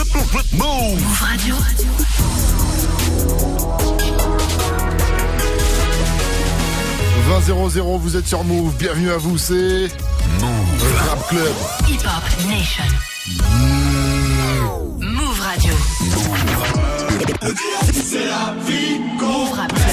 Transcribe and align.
Move 0.00 1.20
Radio. 1.20 1.56
vous 7.98 8.16
êtes 8.16 8.26
sur 8.26 8.42
Move, 8.44 8.74
bienvenue 8.78 9.10
à 9.10 9.18
vous, 9.18 9.36
c'est 9.36 9.90
Move 10.40 10.94
Rap 11.06 11.28
Club. 11.28 11.52
Hip 11.86 11.98
Hop 12.06 12.24
Nation. 12.48 12.84
Move 15.00 15.40
Radio. 15.40 15.74
C'est 17.92 18.24
la 18.24 18.54
vie 18.66 19.00
Move 19.18 19.52
Rap 19.52 19.74
Club. 19.74 19.90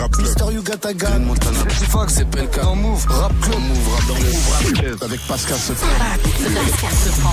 Rap 0.00 0.12
Club. 0.12 0.26
Mister 0.26 0.44
Yuga 0.50 0.76
Gun, 0.94 1.18
Montana. 1.20 1.58
Fox, 1.90 2.14
c'est 2.14 2.24
Pelka. 2.24 2.62
Dans 2.62 2.74
Move 2.74 3.06
Rap 3.06 3.32
Club. 3.40 3.60
Move 3.60 3.88
Rap 3.92 4.06
dans 4.08 4.14
Move 4.14 4.48
Rap 4.50 4.72
Club. 4.72 4.98
Avec 5.02 5.20
Pascal 5.26 5.58
Sefran. 5.58 5.88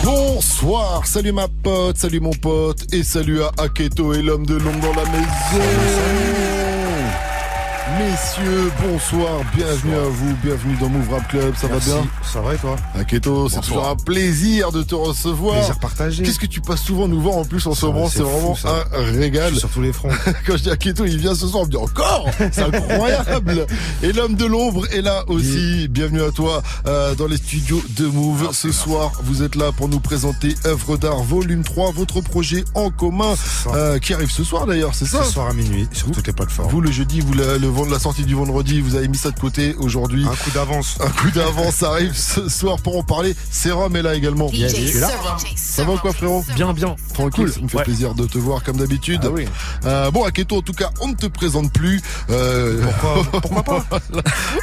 Bonsoir, 0.03 1.07
salut 1.07 1.31
ma 1.31 1.47
pote, 1.47 1.97
salut 1.97 2.19
mon 2.19 2.33
pote, 2.33 2.93
et 2.93 3.03
salut 3.03 3.41
à 3.41 3.51
Aketo 3.57 4.13
et 4.13 4.21
l'homme 4.21 4.45
de 4.45 4.55
l'ombre 4.55 4.81
dans 4.81 5.01
la 5.01 5.05
maison. 5.09 6.46
Messieurs, 7.95 8.69
bonsoir, 8.85 9.41
bienvenue 9.55 9.95
à 9.95 10.09
vous, 10.09 10.35
bienvenue 10.43 10.75
dans 10.75 10.89
Move 10.89 11.09
Rap 11.09 11.27
Club, 11.29 11.55
ça 11.55 11.67
va 11.67 11.77
bien 11.79 12.05
Ça 12.21 12.41
va 12.41 12.53
et 12.53 12.57
toi 12.57 12.75
Aketo, 12.99 13.47
c'est 13.47 13.61
toujours 13.61 13.87
un 13.87 13.95
plaisir 13.95 14.73
de 14.73 14.83
te 14.83 14.93
recevoir. 14.93 15.55
Plaisir 15.55 15.79
partagé. 15.79 16.23
Qu'est-ce 16.23 16.37
que 16.37 16.47
tu 16.47 16.59
passes 16.59 16.81
souvent 16.81 17.07
nous 17.07 17.21
voir 17.21 17.35
en 17.37 17.45
plus 17.45 17.65
en 17.65 17.73
ce 17.73 17.85
moment, 17.85 18.09
c'est 18.09 18.23
vraiment 18.23 18.57
un 18.65 19.03
régal. 19.17 19.55
sur 19.55 19.69
tous 19.69 19.81
les 19.81 19.93
fronts. 19.93 20.09
Quand 20.45 20.57
je 20.57 20.63
dis 20.63 20.69
Aketo, 20.69 21.05
il 21.05 21.17
vient 21.17 21.33
ce 21.33 21.47
soir, 21.47 21.63
on 21.63 21.65
me 21.65 21.71
dit 21.71 21.77
encore 21.77 22.29
C'est 22.51 22.63
incroyable 22.63 23.65
Et 24.03 24.11
l'homme 24.11 24.35
de 24.35 24.45
l'ombre 24.45 24.85
est 24.91 25.01
là 25.01 25.23
aussi, 25.27 25.87
bienvenue 25.87 26.23
à 26.23 26.31
toi 26.31 26.61
euh, 26.87 27.15
dans 27.15 27.27
les 27.27 27.37
studios 27.37 27.81
de 27.91 28.05
Move. 28.05 28.49
ce 28.51 28.71
soir, 28.73 29.13
vous 29.23 29.43
êtes 29.43 29.55
là 29.55 29.71
pour 29.71 29.87
nous 29.87 30.01
présenter 30.01 30.55
œuvre 30.65 30.97
d'art 30.97 31.23
volume 31.23 31.63
3, 31.63 31.93
votre 31.93 32.19
projet 32.19 32.65
en 32.75 32.89
commun, 32.89 33.33
euh, 33.73 33.97
qui 33.99 34.13
arrive 34.13 34.29
ce 34.29 34.43
soir 34.43 34.65
d'ailleurs, 34.65 34.93
c'est 34.93 35.05
ça 35.05 35.23
Ce 35.23 35.31
soir 35.31 35.47
à 35.47 35.53
minuit, 35.53 35.87
sur 35.93 36.11
toutes 36.11 36.27
les 36.27 36.33
plateformes. 36.33 36.69
Vous 36.69 36.81
le 36.81 36.91
jeudi, 36.91 37.21
vous 37.21 37.33
le, 37.33 37.57
le 37.57 37.76
de 37.85 37.91
la 37.91 37.99
sortie 37.99 38.23
du 38.23 38.33
vendredi, 38.35 38.81
vous 38.81 38.95
avez 38.95 39.07
mis 39.07 39.17
ça 39.17 39.31
de 39.31 39.39
côté 39.39 39.75
aujourd'hui. 39.75 40.25
Un 40.25 40.35
coup 40.35 40.51
d'avance. 40.53 40.97
Un 40.99 41.09
coup 41.09 41.29
d'avance 41.31 41.83
arrive 41.83 42.15
ce 42.15 42.49
soir 42.49 42.77
pour 42.81 42.97
en 42.97 43.03
parler. 43.03 43.35
Serum 43.51 43.95
est 43.95 44.01
là 44.01 44.15
également. 44.15 44.49
Bien, 44.49 44.67
là. 44.67 45.09
Ça 45.55 45.83
va 45.83 45.97
quoi 45.97 46.13
frérot 46.13 46.43
Bien, 46.55 46.73
bien. 46.73 46.95
Tranquille, 47.13 47.51
ça 47.51 47.59
me 47.61 47.67
fait 47.67 47.83
plaisir 47.83 48.15
de 48.15 48.25
te 48.25 48.37
voir 48.37 48.63
comme 48.63 48.77
d'habitude. 48.77 49.21
Ah 49.23 49.29
oui. 49.29 49.45
euh, 49.85 50.11
bon, 50.11 50.23
Aketo, 50.23 50.57
en 50.57 50.61
tout 50.61 50.73
cas, 50.73 50.89
on 51.01 51.07
ne 51.09 51.15
te 51.15 51.27
présente 51.27 51.71
plus. 51.73 52.01
Euh... 52.29 52.81
Pourquoi, 53.01 53.41
pourquoi 53.41 53.63
pas 53.63 53.99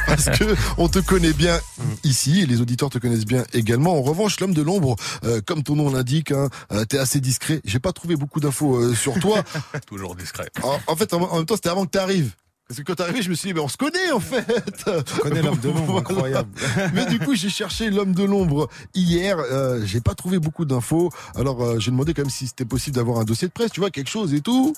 Parce 0.07 0.25
que 0.37 0.55
on 0.77 0.87
te 0.87 0.99
connaît 0.99 1.33
bien 1.33 1.59
ici 2.03 2.41
et 2.41 2.45
les 2.45 2.61
auditeurs 2.61 2.89
te 2.89 2.97
connaissent 2.97 3.25
bien 3.25 3.43
également. 3.53 3.97
En 3.97 4.01
revanche, 4.01 4.39
l'homme 4.39 4.53
de 4.53 4.61
l'ombre, 4.61 4.95
euh, 5.25 5.41
comme 5.45 5.63
ton 5.63 5.75
nom 5.75 5.89
l'indique, 5.91 6.31
hein, 6.31 6.49
euh, 6.71 6.85
t'es 6.85 6.97
assez 6.97 7.19
discret. 7.19 7.61
J'ai 7.65 7.79
pas 7.79 7.91
trouvé 7.93 8.15
beaucoup 8.15 8.39
d'infos 8.39 8.75
euh, 8.77 8.95
sur 8.95 9.17
toi. 9.19 9.43
Toujours 9.87 10.15
discret. 10.15 10.49
En, 10.63 10.77
en 10.87 10.95
fait, 10.95 11.13
en, 11.13 11.21
en 11.21 11.37
même 11.37 11.45
temps, 11.45 11.55
c'était 11.55 11.69
avant 11.69 11.85
que 11.85 11.91
tu 11.91 11.97
arrives. 11.97 12.31
Parce 12.67 12.79
que 12.79 12.83
quand 12.83 12.95
t'es 12.95 13.03
arrivé, 13.03 13.21
je 13.21 13.29
me 13.29 13.35
suis 13.35 13.49
dit, 13.49 13.53
mais 13.53 13.59
on 13.59 13.67
se 13.67 13.77
connaît 13.77 14.11
en 14.11 14.19
fait. 14.19 14.45
Tu 15.05 15.19
connais 15.19 15.43
l'homme 15.43 15.59
de 15.59 15.69
l'ombre, 15.69 15.99
incroyable. 15.99 16.49
mais 16.93 17.05
du 17.05 17.19
coup, 17.19 17.35
j'ai 17.35 17.49
cherché 17.49 17.91
l'homme 17.91 18.13
de 18.13 18.23
l'ombre 18.23 18.69
hier. 18.95 19.37
Euh, 19.37 19.85
j'ai 19.85 20.01
pas 20.01 20.15
trouvé 20.15 20.39
beaucoup 20.39 20.65
d'infos. 20.65 21.11
Alors, 21.35 21.63
euh, 21.63 21.79
j'ai 21.79 21.91
demandé 21.91 22.15
quand 22.15 22.23
même 22.23 22.31
si 22.31 22.47
c'était 22.47 22.65
possible 22.65 22.95
d'avoir 22.95 23.19
un 23.19 23.23
dossier 23.23 23.47
de 23.47 23.53
presse, 23.53 23.71
tu 23.71 23.81
vois, 23.81 23.91
quelque 23.91 24.09
chose 24.09 24.33
et 24.33 24.41
tout. 24.41 24.75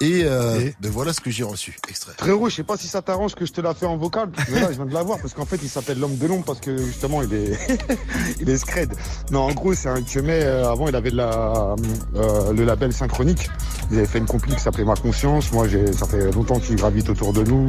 Et, 0.00 0.22
euh, 0.24 0.60
et 0.60 0.74
ben 0.80 0.92
voilà 0.92 1.12
ce 1.12 1.20
que 1.20 1.30
j'ai 1.30 1.42
reçu. 1.42 1.76
Extrait. 1.88 2.12
Frérot, 2.18 2.48
je 2.48 2.54
sais 2.54 2.62
pas 2.62 2.76
si 2.76 2.86
ça 2.86 3.02
t'arrange 3.02 3.34
que 3.34 3.44
je 3.44 3.52
te 3.52 3.60
la 3.60 3.74
fait 3.74 3.86
en 3.86 3.96
vocal. 3.96 4.30
Mais 4.50 4.60
là, 4.60 4.68
je 4.70 4.76
viens 4.76 4.86
de 4.86 4.94
l'avoir 4.94 5.18
parce 5.18 5.34
qu'en 5.34 5.44
fait, 5.44 5.58
il 5.60 5.68
s'appelle 5.68 5.98
l'homme 5.98 6.16
de 6.16 6.26
l'ombre 6.26 6.44
parce 6.44 6.60
que 6.60 6.76
justement, 6.76 7.20
il 7.22 7.34
est, 7.34 7.58
il 8.40 8.48
est 8.48 8.58
scred. 8.58 8.92
Non, 9.32 9.40
en 9.40 9.52
gros, 9.52 9.74
c'est 9.74 9.88
un 9.88 10.00
que 10.02 10.20
euh, 10.20 10.70
avant, 10.70 10.86
il 10.88 10.94
avait 10.94 11.10
de 11.10 11.16
la, 11.16 11.74
euh, 12.14 12.52
le 12.52 12.64
label 12.64 12.92
synchronique. 12.92 13.50
Il 13.90 13.98
avait 13.98 14.06
fait 14.06 14.18
une 14.18 14.26
compil 14.26 14.54
qui 14.54 14.60
s'appelait 14.60 14.84
Ma 14.84 14.94
Conscience. 14.94 15.50
Moi, 15.50 15.66
j'ai, 15.66 15.92
ça 15.92 16.06
fait 16.06 16.30
longtemps 16.30 16.60
qu'il 16.60 16.76
gravite 16.76 17.08
autour 17.08 17.32
de 17.32 17.42
nous. 17.42 17.66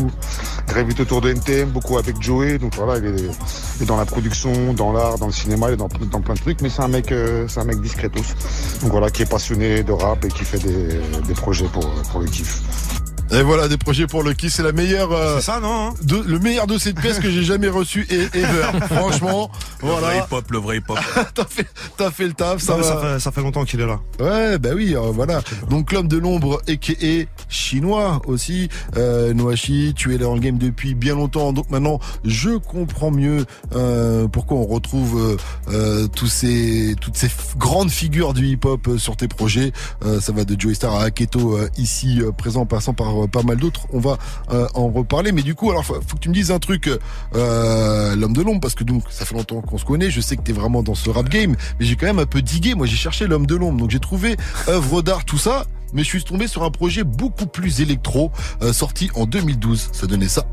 Il 0.67 0.73
gravite 0.73 0.99
autour 0.99 1.21
de 1.21 1.31
NTM, 1.31 1.69
beaucoup 1.69 1.97
avec 1.97 2.21
Joey. 2.21 2.59
Donc 2.59 2.75
voilà, 2.75 2.99
il 2.99 3.05
est, 3.05 3.31
il 3.77 3.83
est 3.83 3.85
dans 3.87 3.97
la 3.97 4.05
production, 4.05 4.73
dans 4.73 4.91
l'art, 4.91 5.17
dans 5.17 5.27
le 5.27 5.31
cinéma, 5.31 5.69
il 5.69 5.73
est 5.73 5.77
dans, 5.77 5.89
dans 6.11 6.21
plein 6.21 6.35
de 6.35 6.39
trucs. 6.39 6.61
Mais 6.61 6.69
c'est 6.69 6.83
un 6.83 6.89
mec, 6.89 7.11
euh, 7.11 7.47
c'est 7.47 7.59
un 7.59 7.65
mec 7.65 7.81
discretos. 7.81 8.21
Donc 8.81 8.91
voilà, 8.91 9.09
qui 9.09 9.23
est 9.23 9.29
passionné 9.29 9.81
de 9.81 9.91
rap 9.91 10.23
et 10.25 10.27
qui 10.27 10.43
fait 10.43 10.59
des, 10.59 11.01
des 11.27 11.33
projets 11.33 11.65
pour, 11.65 11.89
pour 12.11 12.18
le 12.21 12.27
kiff. 12.27 13.08
Et 13.31 13.41
voilà, 13.43 13.67
des 13.67 13.77
projets 13.77 14.07
pour 14.07 14.23
le 14.23 14.33
c'est 14.47 14.63
la 14.63 14.71
meilleure. 14.71 15.11
Euh, 15.11 15.37
c'est 15.37 15.45
ça, 15.45 15.59
non 15.59 15.89
hein 15.89 15.93
de, 16.01 16.23
Le 16.25 16.39
meilleur 16.39 16.65
de 16.65 16.77
cette 16.77 16.99
pièce 16.99 17.19
que 17.19 17.29
j'ai 17.29 17.43
jamais 17.43 17.67
reçu 17.67 18.07
et 18.09 18.37
ever. 18.37 18.63
Franchement, 18.89 19.51
le 19.81 19.87
voilà. 19.87 20.07
Vrai 20.07 20.17
hip 20.17 20.31
-hop, 20.31 20.43
le 20.49 20.57
vrai 20.57 20.77
hip-hop. 20.77 20.97
t'as 21.35 21.45
fait, 21.45 21.67
fait 22.11 22.27
le 22.27 22.33
taf, 22.33 22.61
ça, 22.61 22.73
non, 22.73 22.81
va. 22.81 22.83
ça, 22.83 22.97
fait, 23.01 23.19
ça 23.19 23.31
fait 23.31 23.41
longtemps 23.41 23.65
qu'il 23.65 23.81
est 23.81 23.85
là. 23.85 23.99
Ouais, 24.19 24.57
bah 24.57 24.69
oui, 24.75 24.95
euh, 24.95 25.11
voilà. 25.13 25.41
Donc 25.69 25.91
l'homme 25.91 26.07
de 26.07 26.17
l'ombre, 26.17 26.61
et 26.67 27.27
chinois 27.49 28.21
aussi. 28.25 28.69
Euh, 28.97 29.33
Noachi, 29.33 29.93
tu 29.95 30.13
es 30.15 30.17
là 30.17 30.25
dans 30.25 30.35
le 30.35 30.39
game 30.39 30.57
depuis 30.57 30.95
bien 30.95 31.15
longtemps. 31.15 31.53
Donc 31.53 31.69
maintenant, 31.69 31.99
je 32.23 32.57
comprends 32.57 33.11
mieux 33.11 33.45
euh, 33.75 34.27
pourquoi 34.27 34.57
on 34.57 34.65
retrouve 34.65 35.37
euh, 35.69 36.07
tous 36.07 36.27
ces, 36.27 36.95
toutes 36.99 37.17
ces 37.17 37.29
grandes 37.57 37.91
figures 37.91 38.33
du 38.33 38.47
hip-hop 38.47 38.87
euh, 38.87 38.97
sur 38.97 39.15
tes 39.15 39.27
projets. 39.27 39.71
Euh, 40.05 40.19
ça 40.19 40.31
va 40.31 40.45
de 40.45 40.59
Joey 40.59 40.73
Star 40.73 40.95
à 40.95 41.03
Aketo 41.03 41.57
ici 41.77 42.21
présent, 42.37 42.61
en 42.61 42.65
passant 42.65 42.93
par 42.93 43.18
pas 43.27 43.43
mal 43.43 43.57
d'autres. 43.57 43.87
On 43.91 43.99
va 43.99 44.17
euh, 44.51 44.67
en 44.73 44.89
reparler. 44.89 45.31
Mais 45.31 45.41
du 45.41 45.55
coup, 45.55 45.69
alors 45.69 45.85
faut, 45.85 45.95
que 45.95 46.19
tu 46.19 46.29
me 46.29 46.33
dises 46.33 46.51
un 46.51 46.59
truc, 46.59 46.89
euh, 47.35 48.15
l'homme 48.15 48.33
de 48.33 48.41
l'ombre, 48.41 48.61
parce 48.61 48.75
que 48.75 48.83
donc 48.83 49.03
ça 49.09 49.25
fait 49.25 49.35
longtemps 49.35 49.61
qu'on 49.61 49.77
se 49.77 49.85
connaît. 49.85 50.09
Je 50.11 50.21
sais 50.21 50.35
que 50.35 50.41
t'es 50.41 50.53
vraiment 50.53 50.83
dans 50.83 50.95
ce 50.95 51.09
rap 51.09 51.29
game, 51.29 51.55
mais 51.79 51.85
j'ai 51.85 51.95
quand 51.95 52.07
même 52.07 52.19
un 52.19 52.25
peu 52.25 52.41
digué. 52.41 52.75
Moi, 52.75 52.87
j'ai 52.87 52.97
cherché 52.97 53.27
l'homme 53.27 53.45
de 53.45 53.55
l'ombre, 53.55 53.79
donc 53.79 53.91
j'ai 53.91 53.99
trouvé 53.99 54.37
œuvre 54.67 55.01
d'art, 55.01 55.25
tout 55.25 55.37
ça. 55.37 55.65
Mais 55.93 56.03
je 56.03 56.07
suis 56.07 56.23
tombé 56.23 56.47
sur 56.47 56.63
un 56.63 56.71
projet 56.71 57.03
beaucoup 57.03 57.47
plus 57.47 57.81
électro, 57.81 58.31
euh, 58.61 58.73
sorti 58.73 59.09
en 59.15 59.25
2012. 59.25 59.89
Ça 59.91 60.07
donnait 60.07 60.27
ça. 60.27 60.45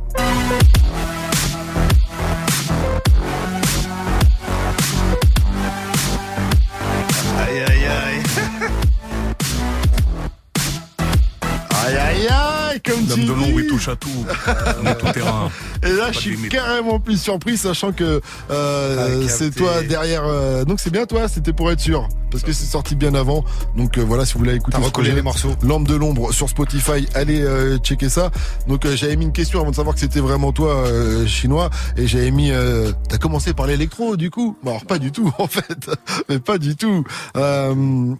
Comme 12.81 13.07
tu 13.07 13.21
L'homme 13.21 13.27
de 13.27 13.33
l'ombre, 13.33 13.61
il 13.61 13.67
touche 13.67 13.89
à 13.89 13.97
tout. 13.97 14.09
On 14.83 14.87
est 14.87 14.95
tout 14.99 15.13
terrain. 15.13 15.51
Et 15.83 15.93
là, 15.93 16.13
je 16.13 16.19
suis 16.19 16.49
carrément 16.49 16.99
plus 17.01 17.21
surpris, 17.21 17.57
sachant 17.57 17.93
que 17.93 18.21
euh, 18.51 19.23
Ah, 19.25 19.29
c'est 19.29 19.51
toi 19.55 19.83
derrière. 19.83 20.25
euh, 20.25 20.65
donc 20.65 20.81
c'est 20.81 20.91
bien 20.91 21.07
toi, 21.07 21.29
c'était 21.29 21.53
pour 21.53 21.71
être 21.71 21.81
sûr, 21.81 22.09
parce 22.31 22.43
que 22.43 22.53
c'est 22.53 22.65
sorti 22.67 22.95
bien 22.97 23.15
avant. 23.15 23.45
Donc 23.77 23.99
euh, 23.99 24.03
voilà, 24.03 24.25
si 24.25 24.35
vous 24.35 24.41
voulez 24.41 24.55
écouter 24.55 24.77
recollé 24.79 25.13
les 25.13 25.23
morceaux. 25.23 25.55
Lampe 25.63 25.87
de 25.89 25.95
l'ombre 25.95 26.33
sur 26.33 26.49
Spotify, 26.49 27.07
allez 27.15 27.41
euh, 27.43 27.79
checker 27.79 28.09
ça. 28.09 28.31
Donc 28.69 28.85
euh, 28.85 28.97
j'avais 28.97 29.17
mis 29.17 29.25
une 29.27 29.33
question 29.33 29.61
avant 29.61 29.71
de 29.71 29.77
savoir 29.77 29.95
que 29.95 30.01
c'était 30.01 30.21
vraiment 30.21 30.53
toi, 30.53 30.75
euh, 30.87 31.27
chinois, 31.27 31.71
et 31.97 32.07
j'avais 32.07 32.31
mis. 32.31 32.51
Euh, 32.51 32.93
T'as 33.09 33.19
commencé 33.19 33.55
par 33.55 33.67
l'électro, 33.67 34.17
du 34.17 34.31
coup? 34.31 34.57
Bon, 34.63 34.71
alors 34.71 34.85
pas 34.85 34.99
du 34.99 35.13
tout 35.13 35.31
en 35.39 35.47
fait, 35.47 35.91
mais 36.29 36.39
pas 36.39 36.59
du 36.59 36.75
tout. 36.77 37.05
Euh, 37.37 38.15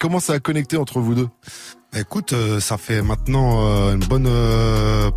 comment 0.00 0.20
ça 0.20 0.34
a 0.34 0.38
connecté 0.38 0.76
entre 0.76 1.00
vous 1.00 1.14
deux? 1.14 1.28
Écoute, 1.94 2.32
euh, 2.32 2.58
ça 2.58 2.78
fait 2.78 3.02
maintenant 3.02 3.66
euh, 3.66 3.94
une 3.94 4.04
bonne 4.04 4.26
euh, 4.26 5.10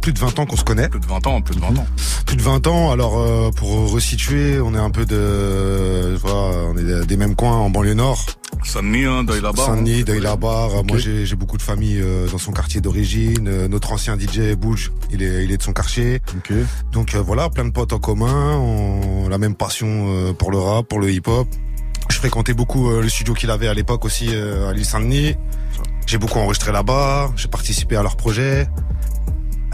plus 0.00 0.12
de 0.12 0.18
20 0.18 0.40
ans 0.40 0.46
qu'on 0.46 0.56
se 0.56 0.64
connaît. 0.64 0.88
Plus 0.88 0.98
de 0.98 1.06
20 1.06 1.26
ans, 1.28 1.40
plus 1.40 1.54
de 1.54 1.60
20 1.60 1.68
ans. 1.78 1.86
Plus 2.26 2.36
de 2.36 2.42
20 2.42 2.66
ans. 2.66 2.90
Alors 2.90 3.18
euh, 3.18 3.50
pour 3.50 3.92
resituer, 3.92 4.60
on 4.60 4.74
est 4.74 4.78
un 4.78 4.90
peu 4.90 5.06
de, 5.06 6.16
tu 6.16 6.20
vois, 6.20 6.70
on 6.70 6.76
est 6.76 7.06
des 7.06 7.16
mêmes 7.16 7.36
coins 7.36 7.52
en 7.56 7.70
banlieue 7.70 7.94
nord. 7.94 8.24
Saint-Denis, 8.64 9.04
hein, 9.04 9.22
Deuil-la-Barre. 9.22 9.66
Saint-Denis, 9.66 10.00
hein. 10.00 10.04
Deuil-la-Barre. 10.06 10.74
Ok. 10.74 10.88
Moi, 10.88 10.98
j'ai 10.98 11.36
beaucoup 11.36 11.56
de 11.56 11.62
famille 11.62 12.00
euh, 12.00 12.28
dans 12.28 12.38
son 12.38 12.50
quartier 12.50 12.80
d'origine. 12.80 13.46
Euh, 13.46 13.68
notre 13.68 13.92
ancien 13.92 14.18
DJ 14.18 14.56
Bouge, 14.56 14.90
il 15.12 15.22
est, 15.22 15.44
il 15.44 15.52
est 15.52 15.56
de 15.56 15.62
son 15.62 15.72
quartier. 15.72 16.20
Ok. 16.36 16.52
Donc 16.92 17.14
euh, 17.14 17.22
voilà, 17.22 17.48
plein 17.48 17.64
de 17.64 17.70
potes 17.70 17.92
en 17.92 18.00
commun. 18.00 18.56
On 18.56 19.28
la 19.28 19.38
même 19.38 19.54
passion 19.54 20.06
euh, 20.08 20.32
pour 20.32 20.50
le 20.50 20.58
rap, 20.58 20.88
pour 20.88 20.98
le 20.98 21.12
hip-hop. 21.12 21.46
Je 22.10 22.16
fréquentais 22.16 22.54
beaucoup 22.54 22.90
euh, 22.90 23.02
le 23.02 23.08
studio 23.08 23.34
qu'il 23.34 23.50
avait 23.50 23.68
à 23.68 23.74
l'époque 23.74 24.04
aussi 24.04 24.28
euh, 24.32 24.68
à 24.68 24.72
l'île 24.72 24.84
Saint-Denis. 24.84 25.36
J'ai 26.08 26.16
beaucoup 26.16 26.38
enregistré 26.38 26.72
là-bas. 26.72 27.30
J'ai 27.36 27.48
participé 27.48 27.94
à 27.94 28.02
leur 28.02 28.16
projet. 28.16 28.66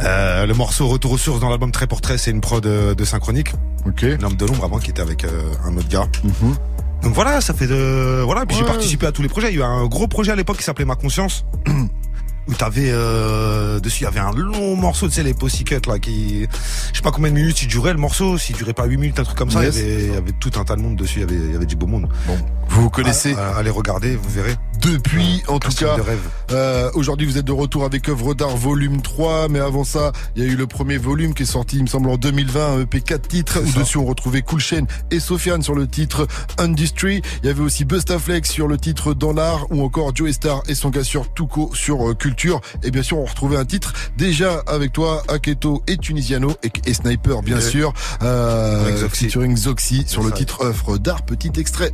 Euh, 0.00 0.46
le 0.46 0.52
morceau 0.54 0.88
Retour 0.88 1.12
aux 1.12 1.16
sources 1.16 1.38
dans 1.38 1.48
l'album 1.48 1.70
Très 1.70 1.86
Portrait, 1.86 2.19
c'est 2.19 2.32
une 2.32 2.40
prod 2.40 2.66
euh, 2.66 2.96
de 2.96 3.04
synchronique. 3.04 3.52
Ok. 3.86 4.02
L'homme 4.02 4.34
de 4.34 4.44
l'ombre 4.44 4.64
avant 4.64 4.81
qui 4.81 4.90
était 4.90 5.00
avec 5.00 5.22
euh, 5.22 5.42
un 5.64 5.76
autre 5.76 5.88
gars. 5.88 6.08
Mhm. 6.25 6.56
Donc 7.04 7.14
voilà, 7.14 7.40
ça 7.40 7.54
fait 7.54 7.69
de 7.69 8.22
voilà. 8.25 8.46
Puis 8.46 8.56
j'ai 8.56 8.64
participé 8.64 9.06
à 9.06 9.12
tous 9.12 9.22
les 9.22 9.28
projets. 9.28 9.52
Il 9.52 9.60
y 9.60 9.62
a 9.62 9.64
eu 9.64 9.64
un 9.64 9.86
gros 9.86 10.08
projet 10.08 10.32
à 10.32 10.34
l'époque 10.34 10.56
qui 10.56 10.64
s'appelait 10.64 10.84
Ma 10.84 10.96
Conscience. 10.96 11.44
où 12.49 12.55
t'avais 12.55 12.91
euh, 12.91 13.81
dessus 13.81 14.02
il 14.02 14.05
y 14.05 14.06
avait 14.06 14.20
un 14.20 14.32
long 14.32 14.76
morceau 14.76 15.08
tu 15.08 15.14
sais 15.14 15.23
les 15.23 15.35
Pussycat 15.35 15.81
là 15.87 15.99
qui 15.99 16.46
je 16.93 16.96
sais 16.96 17.02
pas 17.02 17.11
combien 17.11 17.31
de 17.31 17.35
minutes 17.37 17.62
il 17.62 17.69
durait 17.69 17.93
le 17.93 17.99
morceau 17.99 18.37
s'il 18.38 18.56
durait 18.56 18.73
pas 18.75 18.85
8 18.87 18.96
minutes 18.96 19.19
un 19.20 19.25
truc 19.25 19.37
comme 19.38 19.50
ça 19.50 19.62
Yes. 19.64 19.76
il, 19.76 19.81
y 19.81 19.93
avait, 19.93 20.05
il 20.05 20.12
y 20.12 20.17
avait 20.17 20.32
tout 20.41 20.50
un 20.56 20.64
tas 20.64 20.76
de 20.76 20.82
monde 20.82 20.96
dessus 20.96 21.20
il 21.20 21.20
y 21.20 21.25
avait, 21.25 21.35
il 21.37 21.52
y 21.52 21.56
avait 21.56 21.67
du 21.67 21.76
beau 21.76 21.87
monde 21.87 22.08
Bon, 22.26 22.37
vous 22.69 22.91
connaissez 22.91 23.35
Ah, 23.38 23.56
allez 23.58 23.70
regarder 23.70 24.17
vous 24.17 24.29
verrez 24.31 24.55
depuis, 24.82 25.43
en 25.49 25.58
tout 25.58 25.70
cas. 25.70 25.96
de 25.96 26.02
rêve 26.02 26.19
Euh, 26.50 26.91
Aujourd'hui, 26.93 27.26
vous 27.26 27.38
êtes 27.38 27.44
de 27.46 27.52
retour 27.52 27.85
avec 27.87 28.06
œuvre 28.11 28.35
d'art 28.35 28.55
volume 28.55 29.00
3, 29.00 29.49
mais 29.49 29.58
avant 29.58 29.82
ça, 29.85 30.12
il 30.37 30.44
y 30.44 30.46
a 30.46 30.50
eu 30.50 30.56
le 30.56 30.67
premier 30.67 30.99
volume 30.99 31.32
qui 31.32 31.44
est 31.44 31.46
sorti, 31.46 31.76
il 31.79 31.85
me 31.85 31.87
semble, 31.88 32.11
en 32.11 32.19
2020, 32.19 32.75
un 32.76 32.81
EP 32.82 33.00
4 33.00 33.26
titres, 33.26 33.61
où 33.64 33.70
ça. 33.70 33.79
dessus 33.81 33.96
on 33.96 34.05
retrouvait 34.05 34.43
Cool 34.43 34.61
Chain 34.61 34.85
et 35.11 35.20
Sofiane 35.20 35.62
sur 35.62 35.75
le 35.75 35.87
titre 35.87 36.26
Industry. 36.58 37.23
Il 37.43 37.46
y 37.46 37.49
avait 37.49 37.62
aussi 37.62 37.87
Bustaflex 37.87 38.50
sur 38.50 38.69
le 38.69 38.76
titre 38.76 39.14
Dans 39.14 39.32
l'art, 39.32 39.67
ou 39.70 39.82
encore 39.82 40.14
Joey 40.14 40.35
Star 40.35 40.62
et 40.69 40.75
son 40.75 40.91
gars 40.91 41.05
sur 41.05 41.32
Tuco 41.32 41.70
sur 41.73 42.11
euh, 42.11 42.14
Culture. 42.34 42.60
Et 42.82 42.90
bien 42.90 43.02
sûr, 43.04 43.19
on 43.19 43.25
retrouvait 43.26 43.56
un 43.56 43.64
titre 43.64 43.92
déjà 44.16 44.62
avec 44.66 44.92
toi, 44.92 45.22
Aketo 45.28 45.82
et 45.86 45.96
Tunisiano, 45.96 46.52
et, 46.64 46.70
et 46.84 46.94
Sniper, 46.94 47.42
bien 47.42 47.58
Et- 47.58 47.62
sûr, 47.62 47.92
euh, 48.22 49.08
featuring 49.08 49.56
Zoxy 49.56 50.04
sur 50.08 50.22
le 50.25 50.31
ça. 50.31 50.36
titre 50.36 50.64
œuvre 50.64 50.98
d'art. 50.98 51.22
Petit 51.22 51.52
extrait. 51.58 51.92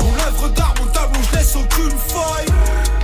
Mon 0.00 0.12
œuvre 0.26 0.48
d'art, 0.50 0.74
mon 0.78 0.86
tableau, 0.92 1.20
je 1.32 1.38
laisse 1.38 1.56
aucune 1.56 1.90
faille. 1.90 2.46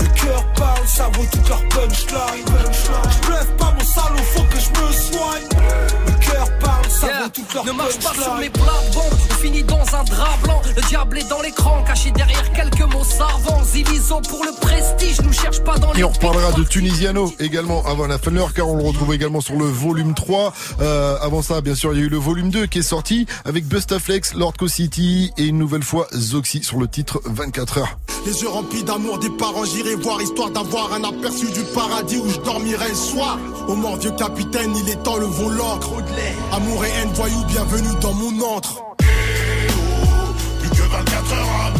Le 0.00 0.20
cœur 0.20 0.44
parle, 0.56 0.86
ça 0.86 1.08
vaut 1.14 1.24
toute 1.32 1.48
leur 1.48 1.62
punchline. 1.68 2.44
Je 2.46 3.26
bluffe 3.26 3.56
pas 3.58 3.74
mon 3.78 3.84
salaud, 3.84 4.22
faut 4.34 4.42
que 4.42 4.58
je 4.60 4.68
me 4.68 4.92
soigne. 4.92 5.57
Toute 7.32 7.52
leur 7.54 7.64
Ne 7.64 7.72
marche 7.72 7.98
pas 7.98 8.14
sur 8.14 8.34
mes 8.36 8.50
plates-bandes, 8.50 9.18
on 9.30 9.34
finit 9.34 9.64
dans 9.64 9.80
un 9.80 10.04
drap 10.04 10.36
blanc. 10.44 10.62
Le 10.76 10.82
diable 10.82 11.18
est 11.18 11.28
dans 11.28 11.42
l'écran, 11.42 11.82
caché 11.86 12.10
derrière 12.12 12.52
quelques 12.52 12.92
mots 12.92 13.04
savants. 13.04 13.64
Zilizo 13.64 14.20
pour 14.28 14.44
le 14.44 14.52
prestige, 14.60 15.20
nous 15.22 15.32
cherche 15.32 15.60
pas 15.60 15.78
dans 15.78 15.92
les 15.92 16.00
Et 16.00 16.04
on 16.04 16.10
reparlera 16.10 16.52
de. 16.52 16.68
Tunisiano 16.68 17.32
également 17.40 17.82
avant 17.86 18.06
la 18.06 18.18
fin 18.18 18.30
de 18.30 18.36
l'heure 18.36 18.52
car 18.52 18.68
on 18.68 18.76
le 18.76 18.82
retrouve 18.82 19.14
également 19.14 19.40
sur 19.40 19.56
le 19.56 19.64
volume 19.64 20.14
3. 20.14 20.52
Euh, 20.80 21.16
avant 21.20 21.40
ça, 21.40 21.60
bien 21.60 21.74
sûr, 21.74 21.94
il 21.94 21.98
y 21.98 22.02
a 22.02 22.04
eu 22.04 22.08
le 22.08 22.18
volume 22.18 22.50
2 22.50 22.66
qui 22.66 22.80
est 22.80 22.82
sorti 22.82 23.26
avec 23.44 23.66
Bustaflex, 23.66 24.34
Lord 24.34 24.54
Co 24.58 24.68
City 24.68 25.32
et 25.38 25.46
une 25.46 25.58
nouvelle 25.58 25.82
fois 25.82 26.06
Zoxy 26.14 26.62
sur 26.62 26.78
le 26.78 26.88
titre 26.88 27.20
24 27.24 27.78
heures. 27.78 27.98
Les 28.26 28.42
yeux 28.42 28.48
remplis 28.48 28.84
d'amour 28.84 29.18
des 29.18 29.30
parents, 29.30 29.64
j'irai 29.64 29.94
voir 29.94 30.20
histoire 30.20 30.50
d'avoir 30.50 30.92
un 30.92 31.04
aperçu 31.04 31.46
du 31.46 31.62
paradis 31.74 32.18
où 32.18 32.28
je 32.28 32.38
dormirai 32.40 32.90
le 32.90 32.94
soir. 32.94 33.38
Au 33.66 33.74
mort 33.74 33.96
vieux 33.96 34.12
capitaine, 34.12 34.74
il 34.76 34.90
est 34.90 35.02
temps 35.02 35.16
le 35.16 35.26
vol 35.26 35.56
l'encre. 35.56 35.88
Amour 36.52 36.84
et 36.84 36.88
haine, 36.88 37.10
voyou, 37.18 37.44
bienvenue 37.46 37.98
dans 38.00 38.14
mon 38.14 38.40
antre. 38.42 38.80
Plus 40.60 40.70
que 40.70 40.82
24 40.82 41.32
heures 41.32 41.48
à 41.66 41.77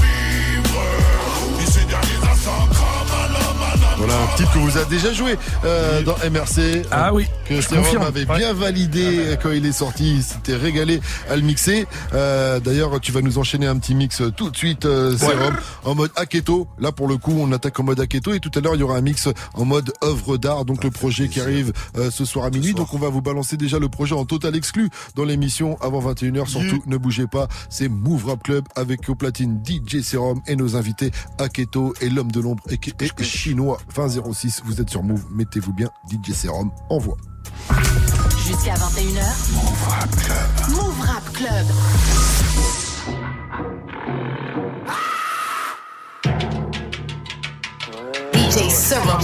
Voilà 3.99 4.15
un 4.23 4.37
titre 4.37 4.53
que 4.53 4.59
vous 4.59 4.79
a 4.79 4.85
déjà 4.85 5.13
joué 5.13 5.37
euh, 5.65 6.03
dans 6.03 6.15
MRC. 6.31 6.83
Ah 6.93 7.13
oui, 7.13 7.27
Que 7.49 7.55
confirme. 7.75 8.03
avait 8.05 8.25
Ouais. 8.29 8.39
bien 8.39 8.53
validé 8.53 9.37
quand 9.43 9.51
il 9.51 9.67
est 9.67 9.73
sorti. 9.73 10.17
Il 10.17 10.23
s'était 10.23 10.55
régalé 10.57 11.01
à 11.29 11.35
le 11.37 11.43
mixer. 11.43 11.87
Euh, 12.15 12.61
D'ailleurs, 12.61 13.01
tu 13.01 13.11
vas 13.13 13.23
nous 13.23 13.39
enchaîner 13.39 13.67
un 13.67 13.77
petit 13.77 13.95
mix 13.97 14.23
tout 14.37 14.51
de 14.51 14.57
suite, 14.57 14.85
euh, 14.85 15.17
Serum, 15.19 15.57
en 15.85 15.95
mode 15.97 16.11
Aketo. 16.17 16.69
Là, 16.79 16.93
pour 16.93 17.09
le 17.09 17.17
coup, 17.17 17.35
on 17.39 17.51
attaque 17.53 17.79
en 17.81 17.85
mode 17.85 17.99
Aketo. 18.01 18.33
Et 18.35 18.41
tout 18.41 18.51
à 18.55 18.61
l'heure, 18.61 18.75
il 18.77 18.81
y 18.81 18.83
aura 18.85 18.97
un 18.97 19.01
mix 19.01 19.29
en 19.55 19.65
mode 19.65 19.93
œuvre 20.05 20.37
d'art. 20.37 20.65
Donc, 20.65 20.85
le 20.85 20.91
projet 20.91 21.29
qui 21.29 21.41
arrive 21.41 21.73
euh, 21.97 22.11
ce 22.13 22.25
soir 22.25 22.45
à 22.47 22.51
minuit. 22.51 22.75
Donc, 22.75 22.95
on 22.95 22.99
va 22.99 23.09
vous 23.09 23.23
balancer 23.23 23.57
déjà 23.57 23.79
le 23.81 23.89
projet 23.89 24.15
en 24.15 24.25
total 24.25 24.55
exclu 24.55 24.91
dans 25.17 25.25
l'émission 25.25 25.77
avant 25.81 26.01
21h. 26.13 26.47
Surtout, 26.47 26.83
ne 26.87 26.97
bougez 26.97 27.27
pas. 27.27 27.49
C'est 27.69 27.89
Move 27.89 28.27
Rap 28.27 28.43
Club 28.45 28.65
avec 28.77 29.09
au 29.09 29.15
platine 29.17 29.61
DJ 29.67 30.03
Serum 30.03 30.41
et 30.47 30.55
nos 30.57 30.77
invités 30.77 31.11
Aketo 31.39 31.95
et 32.01 32.09
l'homme 32.11 32.31
de 32.31 32.41
l'ombre 32.41 32.63
et, 32.71 32.79
et 33.01 33.25
chinois. 33.25 33.79
Fin 33.89 34.09
06. 34.09 34.63
Vous 34.65 34.81
êtes 34.81 34.91
sur 34.91 35.03
Move. 35.03 35.25
Mettez-vous 35.31 35.73
bien. 35.73 35.89
DJ 36.11 36.33
Serum 36.33 36.71
envoie. 36.91 37.17
Jusqu'à 38.47 38.75
21h. 38.75 39.53
Move 39.53 39.89
Rap 39.89 40.11
Club. 40.17 40.49
Move 40.71 41.01
Rap 41.01 41.33
Club. 41.33 41.67
DJ 48.59 48.71
Serum. 48.71 49.21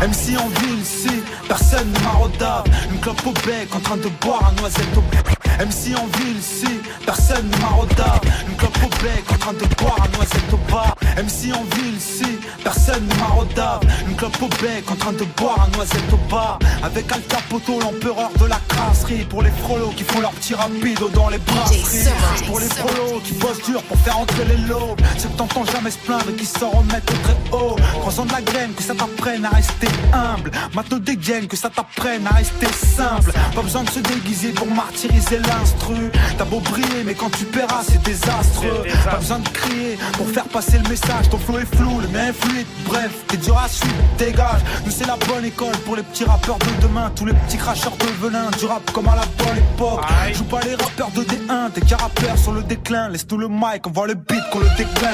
MC 0.00 0.38
en 0.38 0.48
ville, 0.60 0.84
si 0.84 1.10
personne 1.46 1.92
ne 1.92 1.98
m'arrodave. 2.00 2.64
Une 2.90 3.00
clope 3.00 3.26
au 3.26 3.32
bec 3.46 3.68
en 3.74 3.80
train 3.80 3.96
de 3.98 4.08
boire 4.22 4.50
un 4.50 4.60
noisette 4.60 4.96
au 4.96 5.02
bec. 5.02 5.38
MC 5.58 5.94
en 5.94 6.06
ville, 6.18 6.40
si 6.40 6.80
personne 7.04 7.50
ne 7.50 7.56
m'arrodave. 7.58 8.20
Une 8.48 8.56
clope 8.56 8.78
au 8.84 8.88
bec 9.02 9.24
en 9.30 9.38
train 9.38 9.52
de 9.52 9.74
boire 9.76 9.98
un 10.02 10.16
noisette 10.16 10.52
au 10.52 10.72
bar. 10.72 10.94
MC 11.16 11.52
en 11.52 11.64
ville, 11.76 12.00
si 12.00 12.38
personne 12.62 13.06
ne 13.06 13.14
m'arrodave. 13.16 13.80
Une 14.08 14.16
clope 14.16 14.42
au 14.42 14.48
bec 14.62 14.90
en 14.90 14.96
train 14.96 15.12
de 15.12 15.24
boire 15.36 15.66
un 15.66 15.76
noisette 15.76 16.12
au 16.12 16.30
bar. 16.30 16.58
Avec 16.82 17.12
Al 17.12 17.20
Capoto, 17.22 17.80
l'empereur 17.80 18.30
de 18.40 18.46
la 18.46 18.60
crasserie. 18.68 19.26
Pour 19.28 19.42
les 19.42 19.50
frolos 19.50 19.92
qui 19.96 20.04
font 20.04 20.20
leur 20.20 20.30
petit 20.32 20.54
rapido 20.54 21.08
dans 21.10 21.28
les 21.28 21.38
brasseries. 21.38 22.08
Pour 22.46 22.60
les 22.60 22.68
frolos 22.68 23.20
qui 23.24 23.32
bossent 23.34 23.62
dur 23.66 23.82
pour 23.82 23.98
faire 23.98 24.18
entrer 24.18 24.44
les 24.44 24.68
lobes. 24.68 25.00
Ceux 25.18 25.28
que 25.28 25.36
t'entends 25.36 25.64
jamais 25.64 25.90
se 25.90 25.98
plaindre 25.98 26.30
et 26.30 26.34
qui 26.34 26.46
s'en 26.46 26.70
remettent 26.70 27.10
au 27.10 27.16
très 27.24 27.58
haut. 27.58 27.76
Croisant 28.00 28.24
de 28.24 28.32
la 28.32 28.42
graine, 28.42 28.72
que 28.74 28.82
ça 28.82 28.94
t'apprenne 28.94 29.44
à 29.44 29.50
rester 29.50 29.88
humble. 30.12 30.50
Maintenant 30.74 30.98
des 30.98 31.16
gaines, 31.16 31.46
que 31.46 31.56
ça 31.56 31.68
t'apprenne 31.68 32.26
à 32.26 32.36
rester 32.36 32.66
simple. 32.66 33.32
Pas 33.54 33.62
besoin 33.62 33.84
de 33.84 33.90
se 33.90 34.00
déguiser 34.00 34.52
pour 34.52 34.66
martyriser 34.66 35.38
l'instru. 35.38 36.10
T'as 36.36 36.44
beau 36.44 36.60
briller, 36.60 37.04
mais 37.04 37.14
quand 37.14 37.30
tu 37.30 37.44
paieras, 37.44 37.82
c'est 37.88 38.02
désastreux. 38.02 38.84
Pas 39.04 39.16
besoin 39.16 39.38
de 39.40 39.48
crier 39.48 39.98
pour 40.14 40.28
faire 40.28 40.44
passer 40.44 40.78
le 40.78 40.88
message. 40.88 41.28
Ton 41.30 41.38
flow 41.38 41.58
est 41.58 41.76
flou, 41.76 42.00
le 42.00 42.08
mien 42.08 42.28
est 42.28 42.32
fluide. 42.32 42.66
Bref, 42.86 43.10
t'es 43.28 43.36
dur 43.36 43.58
à 43.58 43.68
suivre, 43.68 43.94
dégage. 44.16 44.60
Nous, 44.86 44.92
c'est 44.92 45.06
la 45.06 45.16
bonne 45.16 45.44
école 45.44 45.76
pour 45.84 45.96
les 45.96 46.02
petits 46.02 46.24
rappeurs 46.24 46.58
de 46.58 46.82
demain. 46.82 47.10
Tous 47.14 47.26
les 47.26 47.34
petits 47.34 47.58
cracheurs 47.58 47.96
de 47.96 48.06
venin, 48.24 48.50
du 48.58 48.64
rap 48.64 48.90
comme 48.92 49.08
à 49.08 49.16
la 49.16 49.26
bonne 49.44 49.58
époque. 49.58 50.00
Joue 50.32 50.44
pas 50.44 50.60
les 50.60 50.74
rappeurs 50.74 51.10
de 51.10 51.22
D1, 51.22 51.70
t'es 51.74 51.94
rappeur 51.94 52.38
sur 52.38 52.52
le 52.52 52.62
déclin. 52.62 53.08
Laisse-nous 53.08 53.38
le 53.38 53.48
mic, 53.48 53.86
on 53.86 53.90
voit 53.90 54.06
le 54.06 54.14
beat 54.14 54.42
qu'on 54.50 54.60
le 54.60 54.68
déclin. 54.76 55.12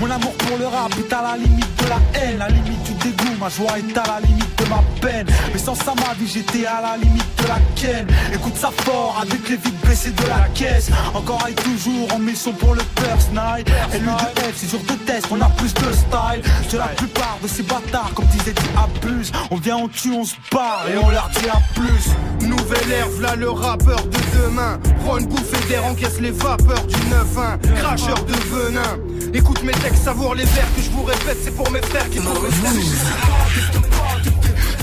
Mon 0.00 0.10
amour 0.10 0.32
pour 0.34 0.58
le 0.58 0.66
rap 0.66 0.92
est 0.98 1.12
à 1.12 1.22
la 1.22 1.36
limite 1.36 1.82
de 1.82 1.88
la 1.92 2.20
haine, 2.20 2.38
la 2.38 2.48
limite 2.48 2.82
du 2.84 2.94
dégoût. 2.94 3.36
Ma 3.38 3.48
joie 3.48 3.78
est 3.78 3.98
à 3.98 4.04
la 4.06 4.20
limite 4.26 4.58
de 4.58 4.68
ma 4.68 4.82
peine. 5.00 5.26
Mais 5.52 5.58
sans 5.58 5.74
ça, 5.74 5.94
ma 5.96 6.14
vie, 6.14 6.30
j'étais 6.32 6.66
à 6.66 6.80
la 6.80 6.96
limite 6.96 7.32
de 7.38 7.48
la 7.48 7.58
ken. 7.76 8.06
Écoute 8.32 8.56
ça 8.56 8.70
fort, 8.84 9.18
avec 9.20 9.48
les 9.48 9.56
vides 9.56 9.80
baissées 9.86 10.10
de 10.10 10.26
la 10.28 10.48
caisse. 10.54 10.90
Encore 11.14 11.46
et 11.48 11.54
toujours 11.54 12.12
en 12.14 12.18
mission 12.18 12.52
pour 12.52 12.74
le 12.74 12.82
first 12.98 13.30
night. 13.32 13.68
Et 13.94 13.98
de 13.98 14.52
F, 14.52 14.54
c'est 14.56 14.70
jour 14.70 14.80
de 14.88 14.94
test, 15.06 15.26
on 15.30 15.40
a 15.40 15.50
plus 15.50 15.74
de 15.74 15.92
style. 15.92 16.42
Que 16.70 16.76
la 16.76 16.88
plupart 16.88 17.38
de 17.42 17.48
ces 17.48 17.62
bâtards, 17.62 18.12
comme 18.14 18.26
disait 18.26 18.54
abuse. 18.76 19.32
On 19.50 19.56
vient, 19.56 19.76
on 19.76 19.88
tue, 19.88 20.12
on 20.12 20.24
se 20.24 20.36
barre 20.50 20.86
et 20.92 20.96
on 20.96 21.10
leur 21.10 21.28
dit 21.30 21.48
à 21.48 21.60
plus. 21.74 22.46
Nouvelle 22.46 22.92
ère, 22.92 23.08
v'là 23.08 23.36
le 23.36 23.50
rappeur 23.50 24.02
de 24.06 24.18
demain. 24.38 24.78
Prends 25.04 25.18
une 25.18 25.26
bouffée 25.26 25.68
d'air, 25.68 25.84
encaisse 25.84 26.20
les 26.20 26.30
vapeurs 26.30 26.86
du 26.86 26.96
9-1. 26.96 27.76
Cracheur 27.76 28.24
de 28.24 28.32
venin. 28.32 29.21
Écoute 29.34 29.62
mes 29.62 29.72
textes, 29.72 30.04
savoure 30.04 30.34
les 30.34 30.44
vers 30.44 30.74
que 30.74 30.82
je 30.82 30.90
vous 30.90 31.04
répète, 31.04 31.38
c'est 31.42 31.56
pour 31.56 31.70
mes 31.70 31.80
frères 31.80 32.08
qui 32.10 32.18
le 32.18 32.22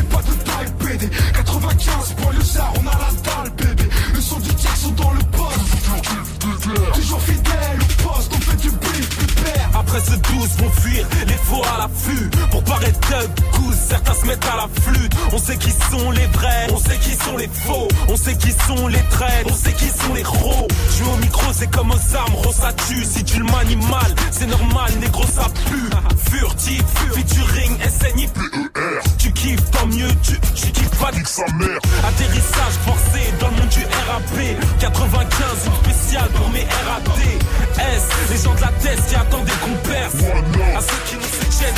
Pas 0.10 0.22
de 0.24 0.34
PD 0.84 1.10
95 1.34 2.14
pour 2.18 2.32
le 2.32 2.42
zar, 2.42 2.74
on 2.82 2.88
a 2.88 2.92
la 2.92 3.12
dalle 3.24 3.52
bébé. 3.56 3.90
Le 4.14 4.22
son 4.22 4.40
du 4.40 4.50
sont 4.50 4.92
dans 4.92 5.12
le 5.12 5.20
poste. 5.20 5.60
Toujours 6.96 7.22
fidèle 7.22 7.80
au 7.80 8.08
poste, 8.08 8.32
on 8.36 8.42
fait 8.42 8.58
du 8.58 8.70
beat 8.72 9.29
Après 9.74 10.00
ce 10.00 10.12
12 10.12 10.50
vont 10.58 10.72
fuir, 10.82 11.08
les 11.28 11.34
faux 11.34 11.62
à 11.64 11.80
l'affût. 11.80 12.30
Pour 12.52 12.64
paraître 12.64 13.00
goose, 13.54 13.78
certains 13.90 14.14
se 14.14 14.26
mettent 14.26 14.46
à 14.46 14.58
la 14.58 14.68
flûte. 14.82 15.14
On 15.32 15.38
sait 15.38 15.58
qui 15.58 15.72
sont 15.72 16.12
les 16.12 16.28
vrais, 16.28 16.68
on 16.72 16.78
sait 16.78 16.98
qui 16.98 17.16
sont 17.16 17.38
les 17.38 17.48
faux. 17.48 17.88
On 18.08 18.16
sait 18.18 18.36
qui 18.36 18.52
sont 18.52 18.88
les 18.88 19.04
traîtres, 19.10 19.50
on 19.50 19.56
sait 19.56 19.74
qui 19.74 19.88
sont 19.88 20.14
les 20.14 20.22
gros 20.22 20.68
Jouer 20.98 21.14
au 21.14 21.18
micro 21.18 21.46
c'est 21.54 21.70
comme 21.72 21.92
aux 21.92 22.16
armes, 22.16 22.34
gros 22.34 22.54
ça 22.54 22.74
tue 22.88 23.04
Si 23.06 23.24
tu 23.24 23.40
le 23.40 23.46
manies 23.46 23.76
mal, 23.76 24.14
c'est 24.32 24.48
normal, 24.48 24.92
négro 25.00 25.24
ça 25.24 25.48
pue. 25.70 25.90
Furtif, 26.30 26.84
featuring, 27.14 27.78
SNI, 27.82 28.30
Tu 29.18 29.32
kiffes, 29.34 29.72
tant 29.72 29.88
mieux, 29.88 30.10
tu, 30.24 30.72
kiffes 30.72 31.00
pas 31.00 31.12
Nique 31.12 31.28
sa 31.28 31.46
mère. 31.54 31.80
Atterrissage 32.08 32.76
forcé 32.86 33.34
dans 33.40 33.48
le 33.48 33.56
monde 33.58 33.70
du 33.70 33.84
RAP 33.84 34.80
95, 34.80 35.46
une 35.66 35.94
spéciale 35.94 36.30
pour 36.30 36.50
mes 36.50 36.64
RAD 36.64 37.10
S, 37.80 38.04
les 38.32 38.38
gens 38.44 38.54
de 38.56 38.62
la 38.62 38.68
tête 38.68 39.00
qui 39.08 39.16
attendaient 39.40 39.52
qu'on 39.62 39.90
perce 39.90 40.16
À 40.76 40.82
ceux 40.82 41.02
qui 41.08 41.16
nous 41.16 41.22
soutiennent 41.22 41.76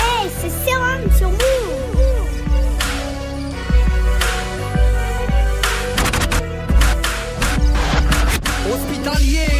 Hey, 0.00 0.30
c'est 0.40 0.70
Serum 0.70 1.02
sur 1.16 1.30
Move. 1.30 1.38
Hospitalier, 8.70 9.46
le 9.52 9.57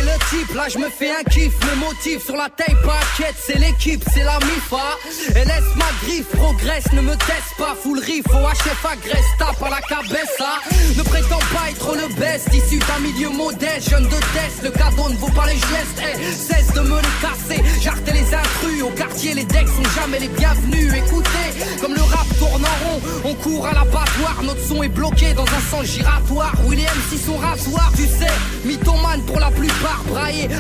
là 0.55 0.69
je 0.69 0.79
me 0.79 0.89
fais 0.89 1.11
un 1.11 1.23
kiff. 1.25 1.53
Le 1.71 1.77
motif 1.77 2.25
sur 2.25 2.37
la 2.37 2.49
taille 2.51 2.77
paquette, 2.83 3.37
c'est 3.45 3.59
l'équipe, 3.59 4.03
c'est 4.13 4.25
la 4.25 4.39
MIFA. 4.39 4.89
Et 5.31 5.45
laisse 5.45 5.77
ma 5.77 5.87
griffe, 6.03 6.29
progresse, 6.29 6.93
ne 6.93 7.01
me 7.01 7.15
teste 7.17 7.55
pas. 7.57 7.75
Full 7.83 7.99
riff, 8.01 8.27
au 8.29 8.47
HF 8.47 8.85
agresse, 8.85 9.25
tape 9.39 9.63
à 9.63 9.71
la 9.71 9.81
cabessa. 9.81 10.61
Ne 10.97 11.03
prétends 11.03 11.39
pas 11.55 11.71
être 11.71 11.95
le 11.95 12.15
best, 12.15 12.49
issu 12.53 12.79
d'un 12.79 13.01
milieu 13.01 13.31
modeste, 13.31 13.91
jeune 13.91 14.05
de 14.05 14.11
test, 14.11 14.63
le 14.63 14.71
cadeau 14.71 15.09
ne 15.09 15.17
vaut 15.17 15.31
pas 15.31 15.47
les 15.47 15.55
gestes. 15.55 16.03
Eh, 16.03 16.33
cesse 16.33 16.75
de 16.75 16.81
me 16.81 16.97
les 16.97 17.17
casser, 17.21 17.63
j'arrête 17.81 18.13
les 18.13 18.35
intrus. 18.35 18.83
Au 18.83 18.91
quartier, 18.91 19.35
les 19.35 19.45
decks 19.45 19.69
sont 19.69 20.01
jamais 20.01 20.19
les 20.19 20.29
bienvenus. 20.29 20.93
Écoutez, 20.95 21.79
comme 21.81 21.95
le 21.95 22.03
rap 22.03 22.27
tourne 22.39 22.65
en 22.65 22.89
rond, 22.89 23.01
on 23.25 23.35
court 23.35 23.67
à 23.67 23.73
l'abattoir. 23.73 24.43
Notre 24.43 24.65
son 24.67 24.83
est 24.83 24.89
bloqué 24.89 25.33
dans 25.35 25.45
un 25.45 25.71
sens 25.71 25.87
giratoire. 25.87 26.53
William, 26.67 26.97
si 27.11 27.19
son 27.19 27.37
rasoir, 27.37 27.91
tu 27.97 28.03
sais, 28.03 28.33
mythomane 28.65 29.23
pour 29.23 29.39
la 29.41 29.51
plupart, 29.51 30.03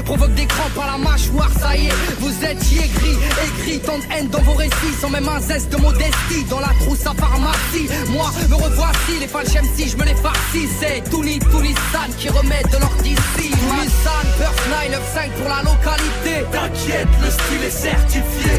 provoque 0.04 0.34
des 0.34 0.46
crampes 0.46 0.78
à 0.82 0.92
la 0.92 0.98
mâchoire. 0.98 1.50
Ça 1.60 1.76
y 1.76 1.86
est, 1.86 1.92
vous 2.20 2.44
êtes 2.44 2.62
aigri, 2.72 3.18
écrit 3.46 3.80
tant 3.80 3.98
de 3.98 4.04
haine 4.14 4.28
dans 4.28 4.40
vos 4.42 4.54
récits, 4.54 4.94
sans 5.00 5.10
même 5.10 5.28
un 5.28 5.40
zeste 5.40 5.70
de 5.70 5.76
modestie. 5.76 6.44
Dans 6.48 6.60
la 6.60 6.72
trousse 6.80 7.06
à 7.06 7.14
pharmacie, 7.14 7.88
moi 8.10 8.30
me 8.48 8.54
revoici, 8.54 9.18
les 9.20 9.26
falches 9.26 9.54
MC, 9.54 9.88
je 9.88 9.96
me 9.96 10.04
les 10.04 10.14
farcis. 10.14 10.68
C'est 10.80 11.02
Touni, 11.10 11.38
Tounissan 11.38 12.10
qui 12.18 12.28
remet 12.28 12.62
de 12.72 12.78
l'or 12.78 12.94
d'ici. 13.02 13.50
Tounissan, 13.50 14.24
Burst 14.38 14.60
995 14.70 15.30
pour 15.38 15.48
la 15.48 15.62
localité. 15.62 16.44
T'inquiète, 16.52 17.08
le 17.22 17.30
style 17.30 17.64
est 17.66 17.70
certifié. 17.70 18.52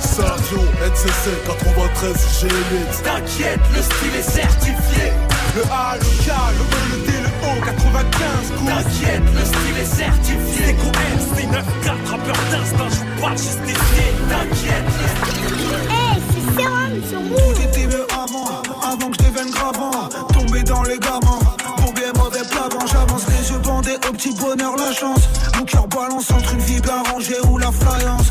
Savio, 0.00 0.62
NCC 0.80 1.30
93 1.44 2.16
G8 2.40 3.02
T'inquiète, 3.02 3.60
le 3.74 3.82
style 3.82 4.16
est 4.18 4.30
certifié. 4.30 5.12
Le 5.56 5.62
A, 5.70 5.96
le 5.96 6.04
K, 6.24 6.28
le 6.28 6.64
E, 6.64 6.90
le 6.90 7.06
D, 7.06 7.25
O 7.42 7.60
95 7.64 8.52
coups 8.56 8.70
T'inquiète, 8.70 9.22
le 9.34 9.44
style 9.44 9.78
est 9.80 9.84
certifié. 9.84 10.64
C'est 10.66 11.46
MC 11.46 11.50
94, 11.52 12.10
rappeur 12.10 12.36
d'instinct, 12.50 12.90
je 12.90 13.20
pas 13.22 13.30
justifié. 13.32 14.04
T'inquiète, 14.28 14.86
le 15.00 15.08
style 15.14 15.44
Hey, 15.90 16.22
c'est 16.30 16.44
Sérum 16.60 16.94
sur 17.08 17.20
Tout 17.20 17.46
Move. 17.46 17.60
était 17.64 17.86
mieux 17.86 18.06
avant, 18.12 18.48
avant 18.82 19.10
que 19.10 19.16
je 19.20 19.28
devienne 19.28 19.50
gravant. 19.50 20.08
Tomber 20.32 20.62
dans 20.62 20.82
les 20.82 20.98
gamins, 20.98 21.40
pour 21.78 21.92
bien 21.92 22.12
mauvais 22.16 22.44
plavant. 22.50 22.86
J'avance 22.86 23.24
les 23.28 23.50
yeux 23.50 23.58
bandés 23.58 23.96
au 24.08 24.12
petit 24.12 24.34
bonheur, 24.34 24.76
la 24.76 24.92
chance. 24.92 25.28
Mon 25.58 25.64
cœur 25.64 25.86
balance 25.88 26.30
entre 26.30 26.52
une 26.54 26.60
vie 26.60 26.80
bien 26.80 27.02
rangée 27.12 27.40
ou 27.50 27.58
la 27.58 27.70
faïence. 27.72 28.25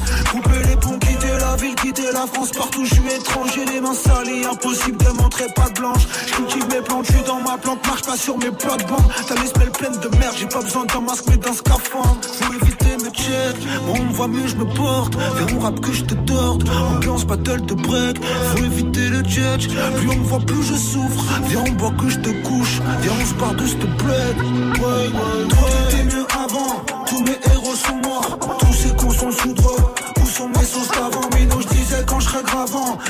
France. 2.28 2.52
Partout 2.52 2.86
je 2.86 2.94
suis 2.96 3.08
étranger, 3.08 3.66
les 3.66 3.82
mains 3.82 3.94
salies. 3.94 4.46
Impossible 4.46 4.98
de 4.98 5.10
montrer 5.22 5.46
pas 5.56 5.70
de 5.70 5.80
blanche. 5.80 6.04
Je 6.28 6.34
cultive 6.34 6.68
mes 6.70 6.82
plantes, 6.82 7.06
je 7.06 7.26
dans 7.26 7.42
ma 7.42 7.58
plante, 7.58 7.86
marche 7.86 8.04
pas 8.04 8.18
sur 8.18 8.38
mes 8.38 8.52
plates-bandes. 8.52 9.12
T'as 9.28 9.36
l'espèce 9.36 9.70
pleine 9.70 9.98
de 10.00 10.10
merde, 10.18 10.36
j'ai 10.38 10.48
pas 10.48 10.62
besoin 10.62 10.86
d'un 10.86 11.02
masque 11.02 11.26
mais 11.30 11.38
d'un 11.38 11.54
scaphandre. 11.54 12.20
Faut 12.22 12.54
éviter 12.54 12.98
mes 13.04 13.12
checks, 13.12 13.62
moi 13.86 13.98
on 14.00 14.04
me 14.04 14.14
voit 14.14 14.28
mieux, 14.28 14.48
je 14.48 14.56
me 14.56 14.66
porte. 14.66 15.16
Viens 15.16 15.58
on 15.58 15.60
rap 15.60 15.80
que 15.80 15.92
je 15.92 16.04
te 16.04 16.14
torde. 16.14 16.70
Ambiance 16.70 17.26
battle 17.26 17.66
de 17.66 17.74
break, 17.74 18.18
faut 18.24 18.64
éviter 18.64 19.10
le 19.10 19.24
jet. 19.24 19.58
Plus 19.98 20.10
on 20.10 20.16
me 20.18 20.24
voit, 20.24 20.40
plus 20.40 20.64
je 20.64 20.76
souffre. 20.76 21.24
Viens 21.48 21.64
on 21.68 21.72
boit 21.74 21.94
que 22.00 22.10
je 22.10 22.20
te 22.20 22.30
couche. 22.48 22.82
Viens 23.02 23.12
on 23.22 23.26
se 23.26 23.34
barre 23.36 23.56
de 23.56 23.66
cette 23.68 23.98
plaide. 23.98 24.38
Ouais, 24.38 25.08
ouais, 25.08 25.48
Tout 25.50 25.96
était 25.96 26.04
mieux 26.04 26.26
avant, 26.32 26.84
tous 27.08 27.22
mes 27.22 27.38
héros 27.52 27.76
sont 27.76 27.96
morts. 27.96 28.38
Tous 28.60 28.74
ces 28.74 28.96
cons 28.96 29.12
sont 29.12 29.32
sous 29.32 29.54
drogue. 29.54 29.82
Où 30.22 30.26
sont 30.28 30.50
mes 30.50 30.66
sauces 30.66 30.90
d'avant? 30.90 31.22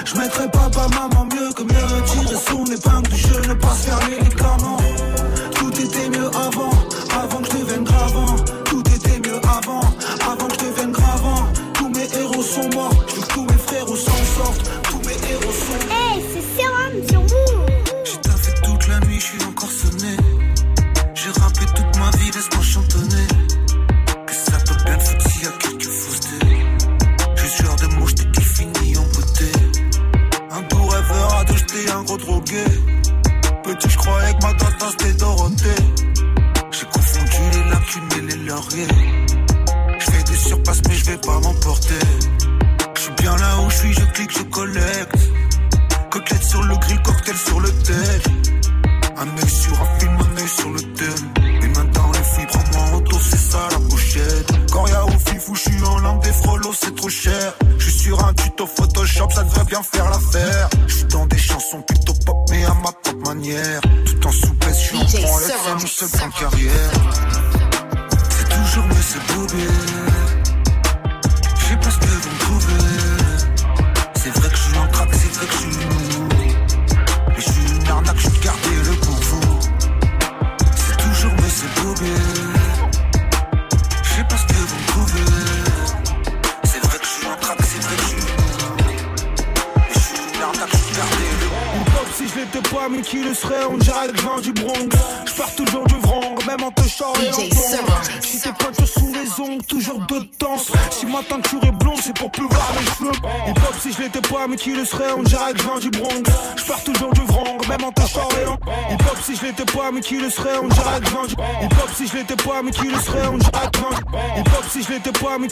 Je 0.06 0.18
mettrais 0.18 0.50
papa, 0.50 0.88
maman 0.90 1.26
mieux 1.26 1.52
que 1.54 1.64
mieux. 1.64 1.86
Retirer 1.86 2.36
son 2.36 2.66
épingle 2.66 3.10
du 3.10 3.18
jeu, 3.18 3.42
ne 3.48 3.54
pas 3.54 3.74
se 3.74 3.88
faire 3.88 4.00
les 4.10 4.35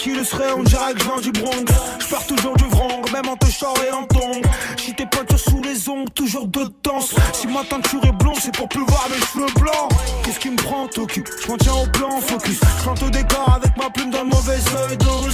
qui 0.04 0.12
le 0.12 0.24
serait 0.24 0.52
On 0.58 0.64
dirait 0.64 0.94
le 0.94 1.04
vin 1.04 1.22
du 1.22 1.32
Bronx. 1.32 1.66
Je 2.00 2.08
pars 2.08 2.26
toujours 2.28 2.58
du 2.58 2.66
vrang, 2.66 3.02
même 3.14 3.28
en 3.30 3.38
te 3.38 3.46
et 3.46 3.92
en 3.92 4.04
tongs. 4.04 4.42
Si 4.78 4.94
t'es 4.94 5.06
toujours 5.06 5.40
sous 5.40 5.62
les 5.64 5.88
ongles, 5.88 6.10
toujours 6.12 6.48
de 6.48 6.66
danse. 6.84 7.16
Si 7.32 7.48
ma 7.48 7.64
teinture 7.64 8.04
est 8.04 8.12
blonde, 8.12 8.36
c'est 8.42 8.54
pour 8.54 8.68
plus 8.68 8.84
voir 8.86 9.08
mes 9.10 9.26
cheveux 9.26 9.54
blancs. 9.60 9.90
Qu'est-ce 10.24 10.40
qui 10.40 10.50
me 10.50 10.58
prend, 10.58 10.88
t'occupe 10.88 11.30
Je 11.42 11.48
m'en 11.48 11.58
tiens 11.58 11.74
au 11.74 11.88
plan, 11.88 12.20
focus. 12.20 12.60
Je 12.60 13.06
au 13.06 13.10
décor 13.10 13.54
avec 13.56 13.78
ma 13.78 13.90
plume 13.90 14.12
dans 14.12 14.24
le 14.24 14.30
mauvais 14.30 14.60
œil 14.90 14.98
d'os. 14.98 15.34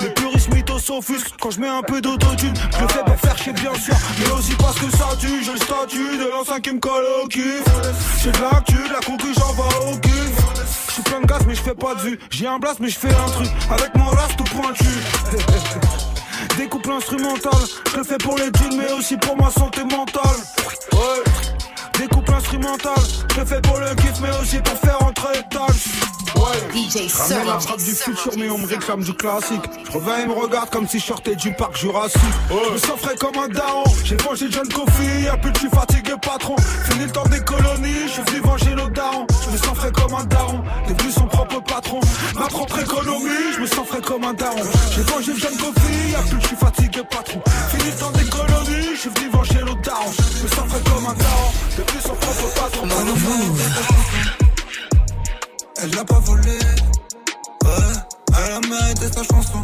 Les 0.00 0.10
puristes 0.10 0.52
mythos 0.52 0.80
s'offusquent 0.80 1.36
quand 1.40 1.52
je 1.52 1.60
mets 1.60 1.68
un 1.68 1.82
peu 1.82 2.00
d'autotune. 2.00 2.54
Je 2.76 2.82
le 2.82 2.88
fais 2.88 3.04
pour 3.04 3.20
faire 3.20 3.38
chier, 3.38 3.52
bien 3.52 3.74
sûr, 3.74 3.94
mais 4.18 4.32
aussi 4.32 4.54
parce 4.56 4.78
que 4.80 4.90
ça 4.96 5.08
tue. 5.20 5.44
J'ai 5.44 5.52
le 5.52 5.58
statut 5.58 6.18
de 6.18 6.28
l'ancien 6.30 6.58
qui 6.60 6.72
me 6.72 6.80
colle 6.80 7.04
au 7.22 7.28
cul. 7.28 7.62
J'ai 8.22 8.32
de 8.32 8.38
l'actu, 8.40 8.74
de 8.74 8.92
la 8.92 9.00
concu, 9.00 9.28
j'en 9.36 9.52
vois 9.52 9.68
aucune. 9.92 10.47
Je 10.98 11.02
suis 11.02 11.12
plein 11.12 11.20
de 11.20 11.26
gaz, 11.26 11.42
mais 11.46 11.54
je 11.54 11.62
fais 11.62 11.74
pas 11.74 11.94
de 11.94 12.00
vue. 12.00 12.18
J'ai 12.28 12.48
un 12.48 12.58
blast, 12.58 12.80
mais 12.80 12.88
je 12.88 12.98
fais 12.98 13.14
un 13.14 13.30
truc. 13.30 13.48
Avec 13.70 13.94
mon 13.94 14.08
reste 14.10 14.36
tout 14.36 14.44
pointu. 14.56 14.84
Découpe 16.58 16.86
l'instrumental, 16.86 17.52
je 17.92 17.98
le 17.98 18.02
fais 18.02 18.18
pour 18.18 18.36
les 18.36 18.50
deals 18.50 18.76
mais 18.76 18.92
aussi 18.92 19.16
pour 19.16 19.36
ma 19.36 19.48
santé 19.48 19.84
mentale. 19.84 20.24
Ouais. 20.92 21.22
Découpe 22.00 22.28
l'instrumental, 22.28 22.94
je 23.32 23.40
le 23.40 23.46
fais 23.46 23.60
pour 23.60 23.78
le 23.78 23.94
kiff 23.94 24.20
mais 24.20 24.30
aussi 24.40 24.58
pour 24.58 24.74
faire 24.74 25.00
entrer 25.02 25.38
étal. 25.38 25.68
Ouais. 26.34 26.58
DJ 26.74 27.12
Ramène 27.12 27.46
la 27.46 27.60
frappe 27.60 27.78
du 27.78 27.92
futur 27.92 28.32
mais 28.36 28.50
on 28.50 28.58
me 28.58 28.66
réclame 28.66 29.04
du 29.04 29.14
classique. 29.14 29.62
Je 29.86 29.92
reviens 29.92 30.18
et 30.18 30.26
me 30.26 30.32
regarde 30.32 30.70
comme 30.70 30.88
si 30.88 30.98
je 30.98 31.04
sortais 31.04 31.36
du 31.36 31.52
parc 31.52 31.76
Jurassique. 31.76 32.20
Je 32.50 32.72
me 32.72 32.78
sens 32.78 32.98
frais 33.00 33.16
comme 33.16 33.36
un 33.36 33.48
daron. 33.48 33.84
J'ai 34.04 34.16
mangé 34.24 34.46
John 34.50 34.68
Coffee, 34.68 35.22
y'a 35.24 35.36
plus 35.36 35.52
de 35.52 35.56
je 35.56 35.60
suis 35.60 35.70
fatigué 35.70 36.12
patron. 36.20 36.56
Fini 36.90 37.04
le 37.04 37.10
temps 37.12 37.24
des 37.24 37.40
colonies, 37.40 38.06
je 38.06 38.12
suis 38.12 38.22
venu 38.22 38.40
venger 38.40 38.74
nos 38.74 38.88
darons. 38.88 39.26
Je 39.44 39.50
me 39.50 39.56
sens 39.56 39.76
frais 39.76 39.92
comme 39.92 40.14
un 40.14 40.24
daron, 40.24 40.57
propre 41.60 41.74
patron. 41.74 42.00
Ma 42.34 42.46
propre 42.46 42.78
économie, 42.80 43.52
je 43.54 43.60
me 43.60 43.66
sens 43.66 43.86
frais 43.86 44.00
comme 44.00 44.24
un 44.24 44.34
daron. 44.34 44.62
J'ai 44.94 45.02
mangé 45.04 45.32
John 45.38 45.56
Coffee, 45.56 46.10
y'a 46.12 46.22
plus 46.22 46.40
je 46.40 46.46
suis 46.46 46.56
fatigué 46.56 47.02
patron. 47.10 47.42
Fini 47.70 47.90
le 47.90 47.96
temps 47.96 48.10
des 48.10 48.24
colonies, 48.24 48.88
je 48.94 49.00
suis 49.00 49.10
venu 49.10 49.30
venger 49.30 49.64
nos 49.64 49.74
darons. 49.76 50.12
Je 50.12 50.42
me 50.42 50.48
sens 50.48 50.68
frais 50.68 50.80
comme 50.84 51.06
un 51.06 51.14
daron, 51.14 51.50
devenu 51.76 52.00
son 52.02 52.14
propre 52.14 52.54
patron. 52.54 52.88
Elle 55.80 55.90
l'a 55.90 56.04
pas 56.04 56.20
volé. 56.20 56.58
Ouais, 57.64 57.70
elle 58.36 58.52
a 58.52 58.60
mérité 58.60 59.08
sa 59.08 59.22
chanson. 59.22 59.60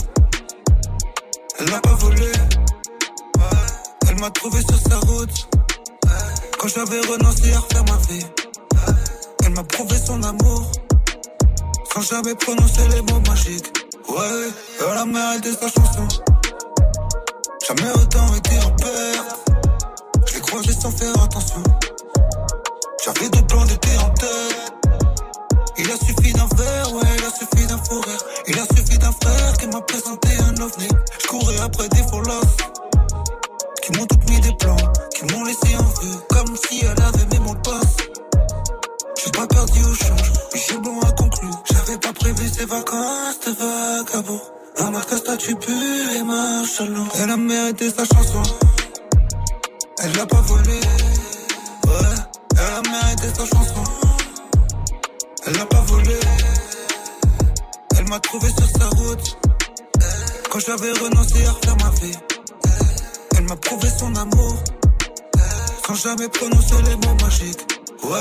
Elle 1.59 1.67
l'a 1.67 1.81
pas 1.81 1.95
volé. 1.95 2.27
Ouais, 2.27 3.43
elle 4.09 4.21
m'a 4.21 4.31
trouvé 4.31 4.61
sur 4.61 4.79
sa 4.79 4.99
route. 4.99 5.49
Quand 6.59 6.69
j'avais 6.69 7.01
renoncé 7.01 7.53
à 7.53 7.59
refaire 7.59 7.85
ma 7.85 7.97
vie. 8.13 8.27
Elle 9.45 9.53
m'a 9.53 9.63
prouvé 9.65 9.97
son 9.99 10.23
Sans 11.95 12.01
jamais 12.01 12.35
prononcer 12.35 12.89
les 12.89 13.03
mots 13.03 13.21
magiques. 13.29 13.73
Ouais, 14.09 14.51
elle 14.81 14.99
a 14.99 15.05
mérité 15.05 15.53
sa 15.53 15.69
chanson. 15.69 16.09
Jamais 17.69 17.89
autant 17.93 18.35
été 18.35 18.59
en 18.67 18.71
perte. 18.71 19.51
Je 20.27 20.35
l'ai 20.35 20.41
croisé 20.41 20.73
sans 20.73 20.91
faire 20.91 21.23
attention. 21.23 21.63
J'avais 23.05 23.29
deux 23.29 23.47
plans 23.47 23.65
d'été 23.67 23.91
en 23.99 24.11
tête. 24.11 24.73
Il 25.79 25.89
a 25.89 25.95
suffi 25.95 26.33
d'un 26.33 26.49
verre, 26.57 26.95
ouais, 26.95 27.11
il 27.17 27.25
a 27.27 27.31
suffi 27.31 27.67
d'un 27.69 27.79
fou 27.79 28.01
rire. 28.01 28.25
Il 28.49 28.59
a 28.59 28.65
suffi 28.75 28.99
d'un 28.99 29.13
frère 29.13 29.57
qui 29.57 29.69
m'a 29.69 29.81
présenté 29.83 30.31
un 30.49 30.63
ovni. 30.63 30.89
Je 31.23 31.27
courais 31.29 31.61
après 31.61 31.89
des 31.91 32.03
folosses 32.11 32.57
qui 33.83 33.93
m'ont 33.93 34.07
toutes 34.07 34.29
mis 34.31 34.41
des 34.41 34.53
plans, 34.59 34.77
qui 35.15 35.33
m'ont 35.33 35.45
laissé 35.45 35.77
en 35.79 36.03
vue, 36.03 36.17
comme 36.29 36.57
si 36.57 36.81
elle 36.85 37.05
avait 37.05 37.27
mis 37.27 37.39
mon 37.39 37.55
poste. 37.55 38.11
J'ai 39.23 39.31
pas 39.31 39.47
perdu 39.47 39.81
au 39.85 39.95
change, 39.95 40.33
Michel 40.53 40.79
Bon 40.81 41.01
a 41.01 41.13
conclu. 41.13 41.49
J'avais 41.71 41.99
pas 41.99 42.13
prévu 42.13 42.49
ces 42.49 42.65
vacances 42.65 43.41
de 43.47 43.53
vagabond. 43.53 44.41
Un 44.79 44.91
marque 44.91 45.13
à 45.13 45.17
statut 45.17 45.55
pur 45.55 46.11
et 46.17 46.23
marche 46.25 46.81
à. 46.81 46.85
Elle 47.23 47.31
a 47.31 47.37
mérité 47.37 47.91
sa 47.91 48.05
chanson. 48.05 48.43
Elle 50.03 50.13
l'a 50.17 50.27
pas 50.27 50.41
volé. 50.41 50.81
Ouais, 51.87 52.15
elle 52.53 52.75
a 52.75 52.83
mérité 52.91 53.29
sa 53.39 53.47
chanson. 53.47 53.85
Elle 55.47 55.57
l'a 55.57 55.67
pas 55.67 55.81
volé. 55.81 56.17
Elle 57.97 58.09
m'a 58.09 58.21
trouvé 58.21 58.49
sur 58.49 58.81
sa 58.81 58.89
route. 58.89 59.39
Quand 60.51 60.59
j'avais 60.59 60.93
renoncé 60.93 61.47
à 61.47 61.53
refaire 61.53 61.77
ma 61.77 61.91
vie. 62.01 62.19
Elle 63.37 63.45
m'a 63.45 63.57
prouvé 63.57 63.89
son 63.99 64.15
amour. 64.17 64.55
Sans 65.87 65.95
jamais 65.95 66.29
prononcer 66.29 66.83
les 66.83 66.97
mots 66.97 67.17
magiques. 67.23 67.74
Ouais, 68.05 68.21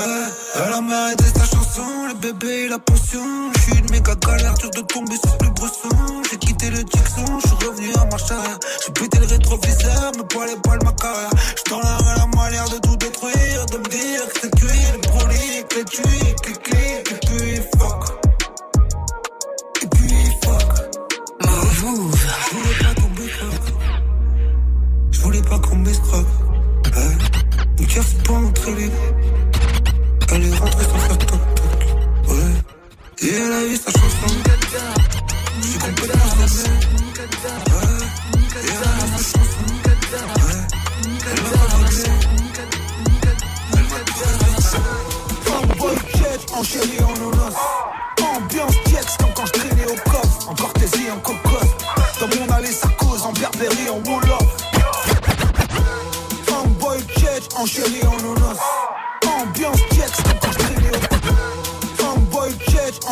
elle 0.54 0.72
a 0.72 0.80
mérité 0.80 1.24
sa 1.36 1.44
chanson, 1.44 1.84
le 2.08 2.14
bébé 2.14 2.64
et 2.64 2.68
la 2.68 2.78
potion. 2.78 3.52
J'suis 3.58 3.78
une 3.78 3.90
méga 3.90 4.14
galère, 4.14 4.54
dur 4.54 4.70
de 4.70 4.80
tomber 4.80 5.16
sur 5.16 5.36
le 5.42 5.50
bresson. 5.50 6.22
J'ai 6.30 6.38
quitté 6.38 6.70
le 6.70 6.82
Dixon, 6.84 7.38
j'suis 7.40 7.68
revenu 7.68 7.92
à 8.00 8.04
marche 8.06 8.30
arrière. 8.30 8.58
J'ai 8.84 8.92
pété 8.92 9.18
le 9.18 9.26
rétroviseur, 9.26 10.12
me 10.16 10.22
poil 10.22 10.48
et 10.48 10.56
poil 10.62 10.78
ma 10.84 10.92
carrière. 10.92 11.30
J't'en 11.58 11.80
ai 11.80 12.18
la 12.18 12.26
manière 12.34 12.68
de 12.70 12.78
tout 12.78 12.96
détruire, 12.96 13.66
de 13.66 13.76
me 13.76 13.84
dire 13.84 14.26
que 14.28 14.40
c'est 14.40 14.54
cuit, 14.56 14.86
le 14.94 15.00
prolique, 15.00 15.74
les 15.76 15.84
tuiles, 15.84 16.34
les 16.46 16.52
clics, 16.52 17.12
et 17.12 17.26
puis 17.26 17.60
fuck. 17.78 18.04
Et 19.82 19.86
puis 19.86 20.14
fuck. 20.44 20.72
Move. 21.82 22.26
J'voulais 22.50 22.78
pas 22.80 22.94
tomber 23.02 23.28
croque. 23.28 23.74
J'voulais 25.10 25.42
pas 25.42 25.58
qu'on 25.58 25.76
m'escroque. 25.76 26.26
Hey. 26.96 27.34
Une 27.78 27.90
c'est 27.90 28.22
pas 28.22 28.32
entrée 28.32 28.74
libre. 28.74 29.33
Elle 30.34 30.46
est 30.46 30.50
sans. 30.50 30.64
Et 33.22 33.34
elle 33.34 33.52
a 33.52 33.64
eu 33.64 33.76
sa 33.76 33.92
complètement. 33.92 34.94
Et 38.50 38.66
elle 38.66 38.84
a 38.84 39.06
eu 39.06 39.22
sa. 39.22 39.40
Elle 41.26 41.38
jet, 46.16 46.52
enchaîné 46.52 46.98
en 47.04 47.14
nonos. 47.20 47.54
Ambiance 48.20 48.74
Diex 48.86 49.16
comme 49.18 49.32
quand 49.36 49.46
je 49.46 49.52
au 49.84 50.10
coffre. 50.10 50.48
En 50.48 50.54
Cortésie, 50.56 51.10
en 51.12 51.20
cocotte. 51.20 51.76
Dans 52.20 52.26
mon 52.26 52.52
allée, 52.52 52.72
ça 52.72 52.88
cause 52.98 53.22
en 53.22 53.32
Berbérie, 53.32 53.88
en 53.88 54.00
Wolof. 54.10 54.56
Fanboy 56.46 56.98
jet, 57.18 57.54
enchaîné 57.56 58.04
en 58.04 58.16
nonos. 58.20 58.33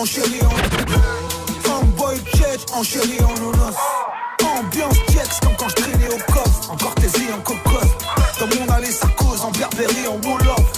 Jet, 0.05 0.23
enchaîné 0.23 0.41
en 0.45 0.51
Fanboy 1.63 2.17
jet, 2.35 2.67
en 2.73 3.41
nonos. 3.41 3.77
Ambiance 4.59 4.99
Diex 5.09 5.41
comme 5.41 5.57
quand 5.57 5.69
je 5.69 5.75
traînais 5.75 6.09
au 6.09 6.33
coffre. 6.33 6.71
En 6.71 6.77
Cortésie, 6.77 7.29
en 7.33 7.41
cocotte. 7.41 7.89
Dans 8.41 8.47
mon 8.47 8.73
allée, 8.73 8.91
ça 8.91 9.07
cause 9.17 9.41
en 9.43 9.51
Berbérie, 9.51 10.07
en 10.09 10.21
Wolof. 10.27 10.73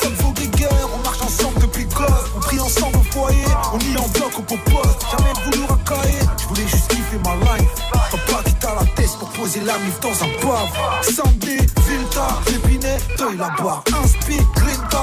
Fuck 0.00 0.12
vos 0.20 0.32
guerres, 0.32 0.88
on 0.94 1.02
marche 1.02 1.22
ensemble 1.22 1.60
depuis 1.60 1.84
gosse. 1.86 2.32
On 2.36 2.40
prie 2.40 2.60
ensemble 2.60 2.98
au 2.98 3.12
foyer, 3.12 3.44
on 3.72 3.78
lit 3.78 3.96
en 3.96 4.08
bloc 4.08 4.38
au 4.38 4.42
popote. 4.42 5.04
Jamais 5.10 5.32
voulu 5.44 5.64
racailler, 5.68 6.18
je 6.40 6.46
voulais 6.46 6.68
juste 6.68 6.88
kiffer 6.88 7.18
ma 7.24 7.34
life. 7.36 7.68
Papa 7.92 8.42
qui 8.44 8.54
t'a 8.54 8.74
la 8.74 8.86
tête 8.94 9.10
pour 9.18 9.28
poser 9.30 9.60
la 9.60 9.76
mif 9.78 9.98
dans 10.00 10.24
un 10.24 10.30
pave. 10.40 10.68
Samedi, 11.02 11.58
Vilta, 11.86 12.28
Lépinet, 12.50 12.98
deuil 13.18 13.36
la 13.36 13.50
barre. 13.62 13.82
Inspi, 14.02 14.36
Grinta, 14.54 14.97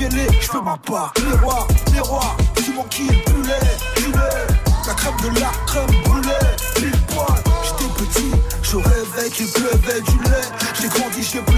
je 0.00 0.46
fais 0.48 0.62
ma 0.62 0.76
part. 0.76 1.12
Miroir, 1.24 1.66
miroir, 1.92 2.36
tu 2.54 2.72
m'en 2.72 2.84
kill, 2.84 3.22
poulet, 3.24 3.58
poulet. 3.96 4.46
La 4.86 4.94
crème 4.94 5.14
de 5.22 5.40
la 5.40 5.50
crème 5.66 6.02
brûlée, 6.04 6.28
pile 6.76 7.00
poil. 7.08 7.26
J'étais 7.64 7.92
petit, 7.94 8.30
je 8.62 8.76
rêvais 8.76 9.30
qu'il 9.30 9.48
pleuvait 9.48 10.00
du 10.00 10.18
lait. 10.30 10.48
J'ai 10.80 10.88
grandi, 10.88 11.22
j'ai 11.22 11.40
pleuré 11.40 11.57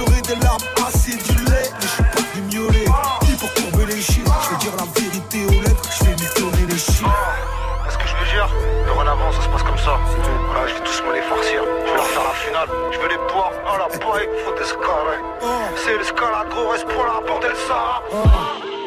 Sahara. 17.67 18.01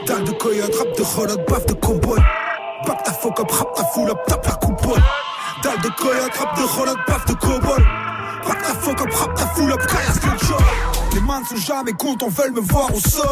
Dalle 0.05 0.23
de 0.25 0.31
coyote, 0.31 0.75
rap 0.75 0.97
de 0.97 1.03
relot, 1.03 1.45
baf 1.47 1.65
de 1.65 1.73
cowboy. 1.73 2.19
Back 2.85 3.03
ta 3.03 3.11
fuck 3.13 3.39
up, 3.39 3.51
rap 3.51 3.73
ta 3.75 3.83
full 3.93 4.09
up, 4.09 4.19
tape 4.27 4.45
la 4.45 4.55
coupole. 4.55 5.01
Dalle 5.63 5.81
de 5.81 5.89
coyote, 5.89 6.37
rap 6.37 6.57
de 6.57 6.63
relot, 6.63 6.97
baf 7.07 7.25
de 7.25 7.33
cowboy. 7.33 7.83
Back 8.47 8.61
ta 8.61 8.73
fuck 8.81 9.01
up, 9.01 9.13
rap 9.13 9.35
ta 9.35 9.45
full 9.55 9.71
up, 9.71 9.81
caillasse 9.87 10.21
le 10.23 10.47
job. 10.47 10.61
Les 11.13 11.21
mains 11.21 11.41
ne 11.41 11.45
sont 11.45 11.65
jamais 11.65 11.93
contents, 11.93 12.29
veulent 12.29 12.53
me 12.53 12.61
voir 12.61 12.93
au 12.93 12.99
sol. 12.99 13.25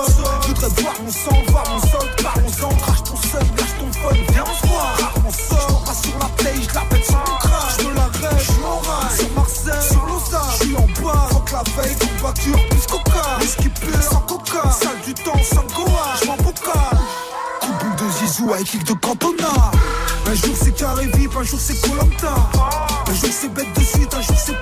Je 0.44 0.48
voudrais 0.48 0.82
voir 0.82 0.94
mon 1.04 1.12
sang, 1.12 1.38
voir 1.48 1.64
mon 1.70 1.80
sol, 1.82 2.08
parlons-en. 2.24 2.76
Crache 2.78 3.04
ton 3.04 3.16
seum, 3.16 3.48
lâche 3.58 3.76
ton 3.80 3.92
fun, 4.00 4.16
viens 4.32 4.44
on 4.44 4.54
se 4.54 4.68
voit. 4.68 4.82
Rare 5.02 5.20
mon 5.24 5.32
sort, 5.32 5.84
pas 5.86 5.94
sur 5.94 6.18
la 6.20 6.30
play, 6.38 6.54
je 6.62 6.76
la 6.76 6.82
pète 6.82 7.06
sur 7.06 7.24
ton 7.24 7.36
crâne. 7.40 7.78
Je 7.80 7.88
me 7.88 7.96
la 7.96 8.04
rêve, 8.04 8.40
je 8.40 8.52
rail. 8.62 9.18
Sur 9.18 9.32
Marseille, 9.36 9.90
sur 9.92 10.06
Lausanne, 10.06 10.52
je 10.60 10.66
suis 10.66 10.76
en 10.76 10.88
bas. 11.04 11.28
Fuck 11.32 11.52
la 11.52 11.64
veille, 11.82 11.96
ton 11.96 12.71
Un 20.26 20.34
jour 20.36 20.56
c'est 20.62 20.76
carré 20.76 21.08
vip, 21.16 21.32
un 21.38 21.44
jour 21.44 21.60
c'est 21.60 21.80
Colanta. 21.82 22.36
Un 23.08 23.14
jour 23.14 23.30
c'est 23.32 23.54
bête 23.54 23.74
de 23.78 23.82
suite, 23.82 24.14
un 24.14 24.22
jour 24.22 24.36
c'est 24.38 24.61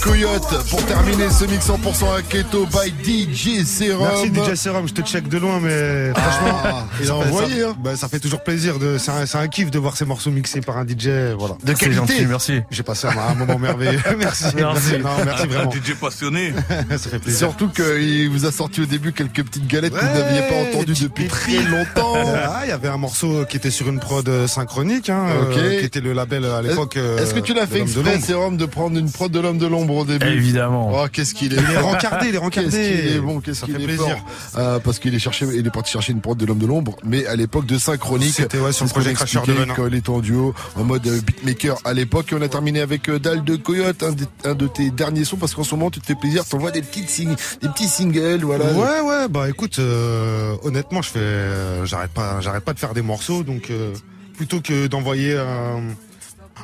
Coyote 0.00 0.66
pour 0.70 0.84
terminer 0.86 1.28
ce 1.30 1.44
mix 1.44 1.68
100% 1.68 2.16
à 2.18 2.22
Keto 2.22 2.66
by 2.66 2.92
DJ 3.02 3.64
Serum. 3.64 4.08
Merci 4.08 4.52
DJ 4.52 4.54
Serum, 4.56 4.88
je 4.88 4.94
te 4.94 5.02
check 5.02 5.28
de 5.28 5.38
loin, 5.38 5.60
mais 5.60 6.12
franchement, 6.14 6.58
Ah, 6.64 6.84
il 7.00 7.04
a 7.04 7.06
ça 7.08 7.14
fait- 7.14 7.28
envoyé, 7.28 7.60
ça, 7.60 7.68
hein. 7.68 7.76
bah, 7.78 7.96
ça 7.96 8.08
fait 8.08 8.18
toujours 8.18 8.42
plaisir. 8.42 8.78
De, 8.78 8.96
c'est, 8.98 9.36
un, 9.36 9.48
kiff 9.48 9.70
de 9.70 9.78
voir 9.78 9.96
ces 9.96 10.04
morceaux 10.04 10.30
mixés 10.30 10.60
par 10.60 10.78
un 10.78 10.84
DJ. 10.86 11.34
Voilà. 11.38 11.56
De 11.62 11.72
qualité. 11.74 11.92
gentil, 11.92 12.26
merci. 12.26 12.60
J'ai 12.70 12.82
passé 12.82 13.06
un, 13.08 13.30
un 13.32 13.34
moment 13.34 13.58
merveilleux. 13.58 14.00
merci, 14.18 14.44
merci. 14.56 14.92
Non, 14.98 15.10
merci 15.24 15.46
vraiment. 15.46 15.70
Un 15.70 15.74
DJ 15.74 15.94
passionné. 16.00 16.54
ça 16.90 16.98
fait 17.10 17.18
plaisir. 17.18 17.38
Surtout 17.38 17.68
qu'il 17.68 18.30
vous 18.30 18.46
a 18.46 18.52
sorti 18.52 18.80
au 18.80 18.86
début 18.86 19.12
quelques 19.12 19.42
petites 19.44 19.66
galettes 19.66 19.92
que 19.94 20.00
vous 20.00 20.18
n'aviez 20.18 20.42
pas 20.48 20.54
entendues 20.78 20.94
depuis 21.02 21.28
très 21.28 21.62
longtemps. 21.62 22.14
Ah, 22.54 22.62
il 22.64 22.68
y 22.68 22.72
avait 22.72 22.88
un 22.88 22.96
morceau 22.96 23.44
qui 23.48 23.56
était 23.56 23.70
sur 23.70 23.88
une 23.88 23.98
prod 24.00 24.26
euh, 24.28 24.46
synchronique, 24.46 25.08
hein, 25.10 25.26
euh, 25.54 25.78
qui 25.80 25.84
était 25.84 26.00
le 26.00 26.12
label 26.12 26.44
à 26.44 26.60
l'époque. 26.62 26.96
euh, 26.96 27.18
Est-ce 27.18 27.34
que 27.34 27.40
tu 27.40 27.54
l'as 27.54 27.66
fait 27.66 27.80
exprès. 27.80 28.20
Sérum, 28.20 28.56
de 28.56 28.66
prendre 28.66 28.96
une 28.98 29.10
prod 29.10 29.30
de 29.30 29.40
l'homme 29.40 29.58
de 29.58 29.66
au 29.90 30.04
début 30.04 30.26
Évidemment. 30.26 30.90
Oh, 30.92 31.06
qu'est-ce 31.12 31.34
qu'il 31.34 31.52
est 31.54 31.56
Il 31.56 31.70
est 31.70 31.76
rencardé, 31.78 32.28
il 32.28 32.34
est 32.34 32.38
rencardé. 32.38 32.70
Qu'est-ce 32.70 33.02
qu'il 33.02 33.16
est 33.16 33.20
bon, 33.20 33.40
qu'est-ce 33.40 33.64
qu'il 33.64 33.74
fait 33.74 33.82
est 33.82 33.84
plaisir. 33.84 34.04
fort. 34.06 34.26
Euh, 34.58 34.78
parce 34.78 34.98
qu'il 34.98 35.14
est 35.14 35.18
cherché, 35.18 35.46
il 35.54 35.66
est 35.66 35.70
parti 35.70 35.90
chercher 35.92 36.12
une 36.12 36.20
prod 36.20 36.36
de 36.38 36.44
l'homme 36.46 36.58
de 36.58 36.66
l'ombre, 36.66 36.96
mais 37.04 37.26
à 37.26 37.36
l'époque 37.36 37.66
de 37.66 37.78
synchronique. 37.78 38.34
C'était, 38.34 38.58
ouais, 38.58 38.72
sur 38.72 38.84
le 38.84 38.90
projet 38.90 39.12
Crasheur 39.14 39.46
de 39.46 39.52
Venin. 39.52 39.74
Quand 39.74 39.86
il 39.86 39.94
était 39.94 40.10
en 40.10 40.20
duo, 40.20 40.54
en 40.76 40.84
mode 40.84 41.06
euh, 41.06 41.20
beatmaker 41.20 41.76
à 41.84 41.92
l'époque. 41.92 42.32
Et 42.32 42.36
on 42.36 42.42
a 42.42 42.48
terminé 42.48 42.80
avec 42.80 43.08
euh, 43.08 43.18
Dalle 43.18 43.44
de 43.44 43.56
Coyote, 43.56 44.02
un, 44.44 44.54
de 44.54 44.66
tes 44.66 44.90
derniers 44.90 45.24
sons, 45.24 45.36
parce 45.36 45.54
qu'en 45.54 45.64
ce 45.64 45.74
moment, 45.74 45.90
tu 45.90 46.00
te 46.00 46.06
fais 46.06 46.14
plaisir, 46.14 46.44
t'envoies 46.44 46.70
des 46.70 46.82
petites 46.82 47.08
sing- 47.10 47.36
des 47.60 47.68
petits 47.68 47.88
singles, 47.88 48.44
voilà. 48.44 48.66
Ouais, 48.72 49.00
ouais, 49.00 49.28
bah 49.28 49.48
écoute, 49.48 49.78
euh, 49.78 50.54
honnêtement, 50.62 51.02
je 51.02 51.10
fais, 51.10 51.18
euh, 51.20 51.84
j'arrête 51.86 52.10
pas, 52.12 52.40
j'arrête 52.40 52.64
pas 52.64 52.72
de 52.72 52.78
faire 52.78 52.94
des 52.94 53.02
morceaux, 53.02 53.42
donc 53.42 53.70
euh, 53.70 53.92
plutôt 54.36 54.60
que 54.60 54.86
d'envoyer 54.86 55.36
un, 55.36 55.80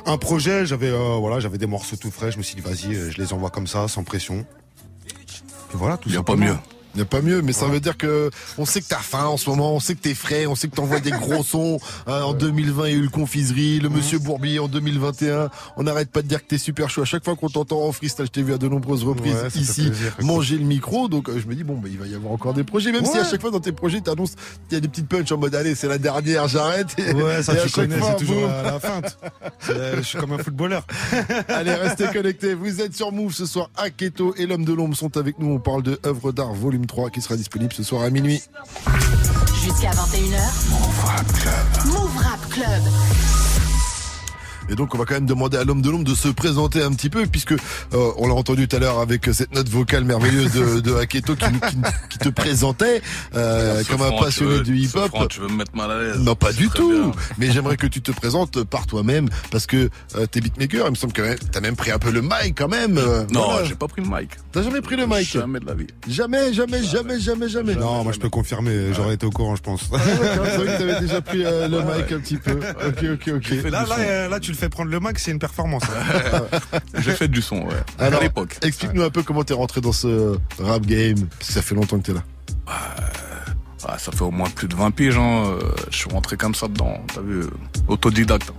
un 0.05 0.17
projet, 0.17 0.65
j'avais, 0.65 0.89
euh, 0.89 1.17
voilà, 1.19 1.39
j'avais 1.39 1.57
des 1.57 1.67
morceaux 1.67 1.95
tout 1.95 2.11
frais. 2.11 2.31
Je 2.31 2.37
me 2.37 2.43
suis 2.43 2.55
dit, 2.55 2.61
vas-y, 2.61 2.95
euh, 2.95 3.11
je 3.11 3.17
les 3.21 3.33
envoie 3.33 3.49
comme 3.49 3.67
ça, 3.67 3.87
sans 3.87 4.03
pression. 4.03 4.45
Et 5.73 5.77
voilà, 5.77 5.97
tout 5.97 6.09
Y 6.09 6.17
a 6.17 6.23
pas 6.23 6.35
mieux. 6.35 6.55
Il 6.95 6.97
n'y 6.97 7.01
a 7.03 7.05
pas 7.05 7.21
mieux, 7.21 7.41
mais 7.43 7.53
ça 7.53 7.67
veut 7.67 7.79
dire 7.79 7.97
que 7.97 8.31
on 8.57 8.65
sait 8.65 8.81
que 8.81 8.87
t'as 8.87 8.97
faim 8.97 9.25
en 9.25 9.37
ce 9.37 9.49
moment, 9.49 9.73
on 9.75 9.79
sait 9.79 9.93
que 9.95 10.01
t'es 10.01 10.15
frais, 10.15 10.47
on 10.47 10.55
sait 10.55 10.67
que 10.67 10.75
t'envoies 10.75 10.99
des 10.99 11.11
gros 11.11 11.43
sons. 11.43 11.79
Hein, 12.07 12.23
en 12.23 12.33
2020, 12.33 12.87
il 12.87 12.91
y 12.91 12.95
a 12.95 12.97
eu 12.97 13.01
le 13.03 13.09
confiserie, 13.09 13.79
le 13.79 13.89
Monsieur 13.89 14.17
Bourbier 14.19 14.57
en 14.59 14.67
2021. 14.67 15.49
On 15.77 15.83
n'arrête 15.83 16.09
pas 16.09 16.21
de 16.23 16.27
dire 16.27 16.41
que 16.41 16.47
t'es 16.47 16.57
super 16.57 16.89
chaud. 16.89 17.03
À 17.03 17.05
chaque 17.05 17.23
fois 17.23 17.35
qu'on 17.35 17.49
t'entend 17.49 17.83
en 17.85 17.91
freestyle, 17.91 18.25
je 18.25 18.31
t'ai 18.31 18.41
vu 18.41 18.53
à 18.53 18.57
de 18.57 18.67
nombreuses 18.67 19.03
reprises 19.03 19.35
Ouais, 19.35 19.47
ici 19.61 19.83
plaisir, 19.89 20.15
manger 20.21 20.57
le 20.57 20.65
micro. 20.65 21.07
Donc 21.09 21.29
euh, 21.29 21.39
je 21.39 21.47
me 21.47 21.53
dis 21.55 21.63
bon, 21.63 21.75
bah, 21.75 21.89
il 21.91 21.97
va 21.99 22.07
y 22.07 22.15
avoir 22.15 22.33
encore 22.33 22.53
des 22.55 22.63
projets. 22.63 22.91
Même 22.91 23.05
si 23.05 23.17
à 23.17 23.23
chaque 23.23 23.41
fois 23.41 23.51
dans 23.51 23.59
tes 23.59 23.71
projets, 23.71 24.01
t'annonces, 24.01 24.33
il 24.69 24.73
y 24.73 24.77
a 24.77 24.79
des 24.79 24.87
petites 24.87 25.07
punches 25.07 25.31
en 25.31 25.37
mode 25.37 25.53
allez, 25.55 25.75
c'est 25.75 25.87
la 25.87 25.97
dernière, 25.99 26.47
j'arrête. 26.47 26.87
Et- 26.97 27.13
Ouais, 27.13 27.43
ça 27.43 27.53
et 27.53 27.65
tu 27.67 27.69
connais, 27.71 27.97
c'est 28.01 28.15
toujours 28.25 28.47
la, 28.47 28.63
la 28.63 28.79
feinte. 28.79 29.17
Je 29.67 30.01
suis 30.01 30.17
comme 30.17 30.31
un 30.33 30.37
footballeur. 30.37 30.85
Allez, 31.49 31.73
restez 31.73 32.05
connectés. 32.13 32.53
Vous 32.53 32.81
êtes 32.81 32.95
sur 32.95 33.11
Move 33.11 33.33
ce 33.33 33.45
soir. 33.45 33.69
Aketo 33.75 34.33
et 34.37 34.45
l'homme 34.45 34.63
de 34.65 34.73
l'ombre 34.73 34.95
sont 34.95 35.15
avec 35.17 35.37
nous. 35.39 35.49
On 35.53 35.59
parle 35.59 35.83
de 35.83 35.99
œuvre 36.05 36.31
d'art 36.31 36.53
volume 36.53 36.85
3 36.89 37.11
qui 37.11 37.21
sera 37.21 37.35
disponible 37.37 37.71
ce 37.71 37.83
soir 37.83 38.01
à 38.01 38.09
minuit. 38.09 38.41
Jusqu'à 39.63 39.91
21h. 39.91 40.41
Move 40.71 41.05
Rap 41.05 41.31
Club. 41.33 41.85
Move 41.85 42.17
Rap 42.17 42.49
Club. 42.49 43.48
Et 44.69 44.75
donc, 44.75 44.93
on 44.95 44.97
va 44.97 45.05
quand 45.05 45.15
même 45.15 45.25
demander 45.25 45.57
à 45.57 45.63
l'homme 45.63 45.81
de 45.81 45.89
l'ombre 45.89 46.03
de 46.05 46.15
se 46.15 46.27
présenter 46.29 46.81
un 46.83 46.91
petit 46.91 47.09
peu, 47.09 47.25
puisque 47.25 47.53
euh, 47.53 47.57
on 48.17 48.27
l'a 48.27 48.33
entendu 48.33 48.67
tout 48.67 48.75
à 48.75 48.79
l'heure 48.79 48.99
avec 48.99 49.25
cette 49.33 49.53
note 49.53 49.67
vocale 49.69 50.03
merveilleuse 50.03 50.51
de, 50.53 50.79
de 50.79 50.93
Aketo 50.95 51.35
qui, 51.35 51.45
nous- 51.51 51.59
qui, 51.59 51.77
qui 52.11 52.17
te 52.19 52.29
présentait 52.29 53.01
euh, 53.35 53.83
comme 53.89 54.01
un 54.01 54.11
passionné 54.11 54.55
veux- 54.57 54.63
du 54.63 54.77
hip-hop. 54.77 55.03
Sofran, 55.11 55.27
tu 55.27 55.39
veux 55.41 55.47
me 55.47 55.55
mettre 55.57 55.75
mal 55.75 55.91
à 55.91 55.99
l'aise 56.01 56.19
Non, 56.19 56.35
pas 56.35 56.51
du 56.53 56.69
tout. 56.69 56.89
bien. 56.91 57.11
Mais 57.37 57.51
j'aimerais 57.51 57.77
que 57.77 57.87
tu 57.87 58.01
te 58.01 58.11
présentes 58.11 58.63
par 58.63 58.85
toi-même, 58.87 59.27
parce 59.51 59.65
que 59.65 59.89
euh, 60.15 60.25
t'es 60.25 60.41
beatmaker. 60.41 60.85
Il 60.87 60.91
me 60.91 60.95
semble 60.95 61.13
que 61.13 61.35
t'as 61.51 61.61
même 61.61 61.75
pris 61.75 61.91
un 61.91 61.99
peu 61.99 62.11
le 62.11 62.21
mic 62.21 62.53
quand 62.57 62.67
même. 62.67 62.97
euh, 62.97 63.23
Non, 63.31 63.45
voilà. 63.51 63.65
j'ai 63.65 63.75
pas 63.75 63.87
pris 63.87 64.01
le 64.01 64.07
mic. 64.09 64.29
T'as 64.51 64.63
jamais 64.63 64.81
pris 64.81 64.95
le 64.95 65.05
mic 65.07 65.31
Jamais 65.31 65.59
de 65.59 65.65
la 65.65 65.73
vie. 65.73 65.87
Jamais, 66.07 66.53
jamais, 66.53 66.83
jamais, 66.83 67.19
jamais, 67.19 67.49
jamais. 67.49 67.75
Non, 67.75 68.03
moi 68.03 68.13
je 68.13 68.19
peux 68.19 68.29
confirmer, 68.29 68.93
j'aurais 68.93 69.15
été 69.15 69.25
au 69.25 69.29
courant, 69.31 69.55
je 69.55 69.61
pense. 69.61 69.81
Ah 69.93 69.97
ouais, 69.97 70.49
c'est 70.51 70.57
vrai 70.57 70.65
que 70.65 70.77
t'avais 70.77 70.99
déjà 71.01 71.21
pris 71.21 71.43
euh, 71.45 71.67
le 71.67 71.79
mic 71.81 72.11
un 72.11 72.19
petit 72.19 72.37
peu. 72.37 72.51
Ok, 72.87 73.03
ok, 73.13 73.33
ok. 73.35 73.71
Là, 73.71 73.85
là, 73.85 73.95
euh, 73.99 74.29
là, 74.29 74.39
tu 74.39 74.51
le 74.51 74.57
fais 74.59 74.69
prendre 74.69 74.89
le 74.91 74.99
max, 74.99 75.23
c'est 75.23 75.31
une 75.31 75.39
performance. 75.39 75.83
J'ai 76.99 77.13
fait 77.13 77.27
du 77.27 77.41
son, 77.41 77.61
ouais. 77.63 77.73
Alors, 77.97 78.19
à 78.19 78.23
l'époque. 78.23 78.57
explique-nous 78.61 79.03
un 79.03 79.09
peu 79.09 79.23
comment 79.23 79.43
t'es 79.43 79.53
rentré 79.53 79.81
dans 79.81 79.91
ce 79.91 80.37
rap 80.59 80.85
game, 80.85 81.15
parce 81.37 81.47
que 81.47 81.53
ça 81.53 81.61
fait 81.61 81.75
longtemps 81.75 81.97
que 81.99 82.03
t'es 82.03 82.13
là. 82.13 82.23
Ah, 83.85 83.97
ça 83.97 84.11
fait 84.11 84.21
au 84.23 84.31
moins 84.31 84.49
plus 84.49 84.67
de 84.67 84.75
20 84.75 84.91
piges, 84.91 85.17
hein. 85.17 85.45
euh, 85.47 85.59
Je 85.89 85.97
suis 85.97 86.09
rentré 86.09 86.35
comme 86.37 86.53
ça 86.53 86.67
dedans, 86.67 86.97
t'as 87.13 87.21
vu, 87.21 87.39
euh, 87.39 87.49
autodidacte. 87.87 88.51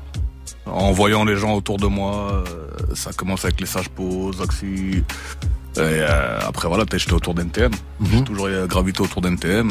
En 0.66 0.92
voyant 0.92 1.24
les 1.24 1.36
gens 1.36 1.54
autour 1.54 1.76
de 1.76 1.86
moi, 1.86 2.32
euh, 2.48 2.94
ça 2.94 3.12
commence 3.12 3.44
avec 3.44 3.60
les 3.60 3.66
sages 3.66 3.88
poses, 3.90 4.40
Oxy. 4.40 4.64
Et 4.66 5.78
euh, 5.78 6.38
après 6.46 6.68
voilà, 6.68 6.84
t'es- 6.86 6.98
j'étais 6.98 7.12
autour 7.12 7.34
d'NTM. 7.34 7.70
J'ai 8.12 8.24
toujours 8.24 8.48
gravité 8.66 9.02
autour 9.02 9.20
d'NTM. 9.20 9.70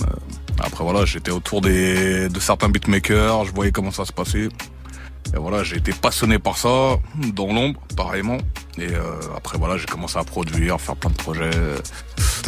Après 0.59 0.83
voilà, 0.83 1.03
j'étais 1.05 1.31
autour 1.31 1.61
des, 1.61 2.29
de 2.29 2.39
certains 2.39 2.69
beatmakers, 2.69 3.45
je 3.45 3.53
voyais 3.53 3.71
comment 3.71 3.91
ça 3.91 4.05
se 4.05 4.13
passait. 4.13 4.49
Et 5.33 5.37
voilà, 5.37 5.63
j'ai 5.63 5.77
été 5.77 5.93
passionné 5.93 6.39
par 6.39 6.57
ça, 6.57 6.97
dans 7.33 7.47
l'ombre, 7.53 7.79
pareillement. 7.95 8.37
Et 8.77 8.87
euh, 8.93 9.19
après 9.35 9.57
voilà, 9.57 9.77
j'ai 9.77 9.85
commencé 9.85 10.17
à 10.17 10.23
produire, 10.23 10.79
faire 10.79 10.95
plein 10.95 11.11
de 11.11 11.15
projets. 11.15 11.51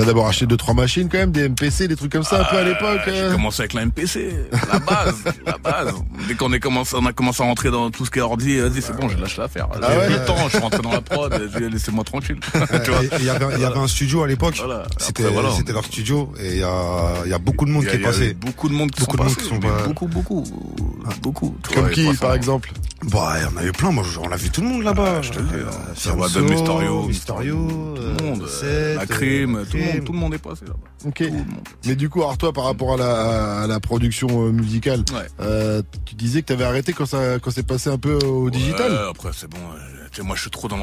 T'as 0.02 0.08
d'abord 0.08 0.28
acheté 0.28 0.48
deux 0.48 0.58
trois 0.58 0.74
machines 0.74 1.08
quand 1.10 1.20
même, 1.20 1.32
des 1.32 1.48
MPC, 1.48 1.88
des 1.88 1.96
trucs 1.96 2.12
comme 2.12 2.24
ça 2.24 2.42
un 2.42 2.44
peu 2.46 2.58
à 2.58 2.64
l'époque. 2.64 3.02
J'ai 3.06 3.12
euh. 3.22 3.32
commencé 3.34 3.62
avec 3.62 3.74
la 3.74 3.86
MPC, 3.86 4.34
la 4.74 4.80
base, 4.80 5.24
la 5.46 5.58
base. 5.60 5.94
Dès 6.28 6.34
qu'on 6.34 6.52
est 6.54 6.60
commencé, 6.60 6.96
on 7.00 7.06
a 7.06 7.14
commencé 7.14 7.44
à 7.44 7.46
rentrer 7.46 7.70
dans 7.70 7.92
tout 7.92 8.04
ce 8.04 8.10
qui 8.10 8.18
est 8.18 8.24
ordi, 8.24 8.58
vas-y, 8.58 8.82
c'est 8.82 8.96
bon, 8.96 9.08
j'ai 9.10 9.18
lâché 9.18 9.40
l'affaire. 9.40 9.68
J'ai 9.76 9.80
Ah 9.84 10.00
ouais 10.00 10.10
8 10.10 10.30
ans, 10.32 10.38
je 10.46 10.50
suis 10.50 10.58
rentré 10.58 10.82
dans 10.82 10.92
la 10.92 11.02
prod, 11.02 11.50
j'ai- 11.56 11.70
laissez-moi 11.70 12.04
tranquille. 12.04 12.40
Il 13.20 13.26
y, 13.26 13.30
avait, 13.30 13.46
il 13.56 13.62
y 13.62 13.66
avait 13.66 13.78
un 13.80 13.88
studio 13.88 14.24
à 14.24 14.28
l'époque. 14.28 14.56
Voilà. 14.58 14.84
C'était 14.98 15.24
voilà. 15.30 15.52
c'était 15.52 15.72
leur 15.74 15.86
studio 15.86 16.34
et 16.40 16.54
il 16.54 16.60
y 16.60 16.64
a, 16.64 17.14
il 17.26 17.30
y 17.30 17.34
a 17.34 17.38
beaucoup 17.38 17.66
de 17.66 17.72
monde 17.72 17.84
y 17.84 17.88
a- 17.88 17.92
qui 17.92 17.98
est 17.98 18.00
il 18.00 18.04
y 18.04 18.06
a 18.06 18.10
passé. 18.10 18.34
beaucoup 18.34 18.70
de 18.70 18.74
monde 18.74 18.90
qui 18.90 19.02
Beaucoup 19.02 19.18
sont 19.18 19.24
de 19.24 19.28
monde 19.30 19.36
passés, 19.36 19.48
qui 19.48 19.54
sont 19.56 19.60
pas- 19.60 19.84
beaucoup, 19.88 20.08
beaucoup, 20.08 20.44
beaucoup. 21.22 21.56
tu 21.68 21.74
Comme 21.76 21.84
vois, 21.84 21.92
qui, 21.92 22.12
par 22.16 22.34
exemple 22.34 22.72
Bah, 23.06 23.34
il 23.38 23.44
y 23.44 23.46
en 23.46 23.58
a 23.58 23.66
eu 23.66 23.72
plein. 23.72 23.92
Moi, 23.92 24.04
on 24.22 24.32
a 24.32 24.36
vu 24.36 24.50
tout 24.50 24.62
le 24.62 24.68
monde 24.68 24.84
là-bas. 24.84 25.22
Je 25.22 25.32
te 25.32 25.40
le 25.40 25.46
dis, 25.46 25.54
hein. 25.56 25.94
Fianso, 25.96 26.42
Mysterio, 26.42 27.04
Mysterio, 27.08 27.68
tout 27.96 28.02
le 28.02 28.26
monde, 28.26 28.44
euh, 28.64 28.96
la 28.96 29.06
crime, 29.06 29.56
euh, 29.58 29.66
tout 29.70 29.78
le 29.78 29.84
monde, 29.84 29.90
Tout 29.99 30.12
le 30.13 30.17
monde 30.17 30.34
est 30.34 30.38
passé 30.39 30.65
là-bas. 30.65 30.77
Ok. 31.06 31.23
Mais 31.86 31.95
du 31.95 32.10
coup, 32.10 32.21
alors 32.21 32.38
toi, 32.38 32.51
par 32.54 32.63
rapport 32.65 32.93
à 32.93 32.97
la, 32.97 33.62
à 33.63 33.67
la 33.67 33.80
production 33.80 34.27
euh, 34.47 34.51
musicale, 34.51 35.04
Ouais. 35.13 35.27
euh, 35.39 35.82
tu 36.06 36.15
disais 36.15 36.41
que 36.41 36.47
t'avais 36.47 36.63
arrêté 36.65 36.93
quand 36.93 37.06
ça, 37.06 37.39
quand 37.39 37.51
c'est 37.51 37.65
passé 37.65 37.89
un 37.89 37.97
peu 37.97 38.15
au 38.25 38.49
digital. 38.49 38.91
Après 39.10 39.30
c'est 39.34 39.49
bon, 39.49 39.58
euh, 39.75 40.08
tu 40.11 40.11
moi 40.19 40.36
je 40.36 40.41
suis 40.41 40.52
trop 40.52 40.67
dans 40.67 40.78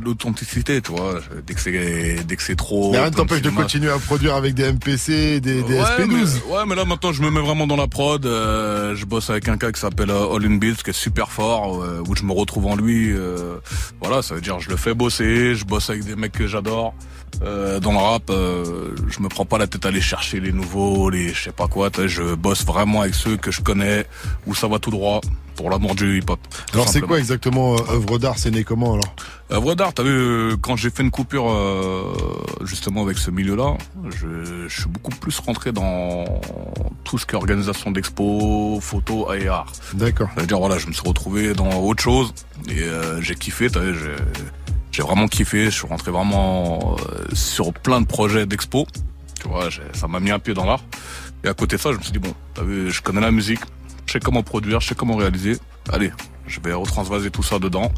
l'authenticité, 0.00 0.80
tu 0.80 0.92
vois. 0.92 1.20
Dès 1.46 1.54
que 1.54 1.60
c'est 1.60 2.22
dès 2.24 2.36
que 2.36 2.42
c'est 2.42 2.54
trop. 2.56 2.92
Mais 2.92 2.98
rien 2.98 3.10
ne 3.10 3.14
t'empêche 3.14 3.42
de 3.42 3.50
continuer 3.50 3.90
à 3.90 3.98
produire 3.98 4.34
avec 4.34 4.54
des 4.54 4.72
MPC, 4.72 5.40
des, 5.40 5.62
des 5.62 5.74
ouais, 5.74 5.82
SP12. 5.82 6.06
Mais, 6.08 6.52
ouais, 6.54 6.62
mais 6.66 6.74
là 6.76 6.84
maintenant 6.84 7.12
je 7.12 7.22
me 7.22 7.30
mets 7.30 7.40
vraiment 7.40 7.66
dans 7.66 7.76
la 7.76 7.88
prod. 7.88 8.24
euh, 8.24 8.94
je 8.94 9.04
bosse 9.04 9.30
avec 9.30 9.48
un 9.48 9.56
gars 9.56 9.72
qui 9.72 9.80
s'appelle 9.80 10.10
euh, 10.10 10.34
All 10.34 10.44
In 10.46 10.56
Beats, 10.56 10.82
qui 10.84 10.90
est 10.90 10.92
super 10.92 11.30
fort, 11.30 11.82
euh, 11.82 12.02
où 12.08 12.14
je 12.14 12.22
me 12.22 12.32
retrouve 12.32 12.66
en 12.66 12.76
lui. 12.76 13.12
euh, 13.12 13.56
voilà, 14.00 14.22
ça 14.22 14.34
veut 14.34 14.40
dire 14.40 14.60
je 14.60 14.70
le 14.70 14.76
fais 14.76 14.94
bosser. 14.94 15.54
Je 15.54 15.64
bosse 15.64 15.90
avec 15.90 16.04
des 16.04 16.14
mecs 16.16 16.32
que 16.32 16.46
j'adore. 16.46 16.94
Euh, 17.42 17.78
dans 17.78 17.92
le 17.92 17.98
rap, 17.98 18.30
euh, 18.30 18.90
je 19.08 19.20
me 19.20 19.28
prends 19.28 19.44
pas 19.44 19.58
la 19.58 19.66
tête 19.66 19.84
à 19.84 19.88
aller 19.88 20.00
chercher 20.00 20.40
les 20.40 20.50
nouveaux, 20.52 21.10
les 21.10 21.34
je 21.34 21.44
sais 21.44 21.52
pas 21.52 21.68
quoi. 21.68 21.90
Je 22.06 22.34
bosse 22.34 22.64
vraiment 22.64 23.02
avec 23.02 23.14
ceux 23.14 23.36
que 23.36 23.50
je 23.50 23.60
connais, 23.60 24.06
où 24.46 24.54
ça 24.54 24.66
va 24.66 24.78
tout 24.78 24.90
droit, 24.90 25.20
pour 25.58 25.70
l'amour 25.70 25.96
du 25.96 26.18
hip-hop. 26.18 26.38
Alors 26.72 26.88
c'est 26.88 27.00
quoi 27.00 27.18
exactement 27.18 27.74
euh, 27.74 27.94
œuvre 27.94 28.20
d'art? 28.20 28.38
C'est 28.38 28.52
né 28.52 28.62
comment 28.62 28.94
alors? 28.94 29.12
Œuvre 29.50 29.74
d'art, 29.74 29.92
t'as 29.92 30.04
vu, 30.04 30.10
euh, 30.10 30.56
quand 30.56 30.76
j'ai 30.76 30.88
fait 30.88 31.02
une 31.02 31.10
coupure 31.10 31.50
euh, 31.50 32.14
justement 32.62 33.02
avec 33.02 33.18
ce 33.18 33.32
milieu-là, 33.32 33.76
je, 34.04 34.68
je 34.68 34.80
suis 34.80 34.88
beaucoup 34.88 35.10
plus 35.10 35.36
rentré 35.40 35.72
dans 35.72 36.40
tout 37.02 37.18
ce 37.18 37.26
qui 37.26 37.32
est 37.32 37.36
organisation 37.36 37.90
d'expo, 37.90 38.78
photo 38.80 39.32
et 39.32 39.48
art. 39.48 39.72
D'accord. 39.94 40.28
C'est-à-dire, 40.36 40.60
voilà, 40.60 40.78
je 40.78 40.86
me 40.86 40.92
suis 40.92 41.02
retrouvé 41.04 41.54
dans 41.54 41.72
autre 41.80 42.04
chose 42.04 42.32
et 42.68 42.82
euh, 42.82 43.20
j'ai 43.20 43.34
kiffé, 43.34 43.68
t'as 43.68 43.80
vu, 43.80 43.98
j'ai, 44.92 45.02
vraiment 45.02 45.26
kiffé, 45.26 45.64
je 45.64 45.70
suis 45.70 45.88
rentré 45.88 46.12
vraiment 46.12 46.96
sur 47.32 47.72
plein 47.72 48.00
de 48.00 48.06
projets 48.06 48.46
d'expo. 48.46 48.86
Tu 49.40 49.48
vois, 49.48 49.70
ça 49.92 50.06
m'a 50.06 50.20
mis 50.20 50.30
un 50.30 50.38
pied 50.38 50.54
dans 50.54 50.66
l'art. 50.66 50.84
Et 51.42 51.48
à 51.48 51.54
côté 51.54 51.74
de 51.74 51.80
ça, 51.80 51.90
je 51.90 51.98
me 51.98 52.02
suis 52.02 52.12
dit, 52.12 52.20
bon, 52.20 52.32
t'as 52.54 52.62
vu, 52.62 52.92
je 52.92 53.02
connais 53.02 53.20
la 53.20 53.32
musique, 53.32 53.60
je 54.08 54.14
sais 54.14 54.20
comment 54.20 54.42
produire, 54.42 54.80
je 54.80 54.88
sais 54.88 54.94
comment 54.94 55.16
réaliser. 55.16 55.58
Allez, 55.92 56.10
je 56.46 56.60
vais 56.60 56.72
retransvaser 56.72 57.30
tout 57.30 57.42
ça 57.42 57.58
dedans. 57.58 57.92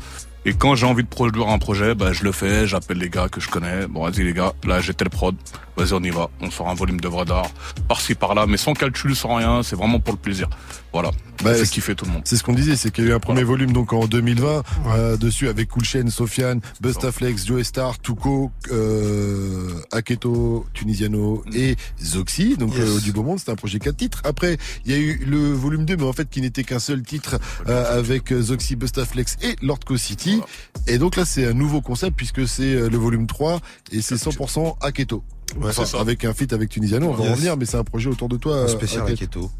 Et 0.45 0.55
quand 0.55 0.75
j'ai 0.75 0.87
envie 0.87 1.05
de 1.05 1.09
produire 1.09 1.49
un 1.49 1.59
projet, 1.59 1.95
bah, 1.95 2.13
je 2.13 2.25
le 2.25 2.33
fais, 2.33 2.67
j'appelle 2.67 2.99
les 2.99 3.11
gars 3.11 3.29
que 3.29 3.41
je 3.41 3.49
connais. 3.49 3.87
Bon, 3.87 4.03
vas-y 4.03 4.25
les 4.25 4.33
gars, 4.33 4.55
là 4.65 4.81
j'ai 4.81 4.93
tel 4.93 5.09
prod, 5.09 5.37
vas-y 5.77 5.93
on 5.93 6.03
y 6.03 6.11
va. 6.11 6.31
On 6.41 6.51
sort 6.51 6.69
un 6.69 6.75
volume 6.75 6.99
d'œuvres 7.01 7.25
d'art, 7.25 7.47
par-ci 7.87 8.15
par-là, 8.15 8.47
mais 8.49 8.57
sans 8.57 8.73
calcul, 8.73 9.15
sans 9.15 9.37
rien, 9.37 9.63
c'est 9.63 9.77
vraiment 9.77 10.01
pour 10.01 10.15
le 10.15 10.19
plaisir. 10.19 10.49
Voilà, 10.93 11.13
Bah, 11.45 11.55
c'est 11.55 11.69
kiffer 11.71 11.95
tout 11.95 12.05
le 12.05 12.11
monde. 12.11 12.23
C'est 12.25 12.37
ce 12.37 12.43
qu'on 12.43 12.53
disait, 12.53 12.75
c'est 12.77 12.91
qu'il 12.91 13.05
y 13.05 13.07
a 13.07 13.11
eu 13.11 13.15
un 13.15 13.21
premier 13.21 13.45
volume 13.45 13.73
donc 13.73 13.93
en 13.93 14.07
2020 14.07 14.63
euh, 14.89 15.17
dessus 15.17 15.49
avec 15.49 15.69
Cool 15.69 15.85
Chain, 15.85 16.11
Sofiane, 16.11 16.61
Bustaflex, 16.81 17.47
Joe 17.47 17.63
Star, 17.63 17.99
Tuco, 18.01 18.51
euh, 18.73 19.81
Aketo, 19.93 20.67
Tunisiano 20.75 21.45
et 21.55 21.77
Zoxy. 22.03 22.57
Donc 22.57 22.75
Yes. 22.75 22.89
euh, 22.89 23.01
du 23.01 23.13
beau 23.13 23.23
monde, 23.23 23.39
c'était 23.39 23.53
un 23.53 23.57
projet 23.57 23.79
4 23.79 23.97
titres. 23.97 24.21
Après, 24.25 24.59
il 24.85 24.91
y 24.93 24.95
a 24.95 24.99
eu 24.99 25.25
le 25.27 25.53
volume 25.53 25.85
2 25.85 25.97
mais 25.97 26.03
en 26.05 26.13
fait 26.13 26.29
qui 26.29 26.41
n'était 26.41 26.65
qu'un 26.65 26.79
seul 26.81 27.03
titre 27.03 27.39
euh, 27.69 27.99
avec 27.99 28.33
euh, 28.33 28.43
Zoxy, 28.43 28.75
Bustaflex 28.77 29.37
et 29.43 29.55
Lord 29.63 29.81
Co 29.87 29.97
City. 29.97 30.41
Et 30.89 30.99
donc 30.99 31.15
là, 31.17 31.25
c'est 31.25 31.47
un 31.47 31.53
nouveau 31.55 31.81
concept 31.81 32.17
puisque 32.17 32.47
c'est 32.49 32.89
le 32.89 32.97
volume 32.99 33.27
3 33.29 33.61
et 33.93 34.03
c'est 34.03 34.17
100% 34.17 34.77
Aketo. 34.81 35.23
Ouais, 35.61 35.71
Enfin, 35.77 35.99
avec 36.01 36.25
un 36.25 36.33
feat 36.35 36.53
avec 36.53 36.69
Tunisiano, 36.69 37.07
on 37.09 37.13
va 37.13 37.23
Yes. 37.25 37.29
en 37.29 37.35
revenir, 37.35 37.57
mais 37.57 37.65
c'est 37.65 37.77
un 37.77 37.85
projet 37.85 38.09
autour 38.09 38.29
de 38.29 38.37
toi. 38.37 38.63
Un 38.65 38.69
spécial 38.69 39.07
Aketo. 39.07 39.51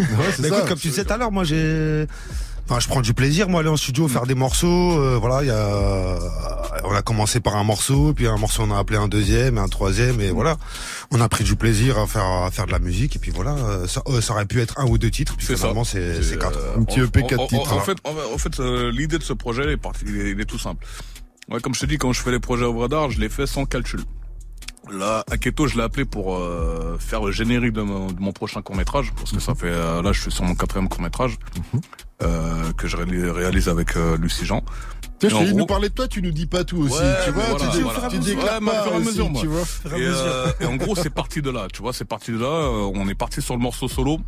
Ouais, 0.00 0.32
ça. 0.36 0.46
écoute, 0.46 0.68
comme 0.68 0.78
tu 0.78 0.88
disais 0.88 1.04
tout 1.04 1.12
à 1.12 1.16
l'heure, 1.16 1.32
moi 1.32 1.44
j'ai. 1.44 2.06
Enfin, 2.66 2.80
je 2.80 2.88
prends 2.88 3.02
du 3.02 3.12
plaisir, 3.12 3.50
moi, 3.50 3.60
aller 3.60 3.68
en 3.68 3.76
studio, 3.76 4.08
faire 4.08 4.24
des 4.26 4.34
morceaux. 4.34 4.98
euh, 4.98 5.18
voilà, 5.20 5.42
il 5.42 5.48
y 5.48 5.50
a. 5.50 6.18
On 6.84 6.94
a 6.94 7.02
commencé 7.02 7.40
par 7.40 7.56
un 7.56 7.64
morceau, 7.64 8.14
puis 8.14 8.26
un 8.26 8.38
morceau, 8.38 8.62
on 8.62 8.70
a 8.70 8.78
appelé 8.78 8.98
un 8.98 9.08
deuxième, 9.08 9.58
et 9.58 9.60
un 9.60 9.68
troisième, 9.68 10.20
et 10.22 10.30
voilà. 10.30 10.56
On 11.10 11.20
a 11.20 11.28
pris 11.28 11.44
du 11.44 11.56
plaisir 11.56 11.98
à 11.98 12.06
faire 12.06 12.24
à 12.24 12.50
faire 12.50 12.64
de 12.66 12.72
la 12.72 12.78
musique, 12.78 13.16
et 13.16 13.18
puis 13.18 13.30
voilà. 13.30 13.52
euh, 13.52 13.86
Ça, 13.86 14.02
euh, 14.08 14.20
ça 14.22 14.32
aurait 14.32 14.46
pu 14.46 14.60
être 14.62 14.78
un 14.80 14.86
ou 14.86 14.96
deux 14.96 15.10
titres, 15.10 15.36
puis 15.36 15.46
finalement, 15.46 15.84
c'est 15.84 16.22
c'est 16.22 16.38
quatre. 16.38 16.58
Euh, 16.58 16.78
Un 16.78 16.84
petit 16.84 17.00
EP 17.00 17.22
en- 17.22 17.26
quatre 17.26 17.46
titres, 17.48 17.72
En, 17.74 17.80
fait, 17.80 17.98
en, 18.04 18.34
en 18.34 18.38
fait 18.38 18.58
euh, 18.60 18.90
l'idée 18.90 19.18
de 19.18 19.22
ce 19.24 19.34
projet 19.34 19.72
est, 19.72 19.76
parti, 19.76 20.04
il 20.08 20.18
est, 20.20 20.30
il 20.30 20.40
est 20.40 20.44
tout 20.46 20.58
simple. 20.58 20.86
Ouais, 21.50 21.60
comme 21.60 21.74
je 21.74 21.80
te 21.80 21.86
dis, 21.86 21.98
quand 21.98 22.12
je 22.14 22.22
fais 22.22 22.30
les 22.30 22.40
projets 22.40 22.64
œuvres 22.64 22.88
d'art, 22.88 23.10
je 23.10 23.20
les 23.20 23.28
fais 23.28 23.46
sans 23.46 23.66
calcul. 23.66 24.00
Là, 24.92 25.24
Aketo, 25.30 25.66
je 25.66 25.76
l'ai 25.76 25.82
appelé 25.82 26.04
pour 26.04 26.36
euh, 26.36 26.96
faire 26.98 27.22
le 27.24 27.32
générique 27.32 27.72
de 27.72 27.82
mon, 27.82 28.08
de 28.12 28.20
mon 28.20 28.32
prochain 28.32 28.60
court 28.62 28.76
métrage, 28.76 29.12
parce 29.16 29.32
que 29.32 29.40
ça 29.40 29.54
fait 29.54 29.66
euh, 29.68 30.02
là, 30.02 30.12
je 30.12 30.20
suis 30.20 30.30
sur 30.30 30.44
mon 30.44 30.54
quatrième 30.54 30.88
court 30.88 31.00
métrage 31.00 31.38
euh, 32.22 32.72
que 32.76 32.86
je 32.86 32.96
ré- 32.96 33.30
réalise 33.30 33.68
avec 33.68 33.96
euh, 33.96 34.16
Lucie 34.18 34.44
Jean. 34.44 34.62
Tiens, 35.18 35.30
je 35.30 35.34
gros- 35.36 35.58
nous 35.58 35.66
parler 35.66 35.88
de 35.88 35.94
toi, 35.94 36.06
tu 36.08 36.20
nous 36.22 36.32
dis 36.32 36.46
pas 36.46 36.64
tout 36.64 36.78
aussi. 36.78 36.94
Ouais, 36.94 37.14
tu 37.24 37.30
vois, 37.30 37.44
voilà, 37.44 37.70
tu, 37.72 37.80
voilà. 37.80 38.08
tu 38.08 38.18
déclares 38.18 38.60
Ouais, 38.60 38.66
pas 38.66 38.88
aussi, 38.96 39.06
mesure, 39.06 39.30
moi. 39.30 39.40
tu 39.40 39.46
vois. 39.46 39.62
Et, 39.96 40.02
euh, 40.02 40.46
et 40.60 40.66
en 40.66 40.76
gros, 40.76 40.94
c'est 40.96 41.10
parti 41.10 41.40
de 41.40 41.50
là. 41.50 41.66
Tu 41.72 41.80
vois, 41.82 41.92
c'est 41.92 42.04
parti 42.04 42.32
de 42.32 42.38
là. 42.38 42.46
euh, 42.46 42.90
on 42.94 43.08
est 43.08 43.14
parti 43.14 43.40
sur 43.40 43.54
le 43.54 43.60
morceau 43.62 43.88
solo. 43.88 44.18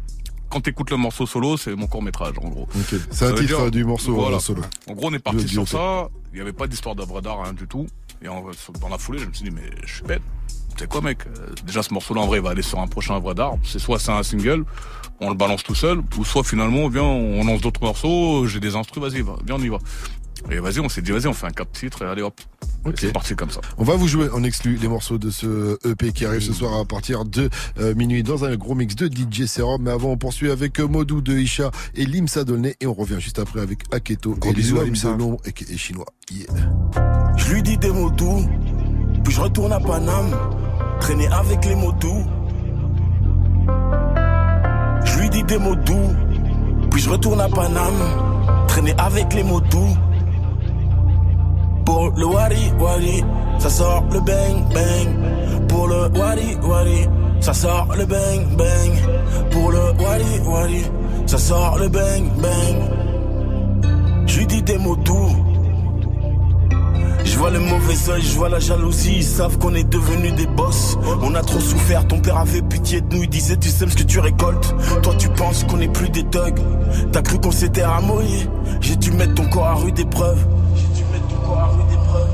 Quand 0.48 0.60
t'écoutes 0.60 0.90
le 0.90 0.96
morceau 0.96 1.26
solo, 1.26 1.56
c'est 1.56 1.74
mon 1.74 1.86
court 1.88 2.02
métrage, 2.02 2.34
en 2.42 2.48
gros. 2.48 2.68
C'est 3.10 3.26
un 3.26 3.34
titre 3.34 3.46
dire- 3.62 3.70
du 3.70 3.84
morceau 3.84 4.14
voilà. 4.14 4.38
solo. 4.38 4.62
En 4.88 4.92
gros, 4.94 5.08
on 5.10 5.12
est 5.14 5.18
parti 5.18 5.46
sur 5.48 5.66
ça. 5.68 6.08
Il 6.32 6.36
n'y 6.36 6.40
avait 6.40 6.52
pas 6.52 6.66
d'histoire 6.66 6.94
d'œuvre 6.94 7.20
d'art, 7.20 7.52
du 7.52 7.66
tout. 7.66 7.86
Et 8.22 8.28
en- 8.28 8.44
dans 8.80 8.88
la 8.88 8.98
foulée, 8.98 9.18
je 9.18 9.26
me 9.26 9.32
suis 9.32 9.44
dit, 9.44 9.50
mais 9.50 9.70
je 9.84 9.94
suis 9.96 10.04
bête. 10.04 10.22
c'est 10.78 10.88
quoi 10.88 11.00
mec 11.00 11.18
euh, 11.26 11.48
Déjà 11.66 11.82
ce 11.82 11.92
morceau-là 11.94 12.20
en 12.22 12.26
vrai 12.26 12.38
il 12.38 12.42
va 12.42 12.50
aller 12.50 12.62
sur 12.62 12.78
un 12.80 12.86
prochain 12.86 13.14
œuvre 13.16 13.34
d'art. 13.34 13.54
C'est 13.64 13.78
soit 13.78 13.98
c'est 13.98 14.12
un 14.12 14.22
single, 14.22 14.64
on 15.20 15.30
le 15.30 15.34
balance 15.36 15.62
tout 15.62 15.74
seul, 15.74 16.02
ou 16.18 16.24
soit 16.24 16.44
finalement 16.44 16.88
viens 16.88 17.02
on 17.02 17.44
lance 17.44 17.60
d'autres 17.62 17.82
morceaux, 17.82 18.46
j'ai 18.46 18.60
des 18.60 18.74
instrus, 18.76 19.02
vas-y, 19.02 19.22
va, 19.22 19.36
viens 19.46 19.56
on 19.56 19.62
y 19.62 19.68
va. 19.68 19.78
Et 20.50 20.58
vas-y, 20.60 20.78
on 20.80 20.88
s'est 20.88 21.02
dit 21.02 21.10
vas-y 21.12 21.26
on 21.26 21.32
fait 21.32 21.46
un 21.46 21.50
cap 21.50 21.70
titre 21.72 22.02
et 22.02 22.06
allez 22.06 22.22
hop. 22.22 22.38
C'est 22.96 23.12
parti 23.12 23.34
comme 23.34 23.50
ça. 23.50 23.60
On 23.78 23.84
va 23.84 23.96
vous 23.96 24.06
jouer 24.06 24.28
en 24.30 24.44
exclu 24.44 24.76
les 24.76 24.86
morceaux 24.86 25.18
de 25.18 25.28
ce 25.30 25.76
EP 25.90 26.12
qui 26.12 26.24
arrive 26.24 26.40
ce 26.40 26.52
soir 26.52 26.78
à 26.78 26.84
partir 26.84 27.24
de 27.24 27.50
euh, 27.80 27.94
minuit 27.96 28.22
dans 28.22 28.44
un 28.44 28.54
gros 28.54 28.76
mix 28.76 28.94
de 28.94 29.08
DJ 29.08 29.46
Serum. 29.46 29.82
Mais 29.82 29.90
avant, 29.90 30.10
on 30.10 30.16
poursuit 30.16 30.52
avec 30.52 30.78
euh, 30.78 30.86
Modou 30.86 31.20
de 31.20 31.36
Isha 31.36 31.72
et 31.96 32.06
Limsa 32.06 32.44
Dolné 32.44 32.76
et 32.80 32.86
on 32.86 32.94
revient 32.94 33.16
juste 33.18 33.40
après 33.40 33.60
avec 33.60 33.80
Aketo 33.92 34.36
Gros 34.36 34.50
et 34.50 34.54
bisous 34.54 34.78
à 34.78 34.84
Limsa. 34.84 35.14
de 35.14 35.18
l'ombre 35.18 35.38
et, 35.46 35.72
et 35.72 35.76
chinois. 35.78 36.06
Yeah. 36.30 37.05
Je 37.36 37.52
lui 37.52 37.62
dis 37.62 37.76
des 37.76 37.90
mots 37.90 38.10
doux, 38.10 38.44
puis 39.24 39.32
je 39.32 39.40
retourne 39.40 39.72
à 39.72 39.80
Paname, 39.80 40.30
traîner 41.00 41.28
avec 41.28 41.64
les 41.64 41.74
mots 41.74 41.92
doux. 41.92 42.24
Je 45.04 45.18
lui 45.20 45.30
dis 45.30 45.42
des 45.44 45.58
mots 45.58 45.76
doux, 45.76 46.10
puis 46.90 47.00
je 47.00 47.10
retourne 47.10 47.40
à 47.40 47.48
Paname, 47.48 48.02
traîner 48.68 48.94
avec 48.98 49.32
les 49.34 49.42
mots 49.42 49.60
doux. 49.60 49.96
Pour 51.84 52.10
le 52.16 52.26
wari 52.26 52.72
wari, 52.80 53.24
ça 53.58 53.70
sort 53.70 54.04
le 54.12 54.20
bang 54.20 54.56
bang. 54.74 55.68
Pour 55.68 55.86
le 55.86 56.08
wari 56.18 56.56
wari, 56.62 57.08
ça 57.40 57.54
sort 57.54 57.88
le 57.96 58.04
bang 58.06 58.56
bang. 58.56 58.92
Pour 59.50 59.70
le 59.70 59.92
wari 60.02 60.40
wari, 60.44 60.82
ça 61.26 61.38
sort 61.38 61.78
le 61.78 61.88
bang 61.88 62.24
bang. 62.42 62.76
Je 64.26 64.38
lui 64.38 64.46
dis 64.46 64.62
des 64.62 64.78
mots 64.78 64.96
doux. 64.96 65.25
Je 67.26 67.36
vois 67.36 67.50
le 67.50 67.58
mauvais 67.58 68.10
œil, 68.10 68.22
je 68.22 68.36
vois 68.36 68.48
la 68.48 68.60
jalousie, 68.60 69.16
ils 69.16 69.24
savent 69.24 69.58
qu'on 69.58 69.74
est 69.74 69.84
devenus 69.84 70.32
des 70.34 70.46
boss. 70.46 70.96
On 71.22 71.34
a 71.34 71.42
trop 71.42 71.58
souffert, 71.58 72.06
ton 72.06 72.20
père 72.20 72.38
avait 72.38 72.62
pitié 72.62 73.00
de 73.00 73.14
nous, 73.14 73.24
il 73.24 73.28
disait 73.28 73.56
tu 73.56 73.68
sèmes 73.68 73.90
ce 73.90 73.96
que 73.96 74.04
tu 74.04 74.20
récoltes. 74.20 74.74
Toi 75.02 75.12
tu 75.18 75.28
penses 75.30 75.64
qu'on 75.64 75.80
est 75.80 75.92
plus 75.92 76.08
des 76.08 76.22
thugs, 76.22 76.60
t'as 77.10 77.22
cru 77.22 77.38
qu'on 77.40 77.50
s'était 77.50 77.84
ramoyé. 77.84 78.48
J'ai 78.80 78.94
dû 78.94 79.10
mettre 79.10 79.34
ton 79.34 79.48
corps 79.48 79.66
à 79.66 79.74
rude 79.74 79.98
épreuve. 79.98 80.38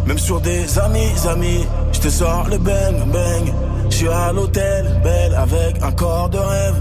Même 0.06 0.18
sur 0.18 0.40
des 0.42 0.78
amis, 0.78 1.10
amis, 1.26 1.66
je 1.92 2.00
te 2.00 2.08
sors 2.08 2.46
le 2.50 2.58
bang 2.58 2.94
bang. 3.12 3.52
Je 3.88 3.96
suis 3.96 4.08
à 4.08 4.30
l'hôtel, 4.30 5.00
belle 5.02 5.34
avec 5.34 5.82
un 5.82 5.92
corps 5.92 6.28
de 6.28 6.38
rêve. 6.38 6.76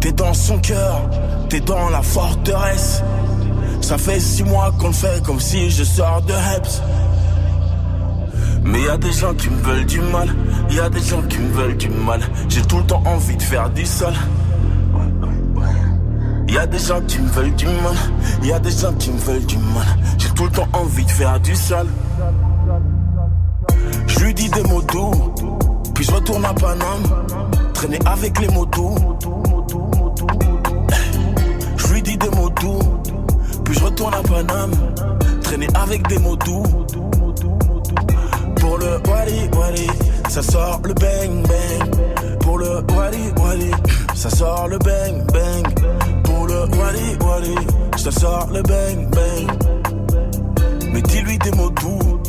T'es 0.00 0.12
dans 0.12 0.32
son 0.32 0.58
cœur, 0.58 1.02
t'es 1.50 1.60
dans 1.60 1.90
la 1.90 2.00
forteresse. 2.00 3.02
Ça 3.82 3.98
fait 3.98 4.20
six 4.20 4.44
mois 4.44 4.72
qu'on 4.78 4.88
le 4.88 4.92
fait 4.92 5.22
comme 5.22 5.40
si 5.40 5.70
je 5.70 5.84
sors 5.84 6.22
de 6.22 6.32
Heps. 6.32 6.80
Mais 8.64 8.82
y 8.82 8.88
a 8.88 8.96
des 8.96 9.12
gens 9.12 9.34
qui 9.34 9.48
me 9.50 9.56
veulent 9.62 9.86
du 9.86 10.00
mal, 10.00 10.28
y 10.70 10.80
a 10.80 10.88
des 10.88 11.00
gens 11.00 11.22
qui 11.22 11.38
me 11.38 11.48
veulent 11.48 11.76
du 11.76 11.88
mal. 11.88 12.20
J'ai 12.48 12.62
tout 12.62 12.78
le 12.78 12.84
temps 12.84 13.02
envie 13.06 13.36
de 13.36 13.42
faire 13.42 13.70
du 13.70 13.84
sale. 13.86 14.14
Y 16.48 16.58
a 16.58 16.66
des 16.66 16.78
gens 16.78 17.00
qui 17.06 17.20
me 17.20 17.28
veulent 17.28 17.54
du 17.54 17.66
mal, 17.66 17.96
y 18.42 18.52
a 18.52 18.58
des 18.58 18.72
gens 18.72 18.92
qui 18.94 19.10
me 19.10 19.18
veulent 19.18 19.46
du 19.46 19.56
mal. 19.56 19.86
J'ai 20.18 20.30
tout 20.30 20.44
le 20.44 20.50
temps 20.50 20.68
envie 20.72 21.04
de 21.04 21.10
faire 21.10 21.38
du 21.40 21.54
sale. 21.54 21.86
Je 24.06 24.18
lui 24.18 24.34
dis 24.34 24.48
des 24.48 24.62
mots 24.64 24.82
doux, 24.82 25.12
puis 25.94 26.04
je 26.04 26.10
retourne 26.10 26.44
à 26.44 26.52
Paname, 26.52 27.24
traîner 27.72 27.98
avec 28.04 28.40
les 28.40 28.48
mots 28.48 28.66
doux. 28.66 28.96
Je 31.76 31.86
lui 31.92 32.02
dis 32.02 32.16
des 32.16 32.30
mots 32.30 32.50
doux, 32.50 32.80
puis 33.64 33.74
je 33.74 33.84
retourne 33.84 34.14
à 34.14 34.22
Paname, 34.22 34.72
traîner 35.42 35.68
avec 35.74 36.06
des 36.08 36.18
mots 36.18 36.36
doux. 36.36 36.64
Pour 38.60 38.78
le 38.78 39.00
wali 39.08 39.48
wali, 39.56 39.86
ça 40.28 40.42
sort 40.42 40.80
le 40.84 40.94
bang 40.94 41.42
bang. 41.48 42.38
Pour 42.40 42.58
le 42.58 42.82
wali 42.94 43.32
wali, 43.36 43.70
ça 44.14 44.30
sort 44.30 44.68
le 44.68 44.78
bang 44.78 45.24
bang. 45.32 45.66
Pour 46.24 46.46
le 46.46 46.60
wali 46.78 47.16
wali, 47.24 47.54
ça 47.96 48.10
sort 48.10 48.48
le 48.52 48.62
bang 48.62 49.08
bang. 49.10 49.50
Mais 50.92 51.02
dis-lui 51.02 51.38
des 51.38 51.52
mots 51.52 51.70
doux. 51.70 52.20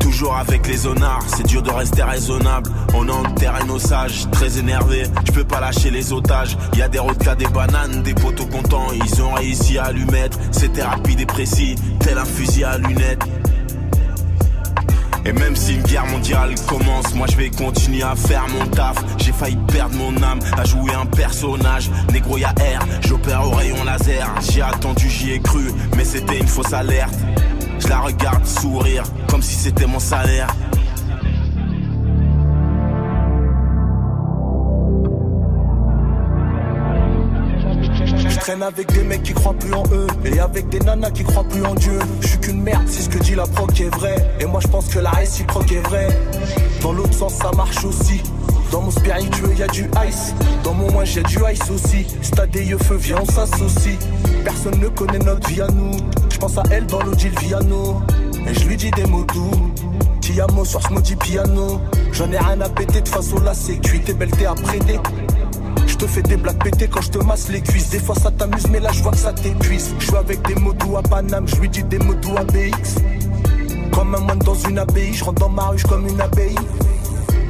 Toujours 0.00 0.36
avec 0.36 0.66
les 0.66 0.86
honnards, 0.86 1.24
c'est 1.28 1.46
dur 1.46 1.62
de 1.62 1.70
rester 1.70 2.02
raisonnable. 2.02 2.70
On 2.94 3.08
enterre 3.08 3.64
nos 3.66 3.78
sages, 3.78 4.28
très 4.32 4.58
énervé. 4.58 5.04
Je 5.24 5.32
peux 5.32 5.44
pas 5.44 5.60
lâcher 5.60 5.90
les 5.90 6.12
otages. 6.12 6.56
Y 6.76 6.82
a 6.82 6.88
des 6.88 6.98
rotas, 6.98 7.36
des 7.36 7.46
bananes, 7.46 8.02
des 8.02 8.14
poteaux 8.14 8.46
contents. 8.46 8.88
Ils 8.92 9.22
ont 9.22 9.34
réussi 9.34 9.78
à 9.78 9.92
lui 9.92 10.04
mettre. 10.06 10.36
C'était 10.50 10.82
rapide 10.82 11.20
et 11.20 11.26
précis, 11.26 11.76
tel 12.00 12.18
un 12.18 12.24
fusil 12.24 12.64
à 12.64 12.78
lunettes. 12.78 13.22
Et 15.28 15.32
même 15.34 15.54
si 15.54 15.74
une 15.74 15.82
guerre 15.82 16.06
mondiale 16.06 16.54
commence, 16.66 17.14
moi 17.14 17.26
je 17.30 17.36
vais 17.36 17.50
continuer 17.50 18.02
à 18.02 18.16
faire 18.16 18.46
mon 18.48 18.66
taf. 18.68 18.96
J'ai 19.18 19.32
failli 19.32 19.58
perdre 19.70 19.94
mon 19.96 20.16
âme 20.22 20.38
à 20.56 20.64
jouer 20.64 20.94
un 20.94 21.04
personnage. 21.04 21.90
Négro 22.14 22.38
y'a 22.38 22.54
air, 22.64 22.80
j'opère 23.02 23.46
au 23.46 23.50
rayon 23.50 23.84
laser. 23.84 24.26
J'ai 24.50 24.62
attendu, 24.62 25.06
j'y 25.10 25.32
ai 25.32 25.40
cru, 25.40 25.70
mais 25.98 26.06
c'était 26.06 26.38
une 26.38 26.48
fausse 26.48 26.72
alerte. 26.72 27.14
Je 27.78 27.88
la 27.88 27.98
regarde 27.98 28.46
sourire, 28.46 29.02
comme 29.28 29.42
si 29.42 29.54
c'était 29.54 29.86
mon 29.86 29.98
salaire. 30.00 30.48
Traîne 38.48 38.62
avec 38.62 38.90
des 38.94 39.04
mecs 39.04 39.22
qui 39.24 39.34
croient 39.34 39.52
plus 39.52 39.74
en 39.74 39.82
eux 39.92 40.06
Et 40.24 40.40
avec 40.40 40.70
des 40.70 40.80
nanas 40.80 41.10
qui 41.10 41.22
croient 41.22 41.44
plus 41.44 41.62
en 41.66 41.74
Dieu. 41.74 41.98
Je 42.22 42.28
suis 42.28 42.38
qu'une 42.38 42.62
merde 42.62 42.88
si 42.88 43.02
ce 43.02 43.08
que 43.10 43.18
dit 43.18 43.34
la 43.34 43.46
proc 43.46 43.78
est 43.78 43.94
vrai. 43.94 44.16
Et 44.40 44.46
moi 44.46 44.60
je 44.62 44.68
pense 44.68 44.88
que 44.88 44.98
la 44.98 45.10
réciproque 45.10 45.70
est 45.70 45.86
vraie. 45.86 46.08
Dans 46.80 46.92
l'autre 46.92 47.12
sens 47.12 47.34
ça 47.34 47.50
marche 47.54 47.84
aussi. 47.84 48.22
Dans 48.72 48.80
mon 48.80 48.90
spiritueux 48.90 49.52
y 49.54 49.62
a 49.62 49.66
du 49.66 49.90
ice. 50.08 50.34
Dans 50.64 50.72
mon 50.72 50.90
moins 50.92 51.04
j'ai 51.04 51.22
du 51.24 51.36
ice 51.52 51.70
aussi. 51.70 52.06
Si 52.22 52.30
t'as 52.30 52.46
des 52.46 52.64
yeux 52.64 52.78
feu 52.78 52.96
viens 52.96 53.18
on 53.20 53.26
s'associe. 53.26 53.98
Personne 54.44 54.80
ne 54.80 54.88
connaît 54.88 55.18
notre 55.18 55.46
vie 55.50 55.60
à 55.60 55.68
nous. 55.68 55.98
Je 56.30 56.38
pense 56.38 56.56
à 56.56 56.62
elle 56.70 56.86
dans 56.86 57.02
l'Odile 57.02 57.38
Viano. 57.40 58.00
Et 58.46 58.54
je 58.54 58.66
lui 58.66 58.78
dis 58.78 58.90
des 58.92 59.04
mots 59.04 59.24
doux. 59.24 59.72
Tiamo 60.22 60.64
sur 60.64 60.82
ce 60.82 60.90
maudit 60.90 61.16
piano. 61.16 61.82
J'en 62.12 62.32
ai 62.32 62.38
rien 62.38 62.60
à 62.62 62.68
péter 62.70 63.02
de 63.02 63.08
façon 63.08 63.40
là 63.40 63.52
c'est 63.52 63.76
cuit 63.76 64.00
belle 64.14 64.30
t'es 64.30 64.46
à 64.46 64.54
te 65.98 66.06
fais 66.06 66.22
des 66.22 66.36
blagues 66.36 66.62
pétées 66.62 66.88
quand 66.88 67.00
je 67.00 67.10
te 67.10 67.18
masse 67.18 67.48
les 67.48 67.60
cuisses. 67.60 67.90
Des 67.90 67.98
fois 67.98 68.14
ça 68.14 68.30
t'amuse, 68.30 68.68
mais 68.68 68.80
là 68.80 68.90
je 68.92 69.02
vois 69.02 69.12
que 69.12 69.18
ça 69.18 69.32
t'épuise. 69.32 69.92
Je 69.98 70.06
suis 70.06 70.16
avec 70.16 70.46
des 70.46 70.54
mots 70.54 70.72
doux 70.72 70.96
à 70.96 71.02
Paname, 71.02 71.46
je 71.48 71.56
lui 71.56 71.68
dis 71.68 71.82
des 71.82 71.98
mots 71.98 72.14
doux 72.14 72.36
à 72.36 72.44
BX. 72.44 73.00
Comme 73.92 74.14
un 74.14 74.20
moine 74.20 74.38
dans 74.38 74.54
une 74.54 74.78
abbaye, 74.78 75.12
je 75.12 75.24
rentre 75.24 75.40
dans 75.40 75.48
ma 75.48 75.66
ruche 75.66 75.82
comme 75.82 76.06
une 76.06 76.20
abbaye. 76.20 76.54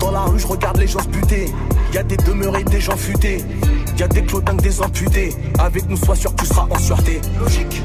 Dans 0.01 0.11
la 0.11 0.23
rue, 0.23 0.39
je 0.39 0.47
regarde 0.47 0.79
les 0.79 0.87
gens 0.87 1.01
se 1.01 1.09
buter. 1.09 1.53
Y 1.93 1.99
a 1.99 2.03
des 2.03 2.17
demeurés, 2.17 2.65
des 2.65 2.81
gens 2.81 2.97
futés. 2.97 3.45
Y 3.99 4.03
a 4.03 4.09
des 4.09 4.23
clodins, 4.23 4.55
des 4.55 4.81
amputés. 4.81 5.35
Avec 5.59 5.89
nous, 5.89 5.97
sois 5.97 6.17
sûr 6.17 6.35
tu 6.37 6.47
seras 6.47 6.67
en 6.71 6.79
sûreté. 6.79 7.21
Logique. 7.41 7.83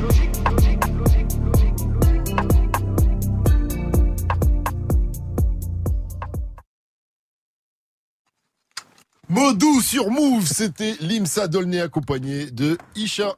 Modou 9.33 9.81
sur 9.81 10.11
Move, 10.11 10.45
c'était 10.45 10.95
Limsa 10.99 11.47
Dolné 11.47 11.81
accompagné 11.81 12.51
de 12.51 12.77
Isha. 12.95 13.33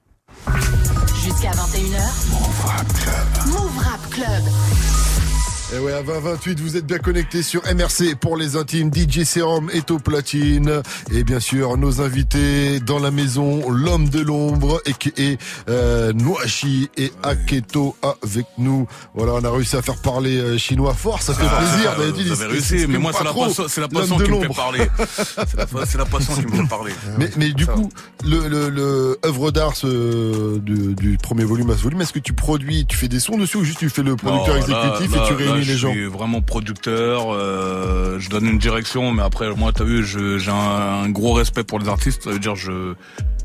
Jusqu'à 1.23 1.51
21h. 1.51 2.31
Move 2.31 2.65
Rap 2.65 2.93
Club. 2.93 3.53
Move 3.53 3.77
Rap 3.77 4.09
Club. 4.09 4.43
Et 5.73 5.79
ouais, 5.79 5.93
à 5.93 6.03
2028, 6.03 6.59
vous 6.59 6.77
êtes 6.77 6.85
bien 6.85 6.99
connectés 6.99 7.41
sur 7.41 7.61
MRC 7.63 8.15
pour 8.21 8.37
les 8.37 8.55
intimes. 8.55 8.91
DJ 8.93 9.23
Serum 9.23 9.69
est 9.73 9.89
au 9.89 9.97
platine. 9.97 10.81
Et 11.11 11.23
bien 11.23 11.39
sûr, 11.39 11.75
nos 11.77 12.01
invités 12.01 12.79
dans 12.79 12.99
la 12.99 13.09
maison, 13.09 13.67
l'homme 13.71 14.07
de 14.09 14.19
l'ombre, 14.21 14.79
et 15.17 15.37
euh, 15.69 16.13
Noachi 16.13 16.89
et 16.97 17.11
Aketo 17.23 17.95
avec 18.03 18.45
nous. 18.59 18.87
Voilà, 19.15 19.33
on 19.33 19.43
a 19.43 19.49
réussi 19.51 19.75
à 19.75 19.81
faire 19.81 19.97
parler 19.97 20.37
euh, 20.37 20.57
chinois 20.59 20.93
fort. 20.93 21.21
Ça 21.23 21.33
fait 21.33 21.43
Ah, 21.49 21.57
plaisir. 21.57 21.95
vous 22.35 22.41
avez 22.43 22.51
réussi, 22.53 22.85
mais 22.87 22.99
moi, 22.99 23.11
c'est 23.17 23.23
la 23.23 23.31
c'est 23.67 23.81
de 23.81 24.23
qui 24.23 24.31
me 24.31 24.41
fait 24.41 24.47
parler. 24.53 24.87
C'est 25.87 25.97
la- 25.97 26.05
passion 26.05 26.35
qui 26.35 26.45
me 26.45 26.61
fait 26.61 26.69
parler. 26.69 26.91
Mais, 27.17 27.29
mais 27.37 27.51
du 27.51 27.65
coup, 27.65 27.89
le, 28.23 28.47
le, 28.47 28.69
le 28.69 29.19
œuvre 29.25 29.49
d'art 29.51 29.75
ce, 29.75 30.59
du, 30.59 30.93
du 30.93 31.17
premier 31.17 31.43
volume 31.43 31.71
à 31.71 31.75
ce 31.77 31.81
volume, 31.83 32.01
est-ce 32.01 32.13
que 32.13 32.19
tu 32.19 32.33
produis, 32.33 32.85
tu 32.85 32.95
fais 32.95 33.07
des 33.07 33.19
sons 33.19 33.37
dessus 33.37 33.57
ou 33.57 33.63
juste 33.63 33.79
tu 33.79 33.89
fais 33.89 34.03
le 34.03 34.15
producteur 34.15 34.55
Non, 34.55 34.61
exécutif 34.61 35.15
là- 35.15 35.23
et 35.23 35.27
tu 35.27 35.33
réunis 35.33 35.64
les 35.65 35.77
gens 35.77 35.93
Je 35.93 35.99
suis 35.99 36.05
vraiment 36.07 36.41
producteur. 36.41 37.33
euh, 37.33 38.19
je 38.19 38.29
donne 38.29 38.45
une 38.45 38.57
direction, 38.59 39.11
mais 39.11 39.23
après, 39.23 39.53
moi, 39.55 39.71
t'as 39.73 39.83
vu, 39.83 40.05
j'ai 40.05 40.51
un, 40.51 40.53
un 41.03 41.09
gros 41.09 41.33
respect 41.33 41.63
pour 41.63 41.79
les 41.79 41.87
artistes. 41.89 42.23
Ça 42.23 42.31
veut 42.31 42.39
dire, 42.39 42.55
je 42.55 42.93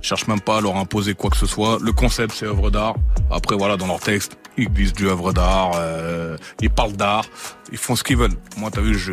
cherche 0.02 0.26
même 0.28 0.40
pas 0.40 0.59
à 0.59 0.61
leur 0.61 0.76
imposer 0.76 1.14
quoi 1.14 1.28
que 1.30 1.37
ce 1.37 1.46
soit. 1.46 1.78
Le 1.83 1.92
concept, 1.92 2.33
c'est 2.35 2.46
œuvre 2.46 2.70
d'art. 2.70 2.94
Après, 3.30 3.54
voilà, 3.56 3.76
dans 3.76 3.87
leur 3.87 4.00
texte, 4.00 4.38
ils 4.56 4.68
disent 4.70 4.92
du 4.94 5.09
œuvre 5.09 5.33
d'art. 5.33 5.72
euh, 5.76 6.37
ils 6.61 6.70
parlent 6.70 6.92
d'art. 6.96 7.24
Ils 7.72 7.78
font 7.78 7.94
ce 7.96 8.02
qu'ils 8.02 8.16
veulent. 8.16 8.35
Moi, 8.56 8.70
t'as 8.72 8.80
vu, 8.80 8.98
je 8.98 9.12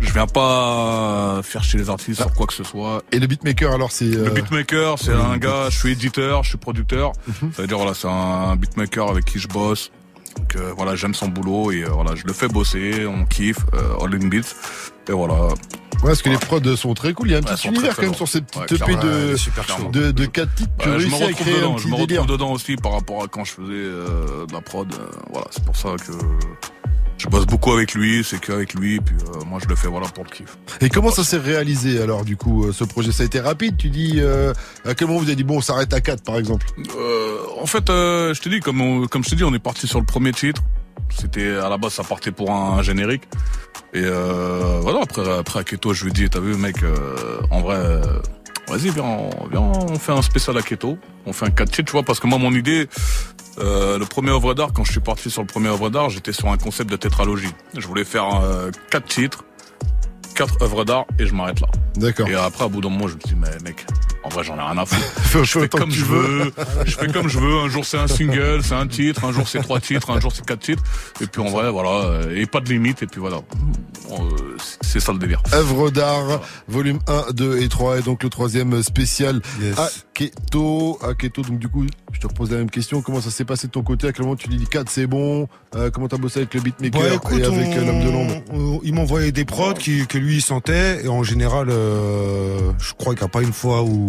je 0.00 0.12
viens 0.12 0.26
pas 0.26 1.40
faire 1.42 1.62
chez 1.64 1.76
les 1.78 1.90
artistes 1.90 2.20
sur 2.22 2.32
quoi 2.32 2.46
que 2.46 2.54
ce 2.54 2.64
soit. 2.64 3.02
Et 3.12 3.18
le 3.18 3.26
beatmaker, 3.26 3.72
alors, 3.72 3.90
c'est... 3.90 4.06
Le 4.06 4.26
euh, 4.26 4.30
beatmaker, 4.30 4.98
c'est 4.98 5.12
un 5.12 5.36
gars, 5.36 5.66
je 5.70 5.76
suis 5.78 5.92
éditeur, 5.92 6.42
je 6.44 6.50
suis 6.50 6.58
producteur. 6.58 7.12
Ça 7.54 7.62
veut 7.62 7.68
dire, 7.68 7.76
voilà, 7.76 7.92
c'est 7.94 8.08
un 8.08 8.56
beatmaker 8.56 9.10
avec 9.10 9.24
qui 9.24 9.38
je 9.38 9.48
bosse. 9.48 9.90
Donc 10.38 10.56
euh, 10.56 10.72
voilà, 10.76 10.94
j'aime 10.96 11.14
son 11.14 11.28
boulot 11.28 11.72
et 11.72 11.84
euh, 11.84 11.88
voilà, 11.90 12.14
je 12.14 12.24
le 12.26 12.32
fais 12.32 12.48
bosser, 12.48 13.06
on 13.06 13.24
kiffe, 13.24 13.58
euh, 13.74 14.04
All 14.04 14.14
in 14.14 14.28
Beats. 14.28 14.54
Et 15.08 15.12
voilà. 15.12 15.34
Ouais, 16.02 16.08
parce 16.10 16.20
que 16.20 16.28
les 16.28 16.36
prods 16.36 16.76
sont 16.76 16.92
très 16.94 17.14
cool. 17.14 17.28
Il 17.28 17.30
y 17.32 17.34
a 17.34 17.38
un 17.38 17.40
Ouais, 17.42 17.52
petit 17.54 17.68
univers 17.68 17.92
très, 17.94 18.02
quand 18.02 18.10
même 18.10 18.14
sur 18.14 18.28
ces 18.28 18.42
petites 18.42 18.80
Ouais, 18.86 18.94
EP 18.94 18.96
de, 18.96 19.36
super 19.36 19.64
de, 19.90 20.10
de 20.10 20.26
4 20.26 20.54
titres. 20.54 20.70
Ouais, 20.86 20.98
je 21.00 21.06
me 21.08 21.14
retrouve 21.14 21.48
un 21.48 21.78
je 21.78 21.88
me 21.88 21.96
délire. 21.96 22.20
retrouve 22.22 22.26
dedans 22.26 22.52
aussi 22.52 22.76
par 22.76 22.92
rapport 22.92 23.22
à 23.24 23.28
quand 23.28 23.44
je 23.44 23.52
faisais 23.52 23.72
euh, 23.72 24.44
de 24.46 24.52
la 24.52 24.60
prod. 24.60 24.92
euh, 24.92 25.06
voilà, 25.30 25.46
c'est 25.50 25.64
pour 25.64 25.76
ça 25.76 25.90
que 26.06 26.12
je 27.18 27.28
bosse 27.28 27.46
beaucoup 27.46 27.72
avec 27.72 27.94
lui, 27.94 28.22
c'est 28.24 28.38
qu'avec 28.38 28.74
lui, 28.74 29.00
puis 29.00 29.14
euh, 29.16 29.44
moi 29.46 29.58
je 29.62 29.68
le 29.68 29.74
fais 29.76 29.88
voilà 29.88 30.06
pour 30.08 30.24
le 30.24 30.30
kiff. 30.30 30.56
Et 30.80 30.88
comment 30.90 31.10
ça 31.10 31.24
s'est 31.24 31.38
réalisé 31.38 32.00
alors 32.00 32.24
du 32.24 32.36
coup 32.36 32.64
euh, 32.66 32.72
ce 32.72 32.84
projet? 32.84 33.10
Ça 33.12 33.22
a 33.22 33.26
été 33.26 33.40
rapide 33.40 33.76
Tu 33.78 33.88
dis 33.88 34.14
euh, 34.16 34.52
à 34.84 34.94
quel 34.94 35.08
moment 35.08 35.20
vous 35.20 35.26
avez 35.26 35.36
dit 35.36 35.44
bon 35.44 35.56
on 35.58 35.60
s'arrête 35.62 35.92
à 35.94 36.00
4 36.00 36.22
par 36.22 36.38
exemple? 36.38 36.66
Euh, 36.98 37.38
en 37.60 37.66
fait, 37.66 37.88
euh, 37.90 38.34
je 38.34 38.40
te 38.42 38.48
dis, 38.48 38.60
comme, 38.60 38.80
on- 38.80 39.06
comme 39.06 39.24
je 39.24 39.30
te 39.30 39.34
dis, 39.34 39.44
on 39.44 39.54
est 39.54 39.58
parti 39.58 39.86
sur 39.86 39.98
le 39.98 40.04
premier 40.06 40.32
titre. 40.32 40.62
C'était 41.08 41.56
à 41.56 41.68
la 41.68 41.78
base, 41.78 41.94
ça 41.94 42.04
partait 42.04 42.32
pour 42.32 42.50
un, 42.50 42.82
générique. 42.82 43.22
Et 43.94 44.02
euh, 44.04 44.78
voilà, 44.82 45.00
après, 45.02 45.28
après 45.38 45.60
Aketo, 45.60 45.94
je 45.94 46.04
lui 46.04 46.12
dis, 46.12 46.28
t'as 46.28 46.40
vu, 46.40 46.54
mec, 46.56 46.82
euh, 46.82 47.40
en 47.50 47.60
vrai, 47.62 48.00
vas-y, 48.68 48.90
viens, 48.90 49.18
viens, 49.50 49.60
on 49.60 49.98
fait 49.98 50.12
un 50.12 50.22
spécial 50.22 50.56
Aketo. 50.58 50.98
On 51.24 51.32
fait 51.32 51.46
un 51.46 51.50
4 51.50 51.70
titres, 51.70 51.84
tu 51.86 51.92
vois, 51.92 52.02
parce 52.02 52.20
que 52.20 52.26
moi, 52.26 52.38
mon 52.38 52.52
idée, 52.52 52.88
euh, 53.58 53.98
le 53.98 54.04
premier 54.04 54.30
œuvre 54.30 54.54
d'art, 54.54 54.72
quand 54.72 54.84
je 54.84 54.92
suis 54.92 55.00
parti 55.00 55.30
sur 55.30 55.42
le 55.42 55.46
premier 55.46 55.68
œuvre 55.68 55.88
d'art, 55.90 56.10
j'étais 56.10 56.32
sur 56.32 56.48
un 56.48 56.58
concept 56.58 56.90
de 56.90 56.96
tétralogie. 56.96 57.52
Je 57.76 57.86
voulais 57.86 58.04
faire 58.04 58.42
euh, 58.42 58.70
quatre 58.90 59.06
titres, 59.06 59.44
quatre 60.34 60.62
œuvres 60.62 60.84
d'art, 60.84 61.06
et 61.18 61.26
je 61.26 61.34
m'arrête 61.34 61.60
là. 61.60 61.68
D'accord. 61.96 62.28
Et 62.28 62.34
après, 62.34 62.64
à 62.64 62.68
bout 62.68 62.80
d'un 62.80 62.90
moment, 62.90 63.08
je 63.08 63.14
me 63.14 63.20
dis, 63.20 63.34
mais 63.34 63.50
mec, 63.64 63.86
en 64.26 64.28
vrai, 64.28 64.44
j'en 64.44 64.56
ai 64.56 64.60
rien 64.62 64.76
à 64.78 64.84
foutre. 64.84 65.00
Fais 65.22 65.44
je 65.44 65.58
fais 65.60 65.68
comme 65.68 65.90
je 65.90 65.96
tu 66.04 66.10
veux. 66.10 66.52
je 66.84 66.96
fais 66.96 67.06
comme 67.08 67.28
je 67.28 67.38
veux. 67.38 67.58
Un 67.60 67.68
jour, 67.68 67.84
c'est 67.84 67.98
un 67.98 68.06
single, 68.08 68.60
c'est 68.62 68.74
un 68.74 68.86
titre. 68.86 69.24
Un 69.24 69.32
jour, 69.32 69.46
c'est 69.48 69.60
trois 69.60 69.80
titres. 69.80 70.10
Un 70.10 70.20
jour, 70.20 70.32
c'est 70.34 70.44
quatre 70.44 70.60
titres. 70.60 70.82
Et 71.20 71.26
puis, 71.26 71.40
en 71.42 71.46
vrai, 71.48 71.70
voilà. 71.70 72.20
Et 72.34 72.46
pas 72.46 72.60
de 72.60 72.68
limite. 72.68 73.02
Et 73.02 73.06
puis, 73.06 73.20
voilà. 73.20 73.36
Euh, 74.10 74.56
C'est 74.82 75.00
ça 75.00 75.12
le 75.12 75.18
délire. 75.18 75.42
œuvre 75.52 75.90
d'art, 75.90 76.40
volume 76.68 76.98
1, 77.08 77.32
2 77.32 77.58
et 77.58 77.68
3, 77.68 77.98
et 77.98 78.02
donc 78.02 78.22
le 78.22 78.28
troisième 78.30 78.82
spécial 78.82 79.40
Aketo. 80.14 80.98
Aketo, 81.02 81.42
donc 81.42 81.58
du 81.58 81.68
coup, 81.68 81.84
je 82.12 82.20
te 82.20 82.26
repose 82.26 82.50
la 82.52 82.58
même 82.58 82.70
question. 82.70 83.02
Comment 83.02 83.20
ça 83.20 83.30
s'est 83.30 83.44
passé 83.44 83.66
de 83.66 83.72
ton 83.72 83.82
côté? 83.82 84.06
À 84.06 84.12
quel 84.12 84.24
moment 84.24 84.36
tu 84.36 84.48
dis 84.48 84.64
4 84.64 84.88
c'est 84.88 85.06
bon? 85.06 85.48
Euh, 85.74 85.90
Comment 85.90 86.08
t'as 86.08 86.16
bossé 86.18 86.40
avec 86.40 86.54
le 86.54 86.60
beatmaker 86.60 87.00
Bah, 87.02 87.14
écoute, 87.14 87.38
et 87.38 87.44
avec 87.44 87.68
on- 87.68 87.72
euh, 87.78 87.84
l'homme 87.84 88.04
de 88.04 88.10
l'ombre? 88.10 88.80
Il 88.84 88.94
m'envoyait 88.94 89.32
des 89.32 89.44
prods 89.44 89.74
qui, 89.74 90.06
que 90.06 90.18
lui 90.18 90.36
il 90.36 90.42
sentait 90.42 91.04
et 91.04 91.08
en 91.08 91.22
général, 91.22 91.68
euh, 91.70 92.58
je 92.78 92.92
crois 92.94 93.14
qu'il 93.14 93.22
n'y 93.22 93.26
a 93.26 93.30
pas 93.30 93.42
une 93.42 93.52
fois 93.52 93.82
où 93.82 94.06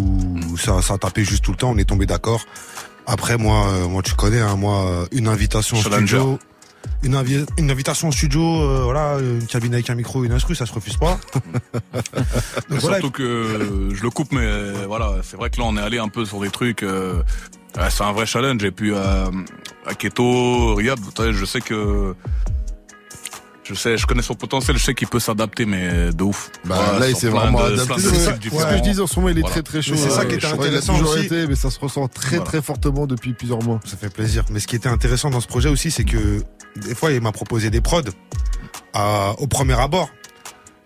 ça, 0.57 0.81
ça 0.81 0.95
a 0.95 0.97
tapé 0.97 1.23
juste 1.23 1.43
tout 1.43 1.51
le 1.51 1.57
temps. 1.57 1.71
On 1.71 1.77
est 1.77 1.85
tombé 1.85 2.05
d'accord. 2.05 2.41
Après 3.05 3.37
moi, 3.37 3.67
euh, 3.69 3.87
moi 3.87 4.01
tu 4.01 4.13
connais, 4.15 4.39
hein, 4.41 4.55
moi 4.55 4.85
euh, 4.85 5.05
une 5.11 5.27
invitation 5.27 5.77
au 5.77 5.81
studio, 6.07 6.39
une, 7.03 7.15
invi- 7.15 7.45
une 7.57 7.71
invitation 7.71 8.09
au 8.09 8.11
studio, 8.11 8.41
euh, 8.61 8.81
voilà, 8.83 9.17
une 9.19 9.45
cabine 9.47 9.73
avec 9.73 9.89
un 9.89 9.95
micro, 9.95 10.23
une 10.25 10.33
instru, 10.33 10.55
ça 10.55 10.65
se 10.65 10.73
refuse 10.73 10.97
pas. 10.97 11.17
Donc 12.69 12.79
voilà, 12.81 12.97
Surtout 12.99 13.11
que 13.11 13.91
je 13.93 14.03
le 14.03 14.09
coupe, 14.09 14.31
mais 14.33 14.41
euh, 14.43 14.83
voilà. 14.87 15.13
C'est 15.23 15.37
vrai 15.37 15.49
que 15.49 15.57
là, 15.59 15.65
on 15.67 15.77
est 15.77 15.81
allé 15.81 15.99
un 15.99 16.09
peu 16.09 16.25
sur 16.25 16.41
des 16.41 16.49
trucs. 16.49 16.83
euh, 16.83 17.23
c'est 17.89 18.03
un 18.03 18.11
vrai 18.11 18.25
challenge. 18.25 18.63
Et 18.63 18.71
puis, 18.71 18.91
Riyad, 20.75 20.99
vous 20.99 21.11
savez, 21.15 21.31
je 21.33 21.45
sais 21.45 21.61
que. 21.61 22.13
Je 23.67 23.73
sais, 23.75 23.97
je 23.97 24.05
connais 24.05 24.21
son 24.21 24.33
potentiel, 24.35 24.77
je 24.77 24.83
sais 24.83 24.93
qu'il 24.93 25.07
peut 25.07 25.19
s'adapter, 25.19 25.65
mais 25.65 26.11
de 26.13 26.23
ouf. 26.23 26.49
Bah, 26.65 26.75
Voilà, 26.83 26.99
là, 26.99 27.09
il 27.09 27.15
s'est 27.15 27.27
vraiment 27.27 27.59
de- 27.59 27.73
adapté. 27.73 28.01
C'est 28.01 28.39
différents. 28.39 28.61
ce 28.61 28.65
que 28.71 28.77
je 28.77 28.81
disais 28.83 29.01
en 29.01 29.07
ce 29.07 29.15
moment, 29.19 29.29
il 29.29 29.37
est 29.37 29.41
Voilà. 29.41 29.53
très 29.53 29.63
très 29.63 29.81
chaud. 29.81 29.95
C'est 29.97 30.09
ça 30.09 30.25
qui 30.25 30.35
était 30.35 30.47
je 30.47 30.51
a 30.51 30.53
intéressant 30.55 30.97
toujours 30.97 31.13
aussi. 31.15 31.25
été, 31.25 31.47
mais 31.47 31.55
ça 31.55 31.69
se 31.69 31.79
ressent 31.79 32.07
très 32.07 32.37
Voilà. 32.37 32.45
très 32.45 32.61
fortement 32.61 33.07
depuis 33.07 33.33
plusieurs 33.33 33.61
mois. 33.63 33.79
Ça 33.85 33.97
fait 33.97 34.09
plaisir. 34.09 34.45
Mais 34.51 34.59
ce 34.61 34.67
qui 34.67 34.75
était 34.77 34.87
intéressant 34.89 35.29
dans 35.29 35.41
ce 35.41 35.47
projet 35.47 35.67
aussi, 35.69 35.91
c'est 35.91 36.05
que 36.05 36.43
des 36.77 36.95
fois, 36.95 37.11
il 37.11 37.19
m'a 37.21 37.31
proposé 37.33 37.69
des 37.69 37.81
prods 37.81 38.01
à- 38.93 39.33
au 39.39 39.47
premier 39.47 39.73
abord. 39.79 40.09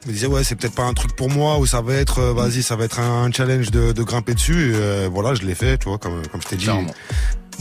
Il 0.05 0.07
me 0.09 0.13
disait 0.13 0.25
ouais, 0.27 0.43
c'est 0.43 0.55
peut-être 0.55 0.73
pas 0.73 0.85
un 0.85 0.93
truc 0.95 1.15
pour 1.15 1.29
moi 1.29 1.59
ou 1.59 1.67
ça 1.67 1.81
va 1.81 1.93
être, 1.93 2.17
euh, 2.17 2.33
vas-y, 2.33 2.63
ça 2.63 2.75
va 2.75 2.85
être 2.85 2.99
un 2.99 3.31
challenge 3.31 3.69
de, 3.69 3.91
de 3.91 4.01
grimper 4.03 4.33
dessus. 4.33 4.71
Et, 4.71 4.75
euh, 4.75 5.09
voilà, 5.13 5.35
je 5.35 5.43
l'ai 5.43 5.53
fait, 5.53 5.77
tu 5.77 5.87
vois, 5.89 5.99
comme 5.99 6.25
comme 6.31 6.41
je 6.41 6.47
t'ai 6.47 6.55
dit. 6.55 6.65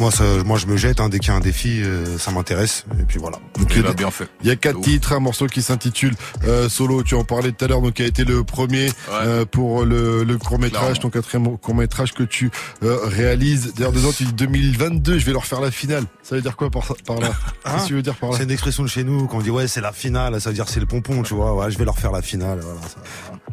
Moi, 0.01 0.11
ça, 0.11 0.25
moi, 0.47 0.57
je 0.57 0.67
me 0.67 0.79
jette 0.79 0.99
hein, 0.99 1.11
dès 1.11 1.19
qu'il 1.19 1.29
y 1.29 1.33
a 1.33 1.37
un 1.37 1.41
défi, 1.41 1.83
euh, 1.83 2.17
ça 2.17 2.31
m'intéresse. 2.31 2.87
Et 2.99 3.03
puis 3.03 3.19
voilà. 3.19 3.37
Donc, 3.59 3.71
Il 3.77 3.87
a 3.87 3.93
bien 3.93 4.11
fait. 4.11 4.29
Il 4.41 4.49
y 4.49 4.51
a 4.51 4.57
quatre 4.57 4.81
titres, 4.81 5.13
un 5.13 5.21
morceau 5.21 5.47
qui 5.47 5.61
s'intitule 5.61 6.15
euh, 6.45 6.71
Solo, 6.71 7.03
tu 7.03 7.15
en 7.15 7.25
parlais 7.25 7.53
tout 7.53 7.67
à 7.67 7.69
l'heure, 7.69 7.83
donc 7.83 7.95
qui 7.95 8.03
a 8.03 8.07
été 8.07 8.25
le 8.25 8.43
premier 8.43 8.91
euh, 9.11 9.45
pour 9.45 9.85
le, 9.85 10.25
le 10.25 10.39
court 10.39 10.59
métrage, 10.59 11.01
ton 11.01 11.11
quatrième 11.11 11.59
court 11.59 11.75
métrage 11.75 12.15
que 12.15 12.23
tu 12.23 12.51
euh, 12.83 12.99
réalises. 13.05 13.75
D'ailleurs, 13.77 13.93
dedans 13.93 14.11
tu 14.11 14.25
dis 14.25 14.33
2022, 14.33 15.19
je 15.19 15.27
vais 15.27 15.33
leur 15.33 15.45
faire 15.45 15.61
la 15.61 15.71
finale. 15.71 16.05
Ça 16.31 16.37
veut 16.37 16.43
dire 16.43 16.57
quoi 16.57 16.71
par, 16.71 16.87
par 17.05 17.19
là 17.19 17.27
Hein 17.27 17.33
Qu'est-ce 17.73 17.83
que 17.83 17.89
tu 17.89 17.95
veux 17.95 18.03
dire 18.03 18.15
par 18.15 18.31
là 18.31 18.37
C'est 18.37 18.45
une 18.45 18.53
expression 18.53 18.85
de 18.85 18.89
chez 18.89 19.03
nous 19.03 19.27
quand 19.27 19.39
on 19.39 19.41
dit 19.41 19.51
ouais, 19.51 19.67
c'est 19.67 19.81
la 19.81 19.91
finale, 19.91 20.41
ça 20.41 20.51
veut 20.51 20.55
dire 20.55 20.69
c'est 20.69 20.79
le 20.79 20.87
pompon, 20.87 21.25
tu 21.25 21.35
vois. 21.35 21.57
Ouais, 21.57 21.73
je 21.73 21.77
vais 21.77 21.85
leur 21.85 21.99
faire 21.99 22.13
la 22.13 22.23
finale. 22.23 22.61
Voilà, 22.61 22.81
ça. 22.83 22.99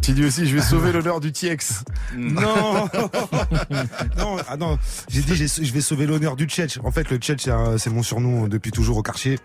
Tu 0.04 0.12
dis 0.12 0.24
aussi, 0.24 0.46
je 0.46 0.56
vais 0.56 0.62
sauver 0.62 0.92
l'honneur 0.92 1.20
du 1.20 1.32
TX. 1.32 1.84
Non, 2.16 2.88
non, 4.18 4.38
ah 4.48 4.58
non. 4.58 4.78
J'ai 5.10 5.22
dit, 5.22 5.36
je 5.36 5.74
vais 5.74 5.82
sauver 5.82 6.06
l'honneur 6.06 6.36
du 6.36 6.46
Tchetch. 6.46 6.78
En 6.84 6.92
fait, 6.92 7.10
le 7.10 7.18
Tchetch, 7.18 7.50
c'est 7.78 7.90
mon 7.90 8.04
surnom 8.04 8.48
depuis 8.48 8.72
toujours 8.72 8.98
au 8.98 9.02
quartier. 9.02 9.40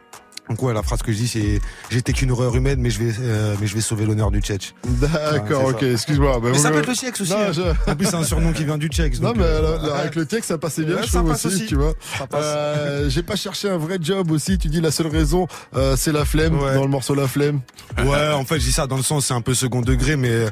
Donc 0.49 0.61
ouais, 0.63 0.75
la 0.75 0.83
phrase 0.83 1.03
que 1.03 1.13
je 1.13 1.17
dis, 1.19 1.29
c'est 1.29 1.61
j'étais 1.91 2.13
qu'une 2.13 2.31
horreur 2.33 2.55
humaine, 2.57 2.79
mais 2.81 2.91
je 2.91 2.99
vais, 3.03 3.15
euh, 3.21 3.55
mais 3.61 3.67
je 3.67 3.75
vais 3.75 3.81
sauver 3.81 4.05
l'honneur 4.05 4.31
du 4.31 4.41
Tchetch. 4.41 4.75
D'accord, 4.85 5.65
Ouais, 5.67 5.71
ok, 5.73 5.83
excuse-moi. 5.85 6.41
Bah, 6.41 6.49
Mais 6.53 6.59
ça 6.59 6.71
peut 6.71 6.79
être 6.79 6.89
le 6.89 6.95
Tchetch 6.95 7.21
aussi. 7.21 7.31
Non, 7.31 7.39
hein. 7.39 7.53
je- 7.53 7.91
En 7.91 7.95
plus, 7.97 8.07
c'est 8.07 8.17
un 8.17 8.25
surnom 8.25 8.53
qui 8.53 8.65
vient 8.65 8.77
du 8.77 8.89
Tchetch. 8.89 9.21
Non 9.21 9.29
donc, 9.29 9.39
mais 9.39 9.45
euh, 9.45 9.79
là, 9.79 9.87
là, 9.87 9.95
avec 9.97 10.15
le 10.17 10.27
texte 10.27 10.49
ça 10.49 10.59
passait 10.59 10.83
bien 10.85 10.97
Ouais, 10.97 11.03
je 11.05 11.11
ça 11.11 11.19
trouve 11.21 11.31
passe 11.31 11.47
aussi, 11.47 11.57
aussi. 11.57 11.67
tu 11.67 11.77
vois. 11.77 11.95
Euh, 12.35 13.09
J'ai 13.09 13.23
pas 13.23 13.37
cherché 13.37 13.71
un 13.71 13.79
vrai 13.79 13.99
job 14.01 14.31
aussi. 14.31 14.59
Tu 14.59 14.69
dis 14.69 14.81
la 14.81 14.91
seule 14.91 15.07
raison 15.07 15.47
euh, 15.75 15.95
c'est 15.97 16.13
la 16.13 16.25
flemme 16.25 16.59
Ouais. 16.59 16.75
dans 16.75 16.83
le 16.83 16.91
morceau 16.91 17.15
la 17.15 17.29
flemme. 17.29 17.61
Ouais, 18.05 18.33
en 18.33 18.45
fait, 18.45 18.59
je 18.59 18.65
dis 18.67 18.73
ça 18.73 18.87
dans 18.87 18.97
le 18.97 19.03
sens, 19.03 19.27
c'est 19.27 19.35
un 19.35 19.41
peu 19.43 19.55
second 19.55 19.81
degré, 19.81 20.17
mais 20.17 20.47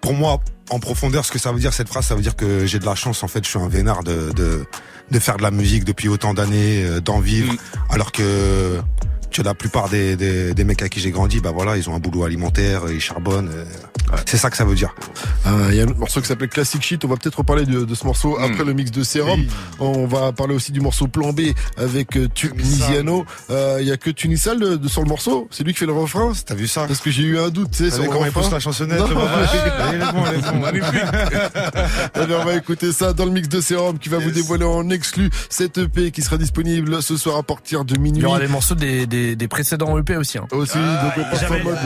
pour 0.00 0.14
moi, 0.14 0.40
en 0.70 0.78
profondeur, 0.78 1.24
ce 1.24 1.32
que 1.32 1.38
ça 1.38 1.50
veut 1.52 1.58
dire, 1.58 1.72
cette 1.74 1.88
phrase, 1.88 2.06
ça 2.06 2.14
veut 2.14 2.22
dire 2.22 2.36
que 2.36 2.66
j'ai 2.66 2.78
de 2.78 2.86
la 2.86 2.94
chance, 2.94 3.22
en 3.22 3.28
fait, 3.28 3.42
je 3.44 3.50
suis 3.50 3.58
un 3.58 3.68
vénard 3.68 4.04
de, 4.04 4.32
de, 4.32 4.64
de 5.10 5.18
faire 5.18 5.36
de 5.38 5.42
la 5.42 5.50
musique 5.50 5.84
depuis 5.84 6.08
autant 6.08 6.34
d'années, 6.34 6.84
euh, 6.84 7.00
d'en 7.00 7.20
vivre, 7.20 7.54
alors 7.90 8.12
que, 8.12 8.78
que 8.78 9.03
la 9.42 9.54
plupart 9.54 9.88
des, 9.88 10.16
des, 10.16 10.64
mecs 10.64 10.82
à 10.82 10.88
qui 10.88 11.00
j'ai 11.00 11.10
grandi, 11.10 11.40
bah 11.40 11.50
voilà, 11.52 11.76
ils 11.76 11.88
ont 11.90 11.94
un 11.94 11.98
boulot 11.98 12.24
alimentaire, 12.24 12.82
ils 12.90 13.00
charbonnent. 13.00 13.50
Euh, 14.12 14.16
C'est 14.26 14.36
ça 14.36 14.50
que 14.50 14.56
ça 14.56 14.64
veut 14.64 14.74
dire. 14.74 14.94
Euh, 15.46 15.68
Il 15.70 15.76
y 15.76 15.80
a 15.80 15.84
un 15.84 15.88
autre 15.88 15.98
morceau 15.98 16.20
qui 16.20 16.26
s'appelle 16.26 16.48
Classic 16.48 16.82
Shit. 16.82 17.04
On 17.04 17.08
va 17.08 17.16
peut-être 17.16 17.38
reparler 17.38 17.64
de, 17.66 17.84
de 17.84 17.94
ce 17.94 18.04
morceau 18.04 18.38
Hmm. 18.38 18.44
après 18.44 18.64
le 18.64 18.72
mix 18.72 18.90
de 18.90 19.02
Serum. 19.04 19.44
On 19.78 20.06
va 20.06 20.32
parler 20.32 20.54
aussi 20.54 20.72
du 20.72 20.80
morceau 20.80 21.06
Plan 21.08 21.32
B 21.32 21.40
avec 21.76 22.16
euh, 22.16 22.28
Tunisiano. 22.32 23.24
Euh, 23.50 23.78
Il 23.80 23.86
y 23.88 23.92
a 23.92 23.96
que 23.96 24.10
Tunisal 24.10 24.58
de, 24.60 24.76
de- 24.76 24.88
sur 24.88 25.02
le 25.02 25.08
morceau. 25.08 25.48
C'est 25.50 25.64
lui 25.64 25.72
qui 25.72 25.80
fait 25.80 25.86
le 25.86 25.92
refrain. 25.92 26.32
T'as 26.46 26.54
vu 26.54 26.66
ça? 26.66 26.86
Parce 26.86 27.00
que 27.00 27.10
j'ai 27.10 27.22
eu 27.22 27.38
un 27.38 27.48
doute, 27.48 27.70
tu 27.72 27.84
sais, 27.84 27.90
sur 27.90 28.06
comment 28.08 28.26
il 28.26 28.32
pousse 28.32 28.50
la 28.50 28.60
chansonnette, 28.60 29.00
on 32.16 32.44
va 32.44 32.54
écouter 32.54 32.92
ça 32.92 33.12
dans 33.12 33.24
le 33.24 33.30
mix 33.30 33.48
de 33.48 33.60
Serum 33.60 33.98
qui 33.98 34.08
va 34.08 34.18
vous 34.18 34.30
dévoiler 34.30 34.64
en 34.64 34.88
exclu 34.90 35.30
cette 35.48 35.78
EP 35.78 36.10
qui 36.10 36.22
sera 36.22 36.36
disponible 36.36 37.02
ce 37.02 37.16
soir 37.16 37.36
à 37.38 37.42
partir 37.42 37.84
de 37.84 37.96
minuit. 37.98 38.20
Il 38.20 38.24
y 38.24 38.26
aura 38.26 38.38
les 38.38 38.48
morceaux 38.48 38.74
des, 38.74 39.06
des, 39.06 39.36
des 39.36 39.48
précédents 39.48 39.96
EP 39.98 40.16
aussi. 40.16 40.38
Hein. 40.38 40.46
Aussi, 40.52 40.78
donc 40.78 41.12
on 41.16 41.22
passe 41.30 41.44
en 41.50 41.64
mode. 41.64 41.78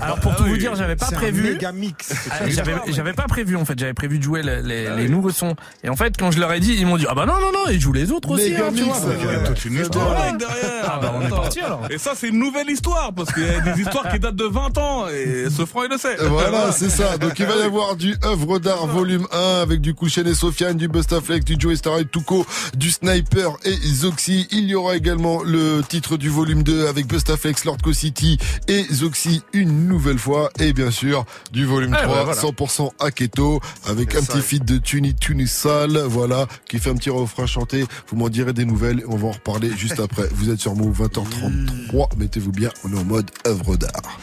Alors 0.00 0.20
pour 0.20 0.36
tout 0.36 0.44
vous 0.44 0.56
dire, 0.56 0.74
j'avais 0.76 0.96
pas 0.96 1.06
prévu. 1.10 1.58
Mix. 1.76 2.12
Ah, 2.30 2.48
J'avais, 2.48 3.12
pas 3.12 3.26
prévu 3.26 3.56
en 3.56 3.64
fait, 3.64 3.78
j'avais 3.78 3.94
prévu 3.94 4.18
de 4.18 4.22
jouer 4.24 4.42
les, 4.42 4.62
les, 4.62 4.96
les 4.96 5.08
nouveaux 5.08 5.30
sons. 5.30 5.54
Et 5.84 5.88
en 5.88 5.96
fait, 5.96 6.16
quand 6.18 6.30
je 6.30 6.40
leur 6.40 6.52
ai 6.52 6.60
dit, 6.60 6.74
ils 6.78 6.86
m'ont 6.86 6.96
dit 6.96 7.06
ah 7.08 7.14
bah 7.14 7.26
non 7.26 7.34
non 7.34 7.52
non, 7.52 7.70
ils 7.70 7.80
jouent 7.80 7.92
les 7.92 8.10
autres 8.12 8.30
aussi. 8.30 8.50
Méga 8.50 8.68
tu 8.68 8.82
mix, 8.82 8.86
vois. 8.86 9.12
Donc, 9.12 9.22
Il 9.22 9.26
y 9.26 9.34
a 9.34 9.38
toute 9.40 9.64
une 9.64 9.80
histoire 9.80 10.24
mec, 10.24 10.38
derrière. 10.38 10.84
Ah 10.84 10.98
bah 11.00 11.14
on 11.16 11.26
est 11.26 11.30
parti 11.30 11.60
alors. 11.60 11.82
Et 11.90 11.98
ça, 11.98 12.12
c'est 12.14 12.28
une 12.28 12.38
nouvelle 12.38 12.70
histoire, 12.70 13.12
parce 13.14 13.32
qu'il 13.32 13.44
y 13.44 13.48
a 13.48 13.60
des 13.60 13.80
histoires 13.80 14.10
qui 14.10 14.18
datent 14.18 14.36
de 14.36 14.44
20 14.44 14.78
ans, 14.78 15.08
et 15.08 15.46
ce 15.50 15.64
franc, 15.64 15.84
il 15.84 15.90
le 15.90 15.98
sait. 15.98 16.16
Voilà, 16.26 16.72
c'est 16.72 16.90
ça. 16.90 17.18
Donc 17.18 17.38
il 17.38 17.46
va 17.46 17.56
y 17.56 17.62
avoir 17.62 17.96
du 17.96 18.14
œuvre 18.24 18.58
d'art 18.58 18.86
volume 18.86 19.26
1 19.32 19.62
avec 19.62 19.80
du 19.80 19.94
Kouchen 19.94 20.26
et 20.26 20.34
Sofiane, 20.34 20.76
du 20.76 20.88
Bustaflex, 20.88 21.44
du 21.44 21.56
Joey 21.58 21.76
Star 21.76 21.98
et 21.98 22.04
Tuco, 22.04 22.46
du 22.76 22.90
Sniper 22.90 23.50
et 23.64 23.76
Zoxy. 23.76 24.46
Il 24.50 24.64
y 24.64 24.74
aura 24.74 24.96
également 24.96 25.42
le 25.42 25.82
titre 25.86 26.16
du 26.16 26.28
volume 26.28 26.62
2 26.62 26.86
avec 26.86 27.06
Bustaflex, 27.06 27.64
Lord 27.64 27.78
Co 27.82 27.92
City 27.92 28.38
et 28.68 28.84
Zoxy 28.92 29.42
une 29.52 29.86
nouvelle 29.88 30.18
fois. 30.18 30.50
Et 30.60 30.72
bien 30.72 30.90
sûr, 30.90 31.24
du 31.56 31.64
volume 31.64 31.92
Ouais, 31.92 32.02
3, 32.02 32.16
ouais, 32.18 32.24
voilà. 32.24 32.40
100% 32.40 32.90
Aketo 33.00 33.60
avec 33.86 34.14
un 34.14 34.22
petit 34.22 34.42
feat 34.42 34.62
de 34.62 34.76
Tuni 34.76 35.14
Tunisal, 35.14 35.98
voilà, 36.06 36.46
qui 36.68 36.78
fait 36.78 36.90
un 36.90 36.94
petit 36.94 37.08
refrain 37.08 37.46
chanté. 37.46 37.86
Vous 38.08 38.16
m'en 38.16 38.28
direz 38.28 38.52
des 38.52 38.66
nouvelles. 38.66 39.02
On 39.08 39.16
va 39.16 39.28
en 39.28 39.30
reparler 39.32 39.70
juste 39.74 39.98
après. 39.98 40.28
Vous 40.32 40.50
êtes 40.50 40.60
sur 40.60 40.74
Move 40.74 41.06
20h33. 41.08 42.08
Mettez-vous 42.18 42.52
bien. 42.52 42.68
On 42.84 42.94
est 42.94 42.98
en 42.98 43.04
mode 43.04 43.30
œuvre 43.46 43.76
d'art. 43.76 44.18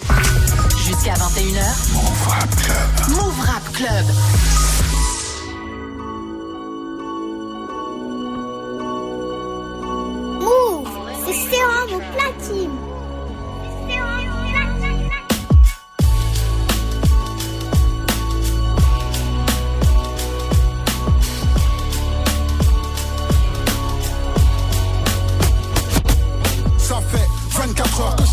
Jusqu'à 0.86 1.16
21h. 1.16 1.94
Move 1.94 2.28
Rap 2.28 2.56
Club. 2.56 3.18
Move 3.18 3.40
Rap 3.40 3.74
Club. 3.74 4.06
Move, 10.40 10.88
c'est 11.26 11.56
sérum 11.56 11.94
au 11.96 12.02
platine. 12.16 12.93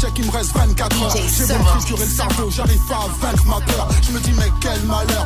Qu'il 0.08 0.24
me 0.24 0.30
reste 0.30 0.56
24 0.56 1.02
heures. 1.02 1.16
J'ai 1.16 1.46
beau 1.46 1.58
me 1.58 1.64
triturer 1.64 2.04
le 2.04 2.10
cerveau, 2.10 2.50
j'arrive 2.50 2.86
pas 2.86 2.94
à 2.94 3.08
vaincre 3.20 3.44
ma 3.46 3.60
peur. 3.60 3.88
Je 4.02 4.12
me 4.12 4.20
dis, 4.20 4.32
mais 4.32 4.50
quel 4.60 4.80
malheur, 4.84 5.19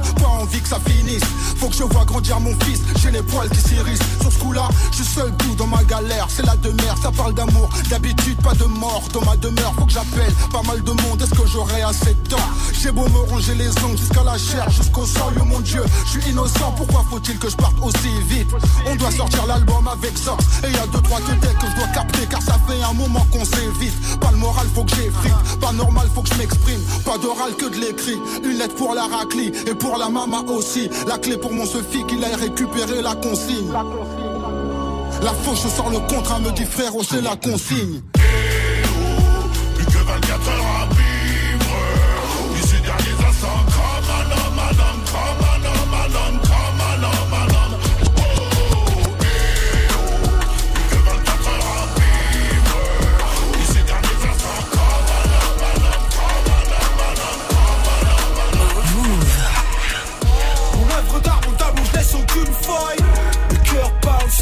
que 0.60 0.68
ça 0.68 0.78
finisse. 0.86 1.22
Faut 1.58 1.68
que 1.68 1.76
je 1.76 1.84
vois 1.84 2.04
grandir 2.04 2.40
mon 2.40 2.54
fils, 2.64 2.80
j'ai 3.02 3.10
les 3.10 3.22
poils 3.22 3.48
qui 3.50 3.60
s'irissent. 3.60 4.00
Sur 4.20 4.32
ce 4.32 4.38
coup-là, 4.38 4.68
je 4.90 4.96
suis 5.02 5.14
seul 5.14 5.32
tout 5.38 5.54
dans 5.54 5.66
ma 5.66 5.82
galère. 5.84 6.26
C'est 6.28 6.44
la 6.44 6.56
demeure, 6.56 6.96
ça 7.02 7.10
parle 7.10 7.34
d'amour. 7.34 7.68
D'habitude, 7.90 8.40
pas 8.42 8.54
de 8.54 8.64
mort 8.64 9.02
dans 9.12 9.24
ma 9.24 9.36
demeure. 9.36 9.74
Faut 9.78 9.86
que 9.86 9.92
j'appelle 9.92 10.32
pas 10.52 10.62
mal 10.62 10.82
de 10.82 10.90
monde. 10.90 11.22
Est-ce 11.22 11.30
que 11.30 11.46
j'aurai 11.46 11.82
assez 11.82 12.14
de 12.14 12.28
temps? 12.28 12.48
J'ai 12.72 12.90
beau 12.90 13.08
me 13.08 13.30
ronger 13.30 13.54
les 13.54 13.68
ongles 13.84 13.98
jusqu'à 13.98 14.22
la 14.22 14.38
chair, 14.38 14.68
jusqu'au 14.70 15.06
sang. 15.06 15.30
Yo 15.36 15.44
mon 15.44 15.60
Dieu, 15.60 15.82
je 16.06 16.20
suis 16.20 16.30
innocent. 16.30 16.72
Pourquoi 16.76 17.04
faut-il 17.10 17.38
que 17.38 17.48
je 17.48 17.56
parte 17.56 17.76
aussi 17.82 18.10
vite? 18.28 18.48
On 18.86 18.94
doit 18.96 19.10
sortir 19.10 19.46
l'album 19.46 19.88
avec 19.88 20.16
ça. 20.18 20.36
Et 20.66 20.72
y 20.72 20.78
a 20.78 20.86
deux 20.86 21.00
trois 21.00 21.20
têtes 21.20 21.58
que 21.58 21.66
je 21.70 21.76
dois 21.76 21.88
capter 21.88 22.26
car 22.28 22.42
ça 22.42 22.56
fait 22.66 22.82
un 22.82 22.92
moment 22.92 23.26
qu'on 23.30 23.44
s'évite. 23.44 24.18
Pas 24.20 24.30
le 24.30 24.38
moral, 24.38 24.66
faut 24.74 24.84
que 24.84 24.94
j'effrite. 24.94 25.58
Pas 25.60 25.72
normal, 25.72 26.08
faut 26.14 26.22
que 26.22 26.28
je 26.28 26.38
m'exprime. 26.38 26.80
Pas 27.04 27.18
d'oral 27.18 27.54
que 27.56 27.66
de 27.66 27.76
l'écrit. 27.76 28.18
Une 28.44 28.58
lettre 28.58 28.74
pour 28.76 28.94
la 28.94 29.06
raclie 29.06 29.52
et 29.66 29.74
pour 29.74 29.96
la 29.98 30.08
mama 30.08 30.42
aussi. 30.50 30.88
La 31.06 31.18
clé 31.18 31.36
pour 31.36 31.52
mon 31.52 31.66
Sophie 31.66 32.04
qu'il 32.06 32.22
aille 32.24 32.34
récupérer 32.34 33.02
la 33.02 33.14
consigne. 33.14 33.72
La 35.22 35.32
fauche 35.32 35.66
sort 35.74 35.90
le 35.90 35.98
contrat, 36.08 36.38
me 36.40 36.50
dit 36.52 36.64
frère, 36.64 36.92
c'est 37.08 37.22
la 37.22 37.36
consigne. 37.36 38.02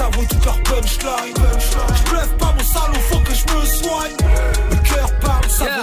Ça 0.02 0.08
vaut 0.16 0.24
toute 0.24 0.44
leur 0.44 0.60
punchline. 0.64 1.34
Pas 2.38 2.52
mon 2.52 2.64
salaud, 2.64 2.94
faut 3.08 3.20
que 3.20 3.34
je 3.34 3.66
soigne. 3.66 4.71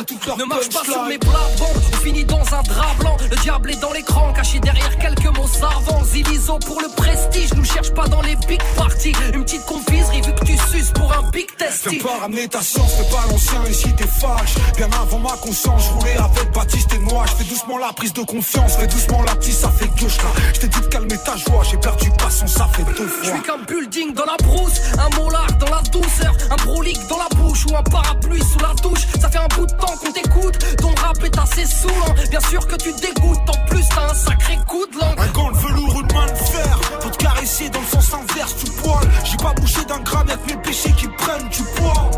Toute 0.08 0.26
leur 0.26 0.38
Ne 0.38 0.46
marche 0.46 0.70
pas 0.70 0.84
sur 0.84 1.04
mes 1.04 1.18
blavons, 1.18 1.74
on 1.94 1.98
finit 1.98 2.26
dans 2.26 2.42
un 2.42 2.64
drap 2.64 2.94
blanc. 3.00 3.18
Le 3.30 3.36
diable 3.38 3.72
est 3.72 3.80
dans 3.80 3.94
l'écran, 3.94 4.34
caché 4.34 4.60
derrière 4.60 4.98
quelques 4.98 5.38
mots 5.38 5.48
savants. 5.48 6.04
Zilizo 6.04 6.58
pour 6.60 6.82
le 6.82 6.88
prestige, 6.96 7.54
nous 7.54 7.66
cherche 7.66 7.94
pas 7.94 8.08
dans 8.08 8.22
les 8.22 8.36
big 8.48 8.62
parties. 8.76 9.14
Une 9.34 9.44
petite 9.44 9.66
confiserie 9.66 10.22
vu 10.22 10.34
que 10.34 10.46
tu 10.46 10.58
suces 10.72 10.92
pour 10.92 11.12
un 11.14 11.30
big 11.32 11.48
testing. 11.58 12.00
Viens 12.00 12.04
pas 12.04 12.18
ramener 12.22 12.48
ta 12.48 12.62
science, 12.62 12.94
fais 12.94 13.16
pas 13.16 13.24
l'ancien 13.30 13.64
ici 13.70 13.94
t'es 13.96 14.08
fâche 14.08 14.56
Bien 14.78 14.90
avant 15.02 15.20
ma 15.20 15.38
conscience, 15.38 15.84
je 15.86 15.90
roulais 15.92 16.18
avec 16.18 16.52
Baptiste 16.54 16.94
et 16.94 17.00
moi 17.00 17.26
Je 17.28 17.44
fais 17.44 17.50
doucement 17.50 17.78
la 17.78 17.94
prise 17.94 18.14
de 18.14 18.24
confiance, 18.24 18.76
fais 18.76 18.88
doucement 18.88 19.24
la 19.24 19.36
petite, 19.36 19.54
ça 19.54 19.70
fait 19.72 19.88
gauche 20.00 20.18
là 20.18 20.32
Je 20.54 20.60
t'ai 20.62 20.68
dit 20.68 20.82
de 20.82 20.86
calmer 20.88 21.18
ta 21.24 21.36
joie, 21.38 21.64
j'ai 21.70 21.78
perdu 21.78 22.10
patience, 22.18 22.52
ça 22.54 22.68
fait 22.74 22.84
deux 22.84 23.08
Je 23.08 23.28
fois 23.28 23.34
suis 23.36 23.44
comme 23.44 23.66
building 23.66 24.14
dans 24.14 24.26
la 24.26 24.38
brousse, 24.44 24.82
un 24.98 25.16
molar 25.22 25.48
dans 25.60 25.70
la 25.70 25.82
douceur, 25.92 26.34
un 26.50 26.56
brolique 26.66 27.00
dans 27.08 27.18
la 27.18 27.30
bouche 27.36 27.66
ou 27.70 27.76
un 27.76 27.84
parapluie 27.84 28.42
sous 28.42 28.60
la 28.60 28.74
douche. 28.82 29.06
Ça 29.20 29.30
fait 29.30 29.38
un 29.40 29.48
bout 29.56 29.69
de 29.72 29.78
temps 29.78 29.98
qu'on 29.98 30.12
t'écoute, 30.12 30.58
ton 30.78 30.94
rap 31.02 31.24
est 31.24 31.38
assez 31.38 31.66
saoulant. 31.66 32.14
Bien 32.30 32.40
sûr 32.42 32.68
que 32.68 32.76
tu 32.76 32.92
dégoûtes, 32.94 33.50
en 33.50 33.66
plus 33.68 33.86
t'as 33.90 34.12
un 34.12 34.14
sacré 34.14 34.58
coup 34.68 34.86
de 34.88 35.00
langue. 35.00 35.20
Un 35.20 35.28
gant 35.28 35.52
de 35.52 35.58
velours, 35.58 36.02
une 36.02 36.14
main 36.14 36.26
de 36.28 36.38
fer. 36.38 36.80
Pour 37.02 37.12
te 37.12 37.18
caresser 37.18 37.70
dans 37.70 37.80
le 37.82 37.86
sens 37.86 38.14
inverse 38.14 38.56
du 38.64 38.72
poil 38.72 39.08
J'ai 39.24 39.38
pas 39.38 39.54
bougé 39.54 39.84
d'un 39.86 40.00
gramme, 40.00 40.28
y'a 40.28 40.38
que 40.38 40.54
mes 40.54 40.62
péchés 40.62 40.92
qui 40.94 41.08
prennent 41.08 41.50
du 41.50 41.64
poids 41.76 42.12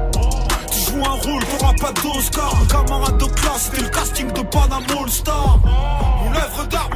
Tu 0.71 0.79
joues 0.79 1.03
un 1.05 1.31
rôle, 1.31 1.43
t'auras 1.45 1.73
pas 1.73 1.91
d'Oscar 2.01 2.55
Mon 2.55 2.65
camarade 2.65 3.17
de 3.17 3.25
classe, 3.25 3.69
c'était 3.69 3.83
le 3.83 3.89
casting 3.89 4.31
de 4.31 4.41
Panama 4.41 4.85
All 4.99 5.09
Star 5.09 5.59
Mon 6.23 6.33
œuvre 6.33 6.67
d'art, 6.69 6.89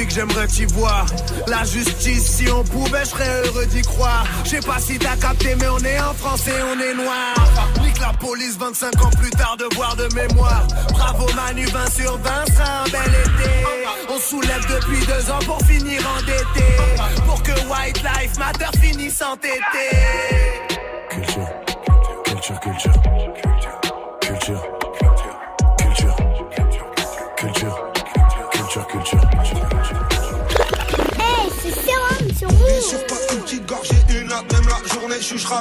pacifique, 0.00 0.10
j'aimerais 0.10 0.46
t'y 0.46 0.64
voir. 0.66 1.06
La 1.46 1.64
justice, 1.64 2.36
si 2.36 2.50
on 2.50 2.62
pouvait, 2.64 3.04
je 3.04 3.10
serais 3.10 3.42
heureux 3.46 3.66
d'y 3.66 3.82
croire. 3.82 4.24
Je 4.44 4.50
sais 4.50 4.60
pas 4.60 4.78
si 4.78 4.98
t'as 4.98 5.16
capté, 5.16 5.54
mais 5.56 5.68
on 5.68 5.78
est 5.78 6.00
en 6.00 6.14
français, 6.14 6.54
on 6.62 6.80
est 6.80 6.94
noir. 6.94 7.34
Nique 7.82 8.00
la 8.00 8.12
police 8.14 8.56
25 8.58 9.04
ans 9.04 9.10
plus 9.10 9.30
tard, 9.30 9.56
devoir 9.58 9.96
de 9.96 10.08
mémoire. 10.14 10.66
Bravo 10.90 11.26
Manu, 11.34 11.66
20 11.66 11.90
sur 11.90 12.18
20 12.18 12.30
sera 12.52 12.82
un 12.82 12.84
bel 12.84 13.10
été. 13.10 13.50
On 14.08 14.18
soulève 14.18 14.66
depuis 14.68 15.06
deux 15.06 15.30
ans 15.30 15.38
pour 15.44 15.60
finir 15.66 16.02
endetté. 16.18 16.66
Pour 17.26 17.42
que 17.42 17.52
White 17.52 18.02
Life 18.02 18.38
Matter 18.38 18.78
finisse 18.80 19.22
en 19.22 19.36
tété. 19.36 19.60
Culture, 21.10 21.48
culture, 22.24 22.60
culture, 22.60 22.92
culture, 23.02 23.59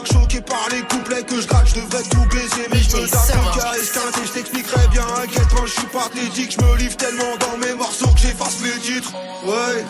choqué 0.06 0.42
par 0.42 0.68
les 0.72 0.82
couplets 0.82 1.24
que 1.24 1.42
je 1.42 1.48
gratte, 1.48 1.68
je 1.68 1.82
devrais 1.82 2.04
tout 2.04 2.26
baiser, 2.30 2.68
mais 2.72 2.80
je 2.80 2.98
me 2.98 3.08
tape 3.08 3.28
le 3.28 3.60
cas 3.60 3.74
esquinté, 3.74 4.20
je 4.26 4.32
t'expliquerai 4.32 4.88
bien 4.90 5.02
à 5.02 5.28
quel 5.28 5.46
point 5.48 5.66
je 5.66 5.72
suis 5.72 5.88
pathétique, 5.88 6.56
je 6.60 6.64
me 6.64 6.78
livre 6.78 6.98
tellement 6.98 7.38
dans 7.40 7.58
mes 7.58 7.74
morceaux 7.74 8.08
que 8.08 8.20
j'efface 8.20 8.58
les 8.64 8.80
titres, 8.80 9.14
ouais. 9.46 9.86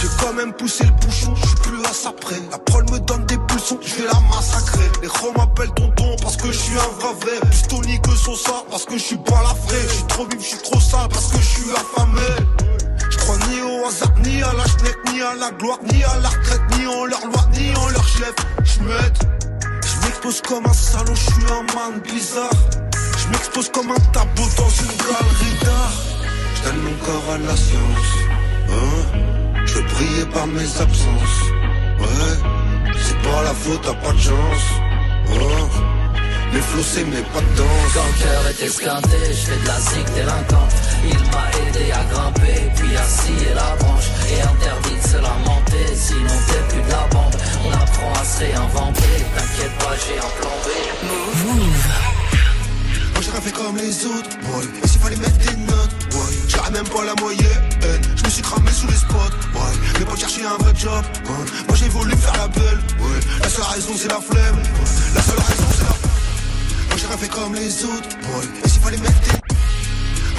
J'ai 0.00 0.08
quand 0.20 0.32
même 0.34 0.52
poussé 0.52 0.84
le 0.84 0.92
bouchon, 0.92 1.34
je 1.36 1.46
suis 1.46 1.56
plus 1.56 1.84
à 1.84 1.92
ça 1.92 2.12
près. 2.12 2.36
La 2.50 2.58
prole 2.58 2.84
me 2.90 2.98
donne 3.00 3.24
des 3.26 3.38
pulsions, 3.48 3.78
je 3.82 3.94
vais 3.96 4.06
la 4.06 4.20
massacrer. 4.34 4.90
Les 5.00 5.08
gros 5.08 5.32
m'appellent 5.32 5.72
tonton 5.74 6.16
parce 6.20 6.36
que 6.36 6.48
je 6.48 6.58
suis 6.58 6.74
un 6.78 7.00
vrai 7.00 7.14
vrai. 7.20 7.40
Plus 7.40 7.62
Tony 7.62 8.00
que 8.02 8.10
Sosa 8.10 8.62
parce 8.70 8.84
que 8.84 8.98
je 8.98 9.02
suis 9.02 9.16
pas 9.16 9.42
la 9.42 9.54
vraie. 9.54 9.82
Je 9.88 9.94
suis 9.94 10.04
trop 10.04 10.26
vif, 10.26 10.40
je 10.40 10.46
suis 10.46 10.58
trop 10.58 10.80
sale 10.80 11.08
parce 11.08 11.28
que 11.28 11.38
je 11.38 11.46
suis 11.46 11.70
affamé. 11.70 12.75
Ni 14.24 14.42
à 14.42 14.52
la 14.52 14.64
schneck, 14.64 14.98
ni 15.12 15.22
à 15.22 15.36
la 15.36 15.52
gloire, 15.52 15.78
ni 15.84 16.02
à 16.02 16.18
la 16.20 16.28
retraite, 16.28 16.60
ni 16.76 16.88
en 16.88 17.04
leur 17.04 17.24
loi, 17.24 17.48
ni 17.52 17.72
en 17.76 17.88
leur 17.90 18.08
chef. 18.08 18.34
Je 18.64 18.80
m'aide, 18.82 19.16
je 19.62 20.04
m'expose 20.04 20.40
comme 20.40 20.66
un 20.66 20.72
salaud, 20.72 21.14
je 21.14 21.20
suis 21.20 21.44
un 21.44 21.62
man 21.72 22.00
bizarre. 22.00 22.50
Je 23.16 23.28
m'expose 23.28 23.70
comme 23.70 23.92
un 23.92 24.00
tableau 24.12 24.44
dans 24.56 24.68
une 24.68 24.96
galerie 25.06 25.64
d'art. 25.64 25.92
Je 26.56 26.62
donne 26.64 26.82
mon 26.82 26.96
corps 27.04 27.32
à 27.32 27.38
la 27.38 27.56
science. 27.56 28.12
Hein? 28.70 29.64
Je 29.66 29.78
briller 29.94 30.26
par 30.34 30.48
mes 30.48 30.64
absences. 30.64 31.40
Ouais, 32.00 32.36
c'est 33.00 33.22
pas 33.22 33.42
la 33.44 33.54
faute, 33.54 33.82
t'as 33.82 33.94
pas 33.94 34.12
de 34.12 34.18
chance. 34.18 34.66
Hein? 35.30 35.68
Les 36.52 36.60
flots 36.60 36.82
c'est 36.82 37.04
mes 37.04 37.22
pas 37.22 37.40
de 37.40 37.56
danse. 37.56 37.92
Quand 37.94 38.00
le 38.04 38.22
cœur 38.24 38.46
est 38.48 38.62
esquinté, 38.64 39.16
je 39.30 39.46
fais 39.46 39.60
de 39.62 39.66
la 39.68 39.78
zig 39.78 40.14
délinquante. 40.16 40.74
Il 41.04 41.18
m'a 41.30 41.48
aidé 41.60 41.92
à 41.92 42.04
grimper, 42.12 42.70
puis 42.74 42.96
à 42.96 43.04
scier 43.04 43.54
la 43.54 43.76
branche. 43.76 44.08
Et 44.30 44.40
interdit 44.42 44.96
de 45.02 45.08
se 45.08 45.16
lamenter, 45.16 45.86
sinon 45.94 46.36
t'es 46.48 46.74
plus 46.74 46.82
de 46.82 46.90
la 46.90 47.06
bande. 47.10 47.36
On 47.64 47.72
apprend 47.72 48.12
à 48.20 48.24
se 48.24 48.38
réinventer, 48.40 49.16
t'inquiète 49.34 49.78
pas, 49.78 49.94
j'ai 50.06 50.18
un 50.18 50.30
plan 50.40 50.54
B. 50.64 50.68
Moi 53.16 53.22
rêve 53.32 53.42
fait 53.42 53.52
comme 53.52 53.76
les 53.76 54.06
autres, 54.06 54.30
boy. 54.42 54.66
Et 54.82 54.88
s'il 54.88 55.00
fallait 55.00 55.16
mettre 55.16 55.38
des 55.38 55.56
notes, 55.56 55.96
boy. 56.10 56.34
J'aurais 56.48 56.70
même 56.70 56.88
pas 56.88 57.04
la 57.04 57.14
moyenne. 57.20 57.62
Je 58.16 58.24
me 58.24 58.28
suis 58.28 58.42
cramé 58.42 58.70
sous 58.70 58.86
les 58.86 58.96
spots, 58.96 59.36
boy. 59.52 59.74
Mais 59.98 60.04
pas 60.04 60.16
chercher 60.16 60.44
un 60.44 60.56
vrai 60.62 60.72
job, 60.76 61.04
boy. 61.24 61.34
Moi 61.68 61.76
j'ai 61.76 61.88
voulu 61.88 62.14
faire 62.16 62.36
la 62.36 62.48
belle, 62.48 62.80
boy. 62.98 63.20
La 63.40 63.48
seule 63.48 63.64
raison 63.64 63.92
c'est 63.96 64.08
la 64.08 64.20
flemme, 64.20 64.56
boy. 64.56 64.90
La 65.14 65.22
seule 65.22 65.38
raison 65.38 65.66
c'est 65.76 65.82
la 65.82 65.94
Moi 66.88 66.96
j'aurais 66.96 67.16
fait 67.16 67.28
comme 67.28 67.54
les 67.54 67.84
autres, 67.84 68.08
boy. 68.22 68.46
Et 68.64 68.68
s'il 68.68 68.80
fallait 68.82 68.98
mettre 68.98 69.20
des. 69.20 69.45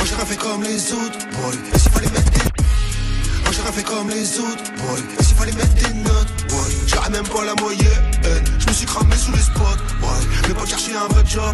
Moi 0.08 0.16
j'aurais 0.16 0.32
fait 0.32 0.38
comme 0.38 0.64
les 0.64 0.93
autres, 0.93 1.20
boy. 1.36 1.58
Et 1.74 1.80
s'il 1.80 1.91
fallait 1.91 2.08
mettre 2.08 2.32
des. 2.32 2.39
Moi 2.39 3.51
j'aurais 3.51 3.72
fait 3.74 3.84
comme 3.84 4.10
les 4.10 4.39
autres, 4.39 4.64
boy. 4.78 5.03
Et 5.20 5.24
s'il 5.24 5.36
fallait 5.36 5.51
mettre 5.51 5.74
des 5.74 5.93
notes, 5.95 6.34
boy. 6.47 6.72
J'aurais 6.88 7.10
même 7.10 7.28
pas 7.28 7.43
la 7.43 7.53
moyenne. 7.55 8.12
Je 8.58 8.68
me 8.68 8.74
suis 8.74 8.86
cramé 8.86 9.16
sous 9.18 9.34
les 9.34 9.41
spots, 9.41 9.84
boy. 9.99 10.10
Mais 10.47 10.53
pas 10.53 10.66
chercher 10.66 10.95
un 10.95 11.08
vrai 11.14 11.24
job. 11.28 11.53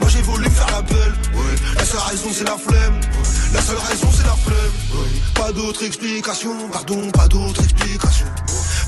Moi 0.00 0.10
j'ai 0.10 0.20
voulu 0.20 0.50
faire 0.50 0.70
la 0.70 0.82
belle, 0.82 1.14
boy. 1.32 1.54
La 1.76 1.84
seule 1.86 2.00
raison 2.00 2.28
c'est 2.30 2.44
la 2.44 2.58
flemme, 2.58 3.00
boy. 3.00 3.54
La 3.54 3.62
seule 3.62 3.78
raison 3.78 4.08
c'est 4.14 4.26
la 4.26 4.36
flemme, 4.36 4.74
boy. 4.92 5.08
Pas 5.34 5.52
d'autre 5.52 5.82
explication, 5.82 6.68
pardon, 6.70 7.10
pas 7.12 7.28
d'autre 7.28 7.62
explication. 7.62 8.26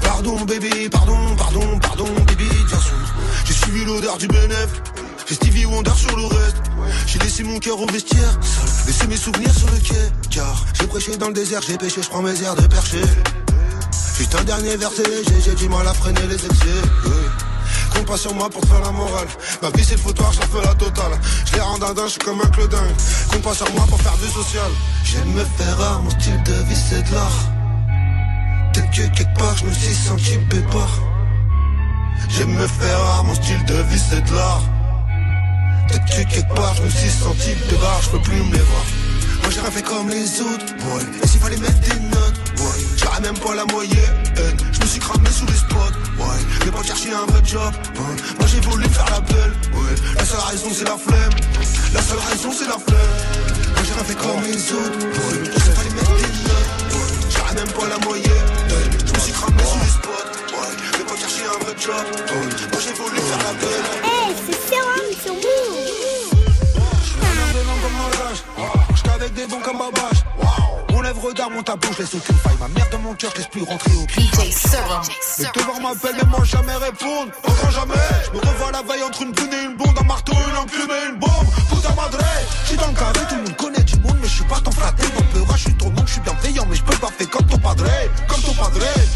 Pardon 0.02 0.44
bébé, 0.44 0.90
pardon, 0.90 1.36
pardon, 1.38 1.78
pardon 1.78 2.04
bébé, 2.26 2.44
bien. 2.68 2.78
J'ai 3.46 3.54
suivi 3.54 3.82
l'odeur 3.86 4.18
du 4.18 4.26
bénéf. 4.26 4.68
J'ai 5.30 5.36
Stevie 5.36 5.64
Wonder 5.64 5.92
sur 5.94 6.16
le 6.16 6.26
reste. 6.26 6.56
J'ai 7.06 7.20
laissé 7.20 7.44
mon 7.44 7.60
cœur 7.60 7.80
au 7.80 7.86
vestiaire. 7.86 8.36
Laissé 8.84 9.06
mes 9.06 9.16
souvenirs 9.16 9.54
sur 9.54 9.70
le 9.70 9.78
quai. 9.78 10.10
Car 10.28 10.64
j'ai 10.74 10.88
prêché 10.88 11.16
dans 11.18 11.28
le 11.28 11.32
désert, 11.32 11.60
j'ai 11.62 11.78
pêché, 11.78 12.02
je 12.02 12.08
prends 12.08 12.20
mes 12.20 12.42
airs 12.42 12.56
de 12.56 12.66
percher. 12.66 13.02
Juste 14.18 14.34
un 14.34 14.42
dernier 14.42 14.76
verset 14.76 15.04
léger, 15.04 15.40
j'ai 15.44 15.54
du 15.54 15.68
mal 15.68 15.86
à 15.86 15.94
freiner 15.94 16.26
les 16.26 16.34
excès. 16.34 16.82
Compte 17.94 18.06
pas 18.06 18.16
sur 18.16 18.34
moi 18.34 18.50
pour 18.50 18.60
te 18.62 18.66
faire 18.66 18.80
la 18.80 18.90
morale. 18.90 19.28
Ma 19.62 19.70
vie 19.70 19.84
c'est 19.84 19.94
le 19.94 20.00
foutoir, 20.00 20.32
j'en 20.32 20.40
fais 20.40 20.66
la 20.66 20.74
totale. 20.74 21.12
Je 21.46 21.54
les 21.54 21.60
rends 21.60 21.78
dindin, 21.78 22.06
je 22.06 22.10
suis 22.10 22.18
comme 22.18 22.40
un 22.40 22.50
clodin. 22.50 22.82
Compte 23.30 23.42
pas 23.42 23.54
sur 23.54 23.72
moi 23.72 23.86
pour 23.88 24.02
faire 24.02 24.16
du 24.16 24.26
social. 24.32 24.70
J'aime 25.04 25.32
me 25.32 25.44
faire 25.44 25.78
rare, 25.78 26.02
mon 26.02 26.10
style 26.10 26.42
de 26.42 26.54
vie 26.54 26.74
c'est 26.74 27.08
de 27.08 27.14
l'art. 27.14 27.40
Peut-être 28.72 28.90
que 28.90 29.16
quelque 29.16 29.38
part 29.38 29.56
je 29.56 29.64
me 29.64 29.72
suis 29.72 29.94
senti 29.94 30.38
pépard. 30.50 30.98
J'aime 32.30 32.52
me 32.52 32.66
faire 32.66 32.98
rare, 32.98 33.22
mon 33.22 33.34
style 33.36 33.64
de 33.66 33.74
vie 33.74 34.02
c'est 34.10 34.22
de 34.22 34.34
l'art. 34.34 34.64
Que 35.90 36.22
quelque 36.22 36.54
part 36.54 36.74
je 36.76 36.82
me 36.82 36.90
suis 36.90 37.10
senti 37.10 37.50
pépard, 37.68 38.00
je 38.02 38.10
peux 38.10 38.20
plus 38.20 38.36
me 38.36 38.52
les 38.52 38.60
voir. 38.60 38.84
Moi 39.42 39.50
j'aurais 39.54 39.70
fait 39.70 39.82
comme 39.82 40.08
les 40.08 40.40
autres, 40.40 40.66
boy. 40.78 41.02
Et 41.22 41.26
s'il 41.26 41.40
fallait 41.40 41.56
mettre 41.56 41.80
des 41.80 42.00
notes, 42.14 42.40
boy. 42.56 42.78
J'aurais 42.96 43.20
même 43.20 43.38
pas 43.38 43.54
la 43.54 43.64
moyenne. 43.66 44.16
Je 44.72 44.80
me 44.80 44.86
suis 44.86 45.00
cramé 45.00 45.28
sous 45.30 45.46
les 45.46 45.54
spots, 45.54 45.96
boy. 46.16 46.38
Mais 46.64 46.70
pas 46.70 46.82
chercher 46.82 47.12
un 47.12 47.26
vrai 47.26 47.42
job, 47.44 47.72
boy. 47.94 48.16
Moi 48.38 48.46
j'ai 48.46 48.60
voulu 48.60 48.88
faire 48.88 49.10
la 49.10 49.20
belle, 49.20 49.52
boy. 49.72 49.94
La 50.16 50.24
seule 50.24 50.40
raison 50.50 50.70
c'est 50.72 50.84
la 50.84 50.96
flemme. 50.96 51.34
La 51.92 52.02
seule 52.02 52.18
raison 52.30 52.50
c'est 52.56 52.68
la 52.68 52.78
flemme. 52.78 53.16
Moi 53.74 53.82
j'aurais 53.88 54.04
fait 54.04 54.18
comme 54.18 54.42
les 54.42 54.72
autres, 54.72 54.98
boy. 54.98 55.36
S'il 55.52 55.72
fallait 55.72 55.94
mettre 55.94 56.16
des 56.16 56.32
notes, 56.46 56.72
boy. 56.90 57.10
J'aurais 57.34 57.54
même 57.54 57.72
pas 57.72 57.88
la 57.88 57.98
moyenne. 58.06 58.48
Je 59.06 59.12
me 59.12 59.18
suis 59.18 59.32
cramé 59.32 59.62
sous 59.64 59.80
les 59.80 59.90
spots, 59.90 60.28
un 61.50 61.64
vrai 61.64 61.74
job. 61.78 61.94
Moi 62.72 62.80
j'ai 62.80 62.92
voulu 62.92 63.16
faire 63.16 63.38
la 63.38 63.52
belle. 63.54 63.86
Hey, 64.04 64.34
c'est 64.46 64.74
Serum 64.74 65.08
sur 65.22 65.34
avec 69.12 69.34
des 69.34 69.46
bons 69.46 69.60
comme 69.60 69.78
Babache. 69.78 70.24
Mon 70.92 71.02
lèvre 71.02 71.32
d'art, 71.32 71.50
mon 71.50 71.62
tableau, 71.62 71.90
je 71.92 72.02
laisse 72.02 72.14
aucune 72.14 72.36
faille. 72.36 72.56
Ma 72.58 72.68
mère 72.68 72.88
de 72.90 72.96
mon 72.96 73.14
cœur, 73.14 73.30
je 73.34 73.38
laisse 73.38 73.48
plus 73.48 73.62
rentrer 73.62 73.92
au 74.00 74.06
pied. 74.06 74.24
Les 75.38 75.60
devoirs 75.60 75.80
m'appellent, 75.80 76.16
mais 76.16 76.28
moi 76.30 76.44
jamais 76.44 76.76
répondre. 76.76 77.30
Grand 77.42 77.70
jamais, 77.70 77.94
je 78.24 78.30
me 78.30 78.40
revois 78.40 78.72
la 78.72 78.82
veille 78.82 79.02
entre 79.02 79.22
une 79.22 79.32
brune 79.32 79.52
et 79.52 79.64
une 79.64 79.76
blonde, 79.76 79.98
un 80.00 80.04
marteau, 80.04 80.32
une 80.32 80.56
enclume 80.56 80.90
et 80.90 81.08
une 81.10 81.18
bombe. 81.18 81.30
Putain 81.80 81.94
madre, 81.94 82.18
je 82.62 82.68
suis 82.68 82.76
dans 82.76 82.88
le 82.88 82.92
carré, 82.92 83.20
tout 83.26 83.36
le 83.36 83.42
monde 83.42 83.56
connaît 83.56 83.82
du 83.82 83.96
monde, 84.00 84.18
mais 84.20 84.28
je 84.28 84.34
suis 84.34 84.44
pas 84.44 84.60
ton 84.60 84.70
flatté. 84.70 85.02
Mon 85.14 85.22
pleura, 85.32 85.56
je 85.56 85.62
suis 85.62 85.74
ton 85.74 85.86
oncle, 85.86 86.12
je 86.14 86.20
bienveillant, 86.20 86.66
mais 86.68 86.76
je 86.76 86.82
peux 86.82 86.96
pas 86.96 87.08
faire 87.08 87.30
comme 87.30 87.46
ton 87.46 87.56
padre. 87.56 87.84
Comme 88.28 88.42
ton 88.42 88.52
padre, 88.52 88.76
ouais. 88.76 89.06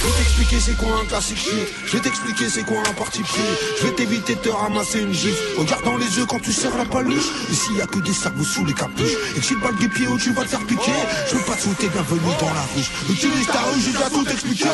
Je 0.00 0.06
vais 0.06 0.12
t'expliquer 0.16 0.58
c'est 0.58 0.76
quoi 0.78 0.88
un 1.02 1.04
classique 1.04 1.36
shit. 1.36 1.68
Je 1.84 1.92
vais 1.92 2.02
t'expliquer 2.02 2.48
c'est 2.48 2.62
quoi 2.62 2.78
un 2.78 2.94
parti 2.94 3.20
pris. 3.20 3.42
Je 3.78 3.86
vais 3.86 3.92
t'éviter 3.92 4.36
de 4.36 4.40
te 4.40 4.48
ramasser 4.48 5.00
une 5.00 5.12
gifle. 5.12 5.36
Regarde 5.58 5.84
dans 5.84 5.98
les 5.98 6.16
yeux 6.16 6.24
quand 6.24 6.40
tu 6.40 6.50
serres 6.50 6.78
la 6.78 6.86
paluche. 6.86 7.28
Ici 7.50 7.74
y 7.76 7.82
a 7.82 7.86
que 7.86 7.98
des 7.98 8.14
cerveaux 8.14 8.44
sous 8.44 8.64
les 8.64 8.72
capuches. 8.72 9.18
Et 9.36 9.40
que 9.40 9.44
si 9.44 9.52
le 9.52 9.60
balle 9.60 9.76
des 9.76 9.88
pieds 9.88 10.08
où 10.08 10.18
tu 10.18 10.32
vas 10.32 10.44
te 10.44 10.48
faire 10.48 10.64
piquer. 10.64 10.92
Je 11.30 11.36
pas 11.44 11.56
te 11.56 11.62
souhaiter 11.62 11.90
bienvenue 11.90 12.20
dans 12.40 12.54
la 12.54 12.64
ruche. 12.74 12.90
Utilise 13.10 13.46
ta 13.48 13.60
rue, 13.68 13.82
je 13.82 13.90
dois 13.90 14.08
tout 14.08 14.26
expliquer. 14.26 14.70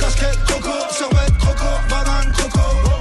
Casquette, 0.00 0.38
coco, 0.48 0.74
serviette, 0.90 1.38
croco, 1.38 1.70
banane, 1.88 2.32
coco. 2.32 2.99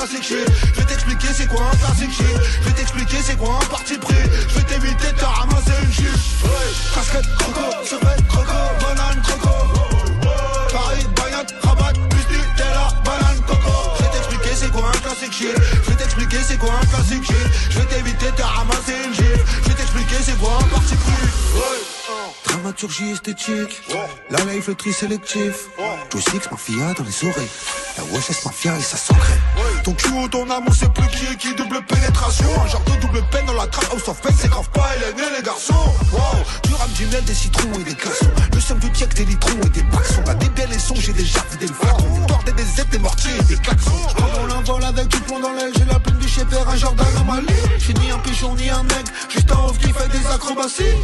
Je 0.00 0.80
vais 0.80 0.86
t'expliquer 0.86 1.26
c'est 1.34 1.46
quoi 1.46 1.60
un 1.60 1.76
classique 1.76 2.10
shit. 2.10 2.24
Je 2.62 2.68
vais 2.68 2.74
t'expliquer 2.74 3.18
c'est 3.22 3.36
quoi 3.36 3.58
un 3.60 3.66
parti 3.66 3.98
pris. 3.98 4.14
Je 4.48 4.54
vais 4.58 4.62
t'éviter 4.62 5.12
de 5.12 5.22
ramasser 5.22 5.72
une 5.82 5.92
gifle. 5.92 6.48
Casquette, 6.94 7.28
coco, 7.36 7.84
serviette, 7.84 8.26
croco, 8.26 8.60
banane, 8.80 9.20
coco. 9.20 9.50
Paris, 10.72 11.06
bayade, 11.14 11.54
rabat, 11.62 11.92
plus 12.08 12.26
Nutella, 12.34 12.88
banane, 13.04 13.42
coco. 13.46 13.72
Je 13.98 14.04
vais 14.04 14.10
t'expliquer 14.10 14.54
c'est 14.54 14.72
quoi 14.72 14.88
un 14.88 14.99
Je 15.10 15.90
vais 15.90 15.96
t'expliquer 15.96 16.36
c'est 16.46 16.56
quoi 16.56 16.70
un 16.72 16.86
classique. 16.86 17.32
Je 17.68 17.78
vais 17.80 17.86
t'éviter 17.86 18.30
de 18.30 18.42
ramasser 18.42 18.94
une 19.04 19.12
gifle. 19.12 19.44
Je 19.64 19.68
vais 19.68 19.74
t'expliquer 19.74 20.16
c'est 20.22 20.38
quoi 20.38 20.58
un 20.60 20.68
parti 20.68 20.94
pris. 20.94 21.30
Dramaturgie 22.44 23.10
esthétique, 23.10 23.82
la 24.30 24.38
life 24.44 24.68
le 24.68 24.74
tri 24.74 24.92
sélectif. 24.92 25.68
Joe 26.12 26.22
Six 26.22 26.50
mafia 26.50 26.94
dans 26.94 27.04
les 27.04 27.28
oreilles. 27.28 27.48
La 27.96 28.04
WSS 28.04 28.44
mafia 28.44 28.76
et 28.78 28.82
ça 28.82 28.96
s'ancre. 28.96 29.32
Ton 29.84 29.92
cul 29.94 30.10
ou 30.10 30.28
ton 30.28 30.46
on 30.48 30.72
sait 30.72 30.88
plus 30.88 31.08
qui 31.08 31.26
est 31.26 31.36
qui, 31.36 31.54
double 31.54 31.82
pénétration. 31.86 32.46
Un 32.64 32.68
genre 32.68 32.82
de 32.84 33.00
double 33.00 33.22
peine 33.30 33.46
dans 33.46 33.54
la 33.54 33.66
trap 33.66 33.92
house 33.92 34.08
of 34.08 34.20
pain, 34.20 34.30
c'est 34.36 34.48
grave 34.48 34.68
pas 34.70 34.90
Hélène 34.96 35.26
et 35.32 35.36
les 35.38 35.42
garçons. 35.42 35.74
Wow, 36.12 36.20
du 36.64 36.74
rap, 36.74 36.92
du 36.92 37.06
miel, 37.06 37.24
des 37.24 37.34
citrons 37.34 37.72
et 37.74 37.84
des 37.84 37.94
glaçons. 37.94 38.30
Le 38.52 38.60
seum 38.60 38.78
du 38.78 38.90
tiek, 38.90 39.12
des 39.14 39.24
litrons 39.24 39.60
et 39.64 39.68
des 39.70 39.82
paxons. 39.84 40.22
T'as 40.24 40.34
des 40.34 40.48
biens 40.50 40.66
et 40.66 41.00
j'ai 41.00 41.12
déjà 41.12 41.40
vidé 41.50 41.66
le 41.66 41.74
flacon. 41.74 42.26
Tordes, 42.26 42.54
des 42.54 42.80
aides, 42.80 42.90
des 42.90 42.98
mortiers 42.98 43.36
et 43.38 43.42
des 43.42 43.56
klaxons. 43.56 43.90
Envol 44.60 44.84
avec 44.84 45.09
du 45.10 45.20
plomb 45.20 45.40
dans 45.40 45.52
l'aile, 45.52 45.72
j'ai 45.76 45.84
la 45.84 45.98
peine 45.98 46.16
du 46.18 46.28
vers 46.48 46.68
un 46.68 46.76
genre 46.76 46.94
d'anomalie. 46.94 47.46
J'suis 47.78 47.94
ni 47.94 48.10
un 48.10 48.18
pigeon 48.18 48.54
ni 48.54 48.70
un 48.70 48.82
mec, 48.82 49.06
juste 49.28 49.50
un 49.50 49.64
off 49.66 49.78
qui 49.78 49.92
fait 49.92 50.08
des 50.08 50.26
acrobaties. 50.26 50.96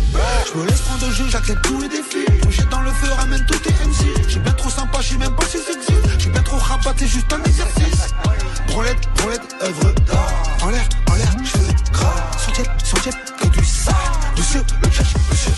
J'me 0.53 0.67
laisse 0.67 0.81
prendre 0.81 1.07
au 1.07 1.11
jeu, 1.11 1.25
j'accepte 1.29 1.63
tous 1.63 1.81
les 1.81 1.89
défis. 1.89 2.25
Projet 2.43 2.65
dans 2.71 2.81
le 2.81 2.91
feu, 2.91 3.13
ramène 3.13 3.45
tous 3.47 3.59
tes 3.59 3.71
MC. 3.71 4.29
J'suis 4.29 4.41
bien 4.41 4.53
trop 4.53 4.71
sympa, 4.71 4.99
j'suis 5.01 5.19
même 5.19 5.35
pas 5.35 5.47
si 5.47 5.59
sexy. 5.59 5.93
J'suis 6.19 6.31
bien 6.31 6.43
trop 6.43 6.57
rabat, 6.57 6.95
c'est 6.97 7.07
juste 7.07 7.33
un 7.33 7.43
exercice. 7.43 8.15
Branlette, 8.69 9.09
branlette, 9.17 9.57
œuvre 9.63 9.93
d'art. 10.07 10.33
En 10.63 10.71
l'air, 10.71 10.89
en 11.11 11.15
l'air, 11.15 11.37
j'fais 11.45 11.93
gras. 11.93 12.31
Sans 12.39 12.53
tiède, 12.53 12.71
sans 12.83 12.97
tiède, 12.99 13.17
que 13.41 13.47
du 13.49 13.65
sale. 13.65 13.95
Monsieur, 14.37 14.61
le 14.83 14.89
cash, 14.89 15.15
monsieur. 15.31 15.53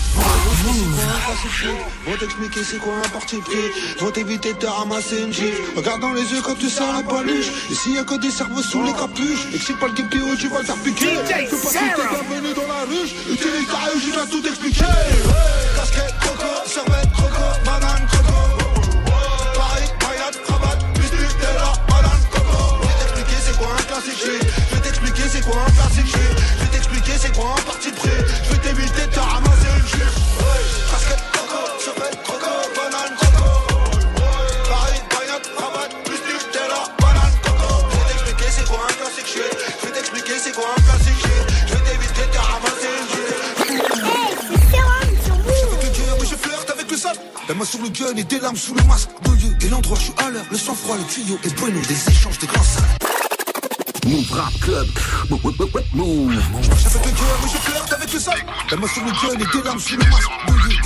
Vont 2.06 2.16
t'expliquer 2.18 2.64
c'est 2.64 2.78
quoi 2.78 2.94
un 3.04 3.08
parti 3.08 3.36
pris. 3.38 3.70
Vont 4.00 4.10
t'éviter 4.10 4.52
de 4.54 4.58
te 4.58 4.66
ramasser 4.66 5.18
une 5.22 5.32
gifle. 5.32 5.62
Regarde 5.76 6.00
dans 6.00 6.12
les 6.12 6.22
yeux 6.22 6.40
quand 6.42 6.54
tu 6.54 6.68
sors 6.68 6.92
la 6.92 7.02
paluche. 7.02 7.46
Ici 7.70 7.92
y'a 7.94 8.04
que 8.04 8.14
des 8.20 8.30
cerveaux 8.30 8.62
sous 8.62 8.82
les 8.82 8.92
capuches. 8.92 9.46
Et 9.52 9.58
que 9.58 9.64
c'est 9.64 9.78
pas 9.78 9.86
le 9.86 9.94
guépier 9.94 10.20
où 10.22 10.36
tu 10.36 10.48
vas 10.48 10.60
le 10.60 10.64
faire 10.64 10.76
piquer. 10.76 11.06
Fais 11.06 11.14
pas 11.14 11.56
tout 11.56 12.02
t'es 12.02 12.08
bienvenu 12.10 12.54
dans 12.54 12.66
la 12.66 12.82
ruche. 12.88 13.12
Utilise 13.30 13.68
ta 13.68 13.78
rue, 13.78 14.00
je 14.00 14.10
vais 14.18 14.26
tout 14.30 14.46
expliquer. 14.46 14.84
Casquette, 15.76 16.14
coco, 16.20 16.50
serviette, 16.66 17.12
croco, 17.12 17.44
banane, 17.64 18.06
coco. 18.10 18.38
Paris, 19.54 19.90
bayade, 20.00 20.38
cravate, 20.44 20.82
plus 20.94 21.10
Nutella, 21.12 21.72
banane, 21.88 22.24
coco. 22.30 22.58
Je 22.82 22.86
vais 22.86 22.94
t'expliquer 22.98 23.38
c'est 23.44 23.56
quoi 23.58 23.68
un 23.72 23.82
classique. 23.82 24.22
Je 24.24 24.74
vais 24.74 24.82
t'expliquer 24.82 25.22
c'est 25.32 25.44
quoi 25.44 25.62
un 25.66 25.70
classique 25.72 26.14
shit. 26.88 26.94
Je 26.94 26.94
vais 26.94 27.00
t'expliquer 27.00 27.18
c'est 27.18 27.32
quoi 27.34 27.54
un 27.56 27.62
parti 27.62 27.90
pris? 27.90 28.10
Je 28.44 28.50
vais 28.52 28.58
t'éviter 28.58 29.06
de 29.06 29.12
te 29.12 29.20
ramasser 29.20 29.68
une 29.76 29.86
gifle. 29.86 30.20
Casquette, 30.90 31.24
coco, 31.32 31.60
serviette, 31.84 32.22
croco, 32.22 32.52
banane, 32.76 33.14
coco. 33.18 33.48
Paris, 34.68 35.02
bayade, 35.10 35.46
cravate, 35.56 35.94
plus 36.04 36.20
Nutella, 36.26 36.82
banane, 37.00 37.36
coco. 37.42 37.68
Je 37.90 37.96
vais 37.96 38.06
t'expliquer 38.08 38.48
c'est 38.50 38.66
quoi 38.66 38.80
un 38.88 38.92
classique 38.92 39.26
shit. 39.26 39.52
Je 39.80 39.86
vais 39.86 39.92
t'expliquer 39.92 40.38
c'est 40.42 40.54
quoi 40.54 40.64
un 40.76 40.80
classique 40.82 41.20
shit. 41.20 41.44
Je 41.66 41.74
vais 41.74 41.84
t'éviter 41.90 42.24
de 42.26 42.32
te 42.32 42.38
ramasser 42.38 42.88
une 42.88 43.08
mais 46.20 46.26
je 46.26 46.34
flirte 46.34 46.70
avec 46.70 46.90
le 46.90 46.96
sable. 46.96 47.18
La 47.48 47.54
main 47.54 47.64
sur 47.64 47.80
le 47.80 47.88
gun 47.88 48.16
et 48.16 48.24
des 48.24 48.40
larmes 48.40 48.56
sous 48.56 48.74
le 48.74 48.82
masque. 48.84 49.10
Deux 49.22 49.34
lieux 49.34 49.56
et 49.60 49.68
l'endroit, 49.68 49.96
je 49.98 50.04
suis 50.04 50.14
à 50.18 50.30
l'heure? 50.30 50.44
Le 50.50 50.58
sang-froid, 50.58 50.96
le 50.96 51.04
tuyau 51.04 51.38
et 51.44 51.50
bueno, 51.50 51.80
des 51.80 52.10
échanges 52.10 52.38
de 52.38 52.46
grands 52.46 52.62
salles. 52.62 53.07
Move 54.08 54.32
Rap 54.32 54.58
Club. 54.60 54.88
Move. 55.92 56.32
J'avais 56.82 56.98
le 56.98 57.12
cœur, 57.12 57.38
mais 57.42 57.48
je 57.52 57.58
flirte 57.58 57.92
avec 57.92 58.10
le 58.10 58.18
sable. 58.18 58.46
La 58.70 58.76
main 58.78 58.88
sur 58.88 59.04
le 59.04 59.10
gun 59.10 59.34
et 59.34 59.56
des 59.56 59.62
larmes 59.62 59.78
sous 59.78 59.96
le 59.98 60.04
masque. 60.04 60.30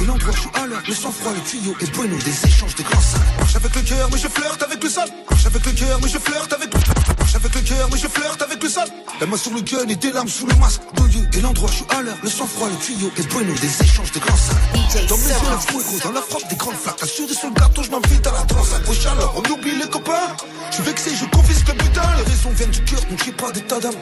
Et 0.00 0.04
l'endroit, 0.04 0.32
je 0.34 0.40
suis 0.40 0.50
à 0.54 0.66
l'heure. 0.66 0.82
Le 0.88 0.92
sang-froid, 0.92 1.32
le 1.32 1.40
tuyau 1.48 1.72
et 1.80 1.86
bueno, 1.96 2.16
des 2.16 2.46
échanges 2.48 2.74
de 2.74 2.82
grands 2.82 3.00
salles. 3.00 3.20
Marche 3.38 3.54
avec 3.54 3.76
le 3.76 3.82
cœur, 3.82 4.08
mais 4.10 4.18
je 4.18 4.26
flirte 4.26 4.62
avec 4.64 4.82
le 4.82 4.90
sable. 4.90 5.12
Marche 5.30 5.46
avec 5.46 5.66
le 5.66 5.72
cœur, 5.72 5.98
mais 6.02 6.08
je 6.08 6.18
flirte 6.18 6.52
avec 6.52 6.74
Marche 6.74 7.34
avec 7.36 7.54
le 7.54 7.60
cœur, 7.60 7.88
mais 7.92 7.98
je 7.98 8.08
flirte 8.08 8.42
avec 8.42 8.60
le 8.60 8.68
sable. 8.68 8.90
La 9.20 9.26
main 9.26 9.36
sur 9.36 9.54
le 9.54 9.60
gun 9.60 9.86
et 9.88 9.96
des 9.96 10.10
larmes 10.10 10.28
sous 10.28 10.46
le 10.46 10.54
masque. 10.56 10.82
Et 11.32 11.40
l'endroit, 11.40 11.68
je 11.70 11.76
suis 11.76 11.86
à 11.90 12.02
l'heure. 12.02 12.18
Le 12.24 12.28
sang-froid, 12.28 12.68
le 12.68 12.76
tuyau 12.76 13.12
et 13.16 13.22
bueno, 13.22 13.54
des 13.54 13.82
échanges 13.84 14.10
de 14.10 14.18
grands 14.18 14.36
Dans 14.92 15.16
mes 15.16 15.24
yeux, 15.24 15.50
le 15.50 15.58
fuego, 15.58 15.98
dans 16.04 16.12
la 16.12 16.20
frappe 16.20 16.48
des 16.50 16.56
grandes 16.56 16.74
flaques. 16.74 17.02
Assuré 17.02 17.32
sur 17.32 17.48
le 17.48 17.54
gâteau, 17.54 17.82
je 17.82 17.90
m'invite 17.90 18.26
à 18.26 18.32
la 18.32 18.42
danse. 18.44 18.72
À 18.74 18.92
chaleur, 18.92 19.32
on 19.36 19.50
oublie 19.50 19.78
les 19.78 19.88
copains. 19.88 20.36
Je 20.68 20.74
suis 20.74 20.82
vexé 20.82 21.12
pas 23.42 23.50
d'état 23.52 23.80
d'âme. 23.80 23.94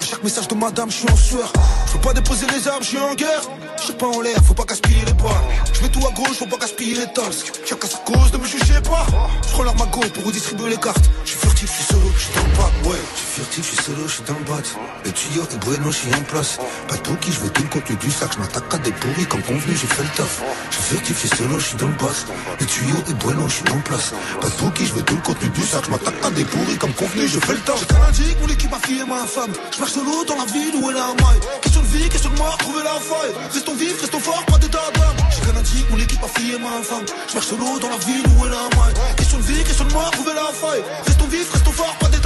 À 0.00 0.04
chaque 0.04 0.22
message 0.22 0.48
de 0.48 0.54
madame, 0.54 0.90
je 0.90 0.96
suis 0.96 1.10
en 1.10 1.16
sueur. 1.16 1.52
Je 1.86 1.92
veux 1.94 2.00
pas 2.00 2.12
déposer 2.12 2.46
les 2.46 2.68
armes, 2.68 2.82
je 2.82 2.88
suis 2.88 2.98
en 2.98 3.14
guerre. 3.14 3.42
Je 3.86 3.92
pas 3.92 4.06
en 4.06 4.20
l'air, 4.20 4.36
faut 4.46 4.54
pas 4.54 4.64
gaspiller 4.64 5.04
les 5.04 5.12
bois. 5.14 5.40
Je 5.72 5.82
mets 5.82 5.88
tout 5.88 6.06
à 6.06 6.12
gauche, 6.12 6.36
faut 6.38 6.46
pas 6.46 6.58
gaspiller 6.58 6.94
les 6.94 7.12
tasks. 7.12 7.52
Chacun 7.66 7.88
sa 7.88 7.98
cause, 7.98 8.32
ne 8.32 8.38
me 8.38 8.46
jugez 8.46 8.80
pas. 8.82 9.06
Je 9.42 9.52
prends 9.52 9.64
leur 9.64 9.76
magot 9.76 10.00
pour 10.14 10.24
redistribuer 10.24 10.70
les 10.70 10.76
cartes. 10.76 11.10
Je 11.24 11.30
suis 11.30 11.38
furtif, 11.38 11.70
je 11.70 11.74
suis 11.74 11.92
solo, 11.92 12.08
je 12.16 12.22
suis 12.24 12.34
dans 12.34 12.46
le 12.46 12.56
bac. 12.56 12.72
Ouais, 12.84 13.02
je 13.14 13.18
suis 13.18 13.28
furtif, 13.34 13.64
je 13.64 13.74
suis 13.74 13.84
solo, 13.84 14.02
je 14.06 14.12
suis 14.12 14.22
dans 14.24 14.38
le 14.38 14.44
bat. 14.44 14.62
Le 15.04 15.12
tuyau 15.12 15.42
est 15.42 15.64
bueno, 15.64 15.90
je 15.90 15.96
suis 15.96 16.14
en 16.14 16.22
place. 16.22 16.58
Pas 16.88 16.96
de 16.96 17.16
qui 17.16 17.32
je 17.32 17.40
veux 17.40 17.50
tout 17.50 17.62
le 17.62 17.68
contenu 17.68 17.96
du 17.96 18.10
sac. 18.10 18.30
Je 18.34 18.38
m'attaque 18.38 18.74
à 18.74 18.78
des 18.78 18.92
pourris 18.92 19.26
comme 19.26 19.42
convenu, 19.42 19.76
j'ai 19.76 19.86
fait 19.86 20.02
le 20.02 20.10
taf. 20.10 20.33
Furtif, 20.70 21.22
je 21.22 21.26
suis 21.26 21.36
solo, 21.36 21.58
je 21.58 21.64
suis 21.64 21.76
dans 21.76 21.88
le 21.88 21.94
bat. 21.94 22.12
Le 22.60 22.66
tuyau 22.66 22.96
est 23.08 23.14
bueno, 23.14 23.48
je 23.48 23.54
suis 23.54 23.70
en 23.70 23.80
place. 23.80 24.12
Pas 24.40 24.48
de 24.48 24.70
qui 24.74 24.86
je 24.86 24.94
veux 24.94 25.02
tout 25.02 25.14
le 25.14 25.20
contenu 25.22 25.48
du 25.50 25.62
sac. 25.62 25.84
Je 25.86 25.90
m'attaque 25.90 26.14
à 26.22 26.30
des 26.30 26.44
pourris 26.44 26.76
comme 26.76 26.92
convenu, 26.92 27.26
je 27.26 27.38
fais 27.40 27.52
le 27.52 27.60
taf. 27.60 27.80
J'ai 27.80 27.86
canadique, 27.86 28.36
mon 28.40 28.48
équipe, 28.48 28.70
ma 28.70 28.78
fille 28.78 29.00
et 29.00 29.08
ma 29.08 29.24
femme. 29.26 29.52
Je 29.72 29.78
marche 29.80 29.92
solo 29.92 30.24
dans 30.24 30.36
la 30.36 30.44
ville 30.44 30.74
où 30.80 30.90
elle 30.90 30.96
a 30.96 31.04
un 31.04 31.14
maille. 31.14 31.40
Question 31.62 31.82
de 31.82 31.86
vie, 31.86 32.08
question 32.08 32.30
de 32.30 32.38
mort, 32.38 32.56
trouver 32.58 32.82
la 32.82 33.00
faille. 33.00 33.32
Restons 33.52 33.74
vifs, 33.74 34.00
restons 34.00 34.20
forts, 34.20 34.44
pas 34.46 34.58
d'état 34.58 34.90
d'âme. 34.94 35.16
J'ai 35.30 35.46
canadique, 35.46 35.90
mon 35.90 35.98
équipe, 35.98 36.20
ma 36.20 36.28
fille 36.28 36.52
et 36.52 36.58
ma 36.58 36.82
femme. 36.82 37.04
Je 37.28 37.34
marche 37.34 37.46
solo 37.46 37.78
dans 37.80 37.90
la 37.90 37.98
ville 37.98 38.24
où 38.36 38.46
elle 38.46 38.52
a 38.52 38.58
un 38.58 38.72
maille. 38.76 38.94
Question 39.16 39.38
de 39.38 39.42
vie, 39.44 39.64
question 39.64 39.84
de 39.84 39.92
mort, 39.92 40.10
trouver 40.10 40.34
la 40.34 40.52
faille. 40.52 40.82
Restons 41.06 41.28
vifs, 41.28 41.52
restons 41.52 41.72
forts, 41.72 41.96
pas 42.00 42.08
d'état 42.08 42.23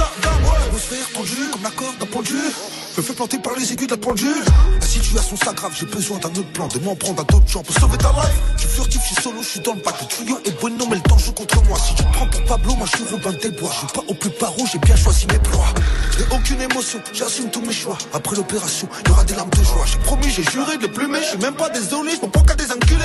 d'âme. 0.79 0.91
Ouais, 0.91 0.97
atmosphère 0.99 1.13
tendue 1.13 1.49
comme 1.51 1.63
la 1.63 1.71
corde 1.71 1.97
d'un 1.99 2.05
pendule. 2.05 2.51
Je 2.95 3.01
me 3.01 3.05
fais 3.05 3.13
planter 3.13 3.39
par 3.39 3.53
les 3.55 3.71
aiguilles 3.71 3.87
de 3.87 3.91
la 3.91 3.97
pendule. 3.97 4.43
La 4.79 4.85
situation 4.85 5.37
s'aggrave, 5.37 5.73
j'ai 5.77 5.85
besoin 5.85 6.17
d'un 6.17 6.29
autre 6.29 6.51
plan, 6.53 6.67
de 6.67 6.79
m'en 6.79 6.95
prendre 6.95 7.21
à 7.21 7.23
d'autres 7.23 7.47
gens 7.47 7.63
pour 7.63 7.75
sauver 7.79 7.97
ta 7.97 8.11
life. 8.11 8.41
Je 8.55 8.61
suis 8.61 8.69
furtif, 8.69 9.01
je 9.01 9.13
suis 9.13 9.23
solo, 9.23 9.41
je 9.41 9.47
suis 9.47 9.59
dans 9.61 9.73
le 9.73 9.81
bac. 9.81 9.95
Le 10.01 10.07
tuyau 10.07 10.39
est 10.45 10.59
bueno, 10.59 10.85
mais 10.89 10.95
le 10.95 11.01
temps 11.01 11.17
joue 11.17 11.31
contre 11.33 11.63
moi. 11.63 11.77
Si 11.79 11.95
tu 11.95 12.03
te 12.03 12.13
prends 12.13 12.27
pour 12.27 12.43
Pablo, 12.45 12.75
moi 12.75 12.87
je 12.91 12.97
suis 12.97 13.05
Robin 13.11 13.37
des 13.41 13.51
Bois. 13.51 13.71
Je 13.73 13.77
suis 13.79 13.87
pas 13.87 14.03
au 14.07 14.13
plus 14.13 14.29
paro, 14.31 14.65
j'ai 14.71 14.79
bien 14.79 14.95
choisi 14.95 15.27
mes 15.27 15.39
proies. 15.39 15.73
Je 16.11 16.23
n'ai 16.23 16.35
aucune 16.35 16.61
émotion, 16.61 16.99
j'assume 17.13 17.49
tous 17.51 17.61
mes 17.61 17.73
choix. 17.73 17.97
Après 18.13 18.35
l'opération, 18.35 18.89
y 19.07 19.11
aura 19.11 19.23
des 19.23 19.35
larmes 19.35 19.51
de 19.51 19.63
joie. 19.63 19.85
J'ai 19.85 19.99
promis, 19.99 20.29
j'ai 20.29 20.43
juré 20.43 20.77
de 20.77 20.83
le 20.83 20.91
plumer. 20.91 21.19
Je 21.21 21.29
suis 21.29 21.37
même 21.37 21.55
pas 21.55 21.69
désolé, 21.69 22.13
je 22.19 22.25
me 22.25 22.31
prends 22.31 22.43
qu'à 22.43 22.55
des 22.55 22.71
enculés. 22.71 23.03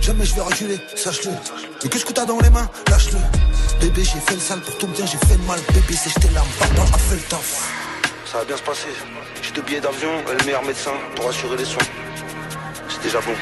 Jamais 0.00 0.24
je 0.24 0.34
vais 0.34 0.40
reculer, 0.40 0.78
sache-le. 0.96 1.32
Mais 1.82 1.90
qu'est-ce 1.90 2.04
que 2.04 2.12
t'as 2.12 2.24
dans 2.24 2.38
les 2.40 2.50
mains? 2.50 2.68
Lâche-le. 2.88 3.18
Bébé, 3.80 4.02
j'ai 4.02 4.20
fait 4.20 4.34
le 4.34 4.40
sale 4.40 4.60
pour 4.60 4.76
ton 4.78 4.88
bien, 4.88 5.06
j'ai 5.06 5.18
fait 5.18 5.36
le 5.36 5.44
mal. 5.44 5.60
Bébé, 5.72 5.94
c'est 5.94 6.10
jeté 6.10 6.28
l'âme, 6.34 6.44
papa 6.58 6.82
a 6.82 6.98
fait 6.98 7.16
le 7.16 7.22
taf. 7.22 7.70
Ça 8.30 8.38
va 8.38 8.44
bien 8.44 8.56
se 8.56 8.62
passer. 8.62 8.88
J'ai 9.42 9.52
deux 9.52 9.62
billets 9.62 9.80
d'avion 9.80 10.10
et 10.28 10.38
le 10.38 10.44
meilleur 10.44 10.64
médecin 10.64 10.92
pour 11.16 11.28
assurer 11.28 11.56
les 11.56 11.64
soins. 11.64 11.86
C'est 12.88 13.02
déjà 13.02 13.20
bon. 13.20 13.34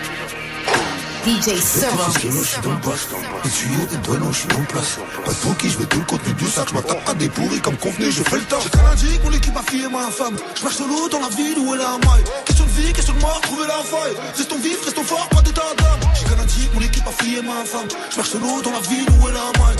DJ 1.26 1.58
Serum. 1.58 1.98
Je 2.14 2.44
suis 2.44 2.60
dans 2.62 2.70
le 2.70 2.76
boss. 2.76 3.08
Le 3.42 3.50
tuyau 3.50 3.82
est 3.92 4.06
bueno, 4.06 4.26
je 4.30 4.38
suis 4.38 4.52
en 4.52 4.64
place. 4.64 4.98
Pas 5.24 5.32
de 5.32 5.54
qui 5.58 5.70
je 5.70 5.78
veux 5.78 5.86
tout 5.86 5.98
le 5.98 6.04
contenu 6.04 6.32
du 6.34 6.46
sac. 6.46 6.68
Je 6.68 6.74
m'attaque 6.74 7.02
à 7.08 7.14
des 7.14 7.28
pourris 7.28 7.60
comme 7.60 7.76
convenu, 7.78 8.12
je 8.12 8.22
fais 8.22 8.36
le 8.36 8.44
temps. 8.44 8.60
J'ai 8.62 8.70
canadique, 8.70 9.24
mon 9.24 9.32
équipe, 9.32 9.54
ma 9.54 9.62
fille 9.62 9.82
et 9.82 9.88
ma 9.88 10.06
femme. 10.08 10.36
Je 10.54 10.62
marche 10.62 10.76
solo 10.76 11.08
dans 11.08 11.20
la 11.20 11.28
ville 11.30 11.58
où 11.58 11.74
elle 11.74 11.80
a 11.80 11.90
un 11.94 11.98
maille. 11.98 12.22
Question 12.44 12.64
de 12.64 12.70
vie, 12.70 12.92
question 12.92 13.14
de 13.14 13.20
mort, 13.20 13.40
trouver 13.40 13.66
la 13.66 13.82
faille. 13.82 14.14
Restons 14.36 14.58
vifs, 14.58 14.84
restons 14.84 15.02
forts, 15.02 15.28
pas 15.30 15.42
d'état 15.42 15.62
d'âme. 15.76 16.10
J'ai 16.14 16.28
canadique, 16.30 16.70
mon 16.74 16.80
équipe, 16.80 17.04
ma 17.04 17.10
fille 17.10 17.38
et 17.38 17.42
ma 17.42 17.64
femme. 17.64 17.88
Je 18.12 18.16
marche 18.16 18.30
solo 18.30 18.62
dans 18.62 18.70
la 18.70 18.80
ville 18.80 19.08
où 19.18 19.28
elle 19.28 19.36
a 19.36 19.40
un 19.40 19.66
maille. 19.66 19.76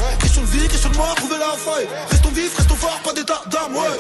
Restons 2.11 2.31
vifs, 2.31 2.57
restons 2.57 2.75
forts, 2.75 3.01
pas 3.05 3.13
d'état 3.13 3.43
d'âme, 3.51 3.75
ouais. 3.75 3.97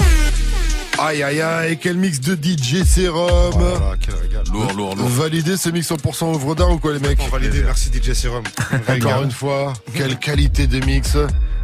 Aïe 0.99 1.22
aïe 1.22 1.43
aïe, 1.43 1.79
quel 1.79 1.99
mix 1.99 2.20
de 2.20 2.35
DJ 2.35 2.85
Serum. 2.85 3.53
Lourd, 4.51 4.72
lourd, 4.72 4.97
lourd. 4.97 5.09
Validé 5.09 5.59
ce 5.59 5.68
mix 5.68 5.91
100% 5.91 6.35
œuvre 6.35 6.55
d'art 6.55 6.70
ou 6.70 6.79
quoi 6.79 6.95
les 6.95 7.01
mecs 7.01 7.18
Validé, 7.31 7.62
merci 7.62 7.91
DJ 7.93 8.14
Serum. 8.14 8.45
Encore 8.89 9.22
une 9.22 9.31
fois, 9.31 9.74
quelle 9.95 10.18
qualité 10.18 10.66
de 10.66 10.85
mix. 10.87 11.16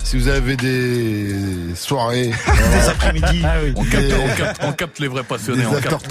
Si 0.05 0.19
vous 0.19 0.29
avez 0.29 0.57
des 0.57 1.75
soirées, 1.75 2.29
Des 2.31 2.89
après-midi. 2.89 3.43
Ah 3.45 3.55
oui. 3.65 3.73
On 3.77 3.83
Des- 3.83 4.13
on 4.15 4.37
capte- 4.37 4.61
on 4.63 4.73
capte 4.73 4.99
les 4.99 5.09
vrais 5.09 5.23
passionnés, 5.23 5.63
Des 5.63 5.67
on 5.67 5.73
capte. 5.81 6.07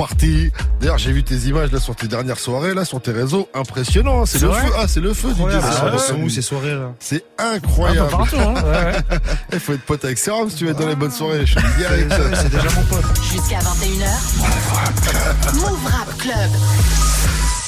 D'ailleurs, 0.80 0.98
j'ai 0.98 1.12
vu 1.12 1.24
tes 1.24 1.36
images 1.36 1.72
là 1.72 1.80
sur 1.80 1.96
tes 1.96 2.08
dernières 2.08 2.39
soirées 2.39 2.74
là 2.74 2.84
sur 2.86 3.00
tes 3.02 3.12
réseaux, 3.12 3.48
impressionnant. 3.54 4.22
hein. 4.22 4.26
C'est 4.26 4.39
C'est 4.39 4.46
le 4.48 4.54
feu. 4.54 4.68
Ah, 4.78 4.86
c'est 4.88 5.00
le 5.00 5.14
feu. 5.14 5.30
Ah 5.39 5.98
sont 6.00 6.16
où 6.22 6.30
ces 6.30 6.42
soirées 6.42 6.74
là 6.74 6.94
C'est 7.00 7.24
incroyable. 7.38 8.00
Un 8.02 8.06
peu 8.06 8.18
partout, 8.18 8.36
hein. 8.38 8.54
Ouais, 8.56 8.72
ouais. 8.72 9.18
Il 9.54 9.60
faut 9.60 9.74
être 9.74 9.84
pote 9.84 10.04
avec 10.06 10.18
Serum 10.18 10.50
si 10.50 10.56
tu 10.58 10.66
veux 10.66 10.72
être 10.72 10.80
dans 10.80 10.88
les 10.88 10.96
bonnes 10.96 11.12
soirées. 11.12 11.46
Je 11.46 11.60
suis 11.60 11.68
direct. 11.78 12.12
C'est 12.36 12.50
déjà 12.50 12.70
mon 12.76 12.84
pote. 12.84 13.06
Jusqu'à 13.32 13.60
21h. 13.60 15.56
Move 15.56 15.86
Rap 15.86 16.18
Club. 16.18 16.52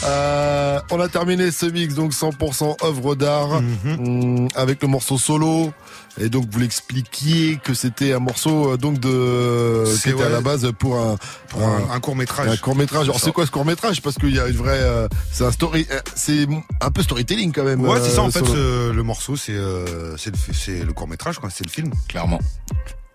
Euh, 0.05 0.80
on 0.91 0.99
a 0.99 1.07
terminé 1.07 1.49
ce 1.51 1.65
mix 1.65 1.93
donc 1.93 2.11
100% 2.11 2.84
œuvre 2.84 3.15
d'art 3.15 3.51
hum, 3.86 4.49
avec 4.53 4.82
le 4.82 4.89
morceau 4.89 5.17
solo 5.17 5.71
et 6.20 6.30
donc 6.30 6.45
vous 6.51 6.59
l'expliquiez 6.59 7.57
que 7.64 7.74
c'était 7.74 8.14
un 8.14 8.20
morceau 8.20 8.74
euh, 8.74 8.78
donc 8.78 8.99
de 8.99 9.84
qui 10.01 10.09
était 10.09 10.24
à 10.24 10.30
la 10.30 10.41
base 10.41 10.72
pour 10.78 10.95
un 10.97 11.18
un- 11.59 11.91
un 11.91 11.99
court-métrage. 11.99 12.47
un 12.49 12.57
court 12.57 12.76
métrage 12.76 13.03
alors 13.05 13.20
C'est 13.20 13.32
quoi 13.32 13.45
ce 13.45 13.51
court 13.51 13.66
métrage? 13.66 14.01
Parce 14.01 14.16
qu'il 14.18 14.34
y 14.36 14.39
a 14.39 14.47
une 14.47 14.55
vraie 14.55 14.80
euh, 14.82 15.07
c'est 15.32 15.43
un 15.45 15.51
story 15.51 15.88
euh, 15.91 15.99
c'est 16.16 16.47
un 16.82 16.91
peu 16.91 17.01
storytelling 17.03 17.51
quand 17.51 17.64
même 17.64 17.82
Ouais, 17.82 17.99
c'est 18.01 18.09
ça 18.11 18.22
euh, 18.22 18.26
en 18.26 18.32
fait. 18.32 18.41
le 18.53 19.01
morceau, 19.03 19.36
c'est 19.36 19.53
euh, 19.53 20.16
c'est 20.18 20.32
le, 20.32 20.53
c'est 20.53 20.84
le 20.86 20.93
court 20.93 21.07
métrage, 21.07 21.39
quoi. 21.39 21.49
C'est 21.49 21.66
le 21.66 21.72
film. 21.72 21.91
Clairement. 22.07 22.39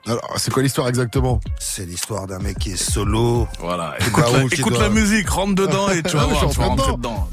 Alors 0.09 0.35
c'est 0.39 0.53
quoi 0.53 0.63
l'histoire 0.63 0.89
exactement 0.89 1.41
C'est 1.59 1.85
l'histoire 1.87 2.27
d'un 2.27 2.39
mec 2.39 2.59
qui 2.59 2.71
est 2.73 2.77
solo. 2.77 3.47
Voilà. 3.61 3.95
Qui 4.01 4.09
Écoute, 4.09 4.25
la, 4.33 4.45
qui 4.49 4.61
écoute 4.61 4.73
doit- 4.73 4.83
la 4.83 4.89
musique, 4.89 5.29
rentre 5.29 5.55
dedans 5.55 5.91
et 5.91 6.03
tu 6.03 6.17
vas 6.17 6.25
voir, 6.27 6.49
tu 6.51 6.59
vas 6.59 6.67
rentrer 6.67 6.93
dedans. 6.97 7.29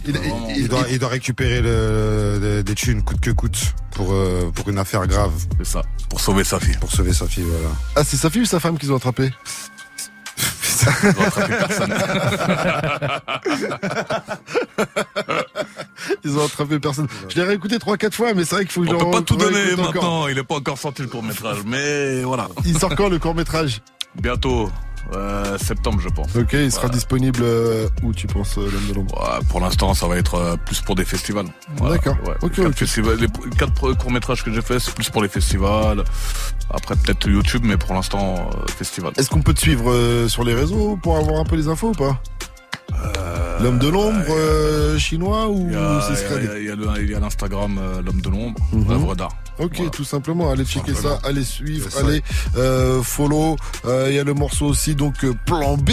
Il- 0.55 0.67
doit, 0.67 0.85
il 0.89 0.99
doit 0.99 1.09
récupérer 1.09 1.61
le, 1.61 2.61
des 2.63 2.75
thunes 2.75 3.03
coûte 3.03 3.19
que 3.21 3.31
coûte 3.31 3.57
pour, 3.91 4.11
euh, 4.11 4.51
pour 4.53 4.69
une 4.69 4.77
affaire 4.77 5.05
grave. 5.07 5.31
C'est 5.59 5.65
ça. 5.67 5.81
Pour 6.09 6.19
sauver 6.19 6.43
sa 6.43 6.59
fille. 6.59 6.77
Pour 6.79 6.91
sauver 6.91 7.13
sa 7.13 7.27
fille, 7.27 7.43
voilà. 7.43 7.69
ah 7.95 8.03
c'est 8.03 8.17
sa 8.17 8.29
fille 8.29 8.41
ou 8.41 8.45
sa 8.45 8.59
femme 8.59 8.77
qu'ils 8.77 8.91
ont 8.91 8.97
attrapé 8.97 9.31
Ils 10.83 11.17
ont 11.17 11.25
attrapé 11.25 11.53
personne. 11.57 11.93
ils 16.23 16.37
ont 16.37 16.45
attrapé 16.45 16.79
personne 16.79 17.07
je 17.29 17.35
l'ai 17.35 17.43
réécouté 17.43 17.77
3-4 17.77 18.11
fois 18.11 18.33
mais 18.33 18.45
c'est 18.45 18.55
vrai 18.55 18.65
qu'il 18.65 18.73
faut 18.73 18.81
que 18.81 18.89
On 18.89 18.99
je 18.99 19.05
peut 19.05 19.11
pas 19.11 19.21
tout 19.21 19.35
donner 19.35 19.75
maintenant. 19.75 19.89
encore. 19.89 20.29
Il 20.29 20.37
est 20.37 20.43
pas 20.43 20.55
encore 20.55 20.77
sorti 20.77 21.01
le 21.01 21.07
court 21.07 21.23
métrage, 21.23 21.57
mais 21.65 22.23
voilà. 22.23 22.47
il 22.65 22.77
sort 22.77 22.95
quand 22.95 23.09
le 23.09 23.19
court 23.19 23.35
métrage 23.35 23.81
Bientôt, 24.21 24.69
euh, 25.13 25.57
septembre, 25.57 25.99
je 26.01 26.09
pense. 26.09 26.35
Ok, 26.35 26.53
il 26.53 26.71
sera 26.71 26.89
disponible 26.89 27.39
euh, 27.43 27.87
où 28.03 28.13
tu 28.13 28.27
penses, 28.27 28.57
l'homme 28.57 28.87
de 28.89 28.93
l'ombre 28.93 29.15
Ouais, 29.21 29.45
pour 29.49 29.59
l'instant, 29.59 29.93
ça 29.93 30.07
va 30.07 30.17
être 30.17 30.35
euh, 30.35 30.55
plus 30.57 30.81
pour 30.81 30.95
des 30.95 31.05
festivals. 31.05 31.47
D'accord. 31.81 32.17
Ouais. 32.25 32.49
Les 33.19 33.27
quatre, 33.57 33.89
les 33.89 33.95
courts 33.95 34.11
métrages 34.11 34.43
que 34.43 34.51
j'ai 34.53 34.61
fait, 34.61 34.79
c'est 34.79 34.93
plus 34.93 35.09
pour 35.09 35.21
les 35.23 35.29
festivals. 35.29 36.03
Après, 36.73 36.95
peut-être 36.95 37.27
YouTube, 37.29 37.61
mais 37.65 37.77
pour 37.77 37.93
l'instant, 37.93 38.49
festival. 38.77 39.13
Est-ce 39.17 39.29
qu'on 39.29 39.41
peut 39.41 39.53
te 39.53 39.61
suivre 39.61 40.27
sur 40.27 40.43
les 40.43 40.53
réseaux 40.53 40.97
pour 41.01 41.17
avoir 41.17 41.39
un 41.41 41.45
peu 41.45 41.55
les 41.55 41.67
infos 41.67 41.89
ou 41.89 41.93
pas? 41.93 42.19
L'homme 43.61 43.79
de 43.79 43.87
l'ombre 43.87 44.25
euh, 44.31 44.97
chinois 44.97 45.47
ou 45.47 45.67
Il 45.69 45.73
y 45.73 45.75
a, 45.77 46.01
c'est 46.01 46.59
il 46.59 47.09
y 47.09 47.15
a- 47.15 47.19
l'Instagram, 47.19 47.79
l'homme 48.05 48.21
de 48.21 48.29
l'ombre, 48.29 48.59
œuvre 48.91 49.15
d'art. 49.15 49.31
Ok, 49.59 49.73
Voilà. 49.77 49.91
tout 49.91 50.03
simplement, 50.03 50.51
allez 50.51 50.65
checker 50.65 50.93
ça, 50.93 51.19
allez 51.23 51.43
suivre, 51.43 51.89
ça. 51.89 51.99
allez 51.99 52.21
euh, 52.57 53.01
follow. 53.01 53.55
Euh, 53.85 54.07
Il 54.09 54.15
y 54.15 54.19
a 54.19 54.23
le 54.23 54.33
morceau 54.33 54.65
aussi, 54.65 54.95
donc 54.95 55.23
euh, 55.23 55.33
Plan 55.45 55.77
B 55.77 55.91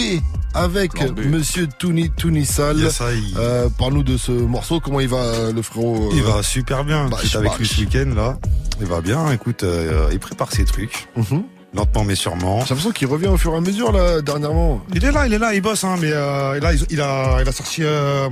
avec 0.53 0.93
Plan 0.93 1.11
B. 1.11 1.21
Monsieur 1.25 1.67
Touni 1.67 2.09
Tounisal. 2.11 2.77
Il 2.77 2.83
y 2.83 2.87
a 2.87 2.89
ça, 2.91 3.13
il- 3.13 3.33
Euh, 3.37 3.69
Parle-nous 3.77 4.03
de 4.03 4.17
ce 4.17 4.31
morceau, 4.31 4.79
comment 4.79 4.99
il 4.99 5.07
va 5.07 5.51
le 5.51 5.61
frérot 5.61 6.09
Il 6.13 6.23
va 6.23 6.43
super 6.43 6.83
bien. 6.83 7.07
bah, 7.09 7.17
avec 7.35 7.57
lui 7.57 7.67
ce 7.67 7.79
week-end 7.81 8.11
là. 8.15 8.37
Il 8.81 8.87
va 8.87 9.01
bien. 9.01 9.31
Écoute, 9.31 9.63
euh, 9.63 10.09
il 10.11 10.19
prépare 10.19 10.51
ses 10.51 10.65
trucs. 10.65 11.07
Mhm. 11.15 11.43
Lentement 11.75 12.03
mais 12.03 12.15
sûrement. 12.15 12.59
J'ai 12.61 12.69
l'impression 12.69 12.91
qu'il 12.91 13.07
revient 13.07 13.27
au 13.27 13.37
fur 13.37 13.53
et 13.53 13.57
à 13.57 13.59
mesure 13.61 13.91
là 13.91 14.21
dernièrement. 14.21 14.81
Il 14.93 15.03
est 15.03 15.11
là, 15.11 15.25
il 15.25 15.33
est 15.33 15.39
là, 15.39 15.53
il 15.55 15.61
bosse, 15.61 15.83
hein, 15.83 15.95
mais 15.99 16.11
euh, 16.11 16.59
là, 16.59 16.71
il, 16.73 16.85
il 16.91 17.01
a, 17.01 17.39
il 17.41 17.47
a 17.47 17.51
sorti 17.51 17.81
euh, 17.83 18.29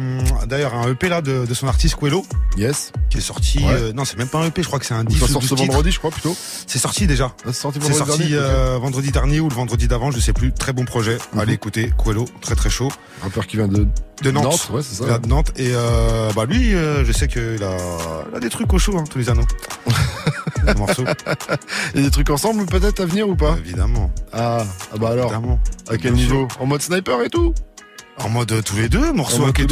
d'ailleurs 0.47 0.75
un 0.75 0.87
EP 0.91 1.09
là 1.09 1.21
de, 1.21 1.45
de 1.47 1.53
son 1.55 1.67
artiste 1.67 1.95
Quello, 1.99 2.23
Yes. 2.57 2.91
qui 3.09 3.17
est 3.17 3.21
sorti. 3.21 3.57
Ouais. 3.59 3.65
euh, 3.71 3.93
non, 3.93 4.05
c'est 4.05 4.17
même 4.17 4.27
pas 4.27 4.39
un 4.39 4.45
EP, 4.47 4.61
je 4.61 4.67
crois 4.67 4.77
que 4.79 4.85
c'est 4.85 4.93
un 4.93 5.03
10 5.03 5.19
ça 5.19 5.27
sort 5.27 5.41
12 5.41 5.49
ce 5.49 5.55
titres. 5.55 5.67
vendredi, 5.67 5.91
je 5.91 5.97
crois 5.99 6.11
plutôt. 6.11 6.35
C'est 6.67 6.77
sorti 6.79 7.07
déjà. 7.07 7.31
Ah, 7.39 7.47
C'est 7.47 7.53
sorti 7.53 7.79
C'est 7.81 7.89
vendredi 7.93 8.07
sorti 8.09 8.29
dernier. 8.29 8.35
euh, 8.45 8.77
vendredi 8.79 9.11
dernier 9.11 9.39
ou 9.39 9.49
le 9.49 9.55
vendredi 9.55 9.87
d'avant, 9.87 10.11
je 10.11 10.19
sais 10.19 10.33
plus. 10.33 10.51
Très 10.53 10.71
bon 10.73 10.85
projet. 10.85 11.17
Mhm. 11.33 11.39
Allez 11.39 11.53
écouter 11.53 11.91
Quello, 12.03 12.25
très 12.41 12.55
très 12.55 12.69
chaud. 12.69 12.89
Rappeur 13.23 13.47
qui 13.47 13.57
vient 13.57 13.67
de 13.67 13.87
De 14.21 14.29
Nantes. 14.31 14.69
ouais, 14.71 14.81
c'est 14.83 14.95
ça. 14.97 15.03
Il 15.05 15.07
vient 15.07 15.19
de 15.19 15.27
Nantes 15.27 15.51
et 15.57 15.71
euh, 15.73 16.29
bah 16.35 16.45
lui, 16.45 16.75
euh, 16.75 17.03
je 17.05 17.11
sais 17.11 17.27
qu'il 17.27 17.63
a, 17.63 17.77
il 18.31 18.37
a 18.37 18.39
des 18.39 18.49
trucs 18.49 18.71
au 18.71 18.77
chaud, 18.77 18.95
hein, 18.97 19.03
tous 19.09 19.17
les 19.17 19.29
anneaux. 19.29 19.47
Les 20.73 20.79
morceaux, 20.79 21.03
Et 21.95 22.01
des 22.01 22.11
trucs 22.11 22.29
ensemble 22.29 22.65
peut-être 22.65 22.99
à 23.01 23.05
venir 23.05 23.27
ou 23.27 23.35
pas? 23.35 23.55
Évidemment, 23.65 24.11
ah, 24.33 24.63
ah 24.93 24.97
bah 24.97 25.09
alors, 25.09 25.31
évidemment. 25.31 25.59
à 25.89 25.97
quel 25.97 26.13
Bien 26.13 26.25
sûr. 26.25 26.33
niveau 26.35 26.47
En 26.59 26.65
mode 26.65 26.81
sniper 26.81 27.21
et 27.21 27.29
tout? 27.29 27.53
En 28.19 28.29
mode 28.29 28.51
euh, 28.51 28.61
tous 28.61 28.75
les 28.75 28.87
deux, 28.87 28.99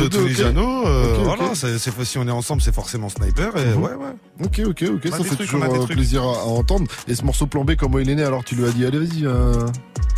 deux, 0.09 0.25
les 0.25 0.41
ok. 0.41 0.47
anneaux. 0.47 0.87
euh. 0.87 1.17
Voilà, 1.23 1.53
c'est, 1.53 1.77
si 1.77 2.17
on 2.17 2.27
est 2.27 2.31
ensemble, 2.31 2.61
c'est 2.63 2.73
forcément 2.73 3.07
sniper. 3.09 3.55
Et 3.57 3.65
Mhm. 3.75 3.83
ouais, 3.83 3.91
ouais. 3.91 4.43
Ok, 4.45 4.61
ok, 4.65 4.83
ok, 4.95 5.01
On 5.05 5.11
ça 5.11 5.17
fait 5.23 5.35
trucs, 5.35 5.49
toujours 5.49 5.63
euh, 5.63 5.85
plaisir 5.85 6.23
à, 6.23 6.31
à 6.41 6.45
entendre. 6.45 6.87
Et 7.07 7.13
ce 7.13 7.23
morceau 7.23 7.45
plan 7.45 7.63
B, 7.63 7.75
comment 7.75 7.99
il 7.99 8.09
est 8.09 8.15
né 8.15 8.23
Alors 8.23 8.43
tu 8.43 8.55
lui 8.55 8.65
as 8.65 8.71
dit, 8.71 8.85
allez 8.85 8.97
vas-y. 8.97 9.25
euh, 9.25 9.53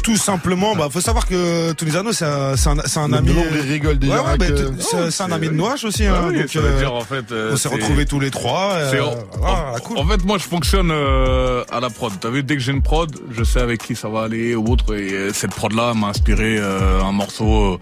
Tout 0.04 0.16
simplement, 0.18 0.76
bah 0.76 0.88
faut 0.90 1.02
savoir 1.02 1.28
que 1.28 1.74
Tunisano 1.74 2.12
c'est 2.14 2.24
un, 2.26 3.14
ami. 3.14 3.32
il 3.54 3.72
rigole 3.72 4.00
déjà 4.00 4.16
Ouais, 4.16 4.22
ouais, 4.22 4.28
avec, 4.30 4.50
bah, 4.50 4.56
euh, 4.62 4.72
c'est- 4.80 5.22
oh, 5.22 5.24
un 5.28 5.32
ami 5.34 5.48
de 5.50 5.54
Noach 5.54 5.84
aussi. 5.84 6.06
Ah 6.06 6.16
hein, 6.24 6.28
oui, 6.30 6.40
donc, 6.40 6.50
ça 6.50 6.60
veut 6.62 6.68
euh, 6.70 6.80
dire, 6.80 6.94
en 6.94 7.02
fait, 7.02 7.32
euh, 7.32 7.52
on 7.54 7.58
s'est 7.58 7.70
retrouvés 7.70 8.06
tous 8.06 8.20
les 8.20 8.32
trois. 8.32 8.72
euh, 8.74 8.92
C'est- 8.92 9.00
en, 9.00 9.14
voilà, 9.40 9.74
en- 9.96 9.98
en 10.02 10.08
fait, 10.08 10.24
moi, 10.26 10.38
je 10.38 10.44
fonctionne 10.46 10.90
euh, 10.92 11.64
à 11.72 11.80
la 11.82 11.90
prod. 11.90 12.12
T'as 12.20 12.30
vu, 12.30 12.42
dès 12.44 12.56
que 12.56 12.62
j'ai 12.62 12.72
une 12.72 12.82
prod, 12.82 13.12
je 13.32 13.44
sais 13.44 13.60
avec 13.60 13.84
qui 13.86 13.96
ça 13.96 14.08
va 14.10 14.22
aller 14.24 14.56
ou 14.56 14.66
autre. 14.72 14.96
Et 14.96 15.32
cette 15.34 15.52
prod-là 15.52 15.94
m'a 15.94 16.08
inspiré 16.08 16.60
un 16.60 17.12
morceau 17.12 17.80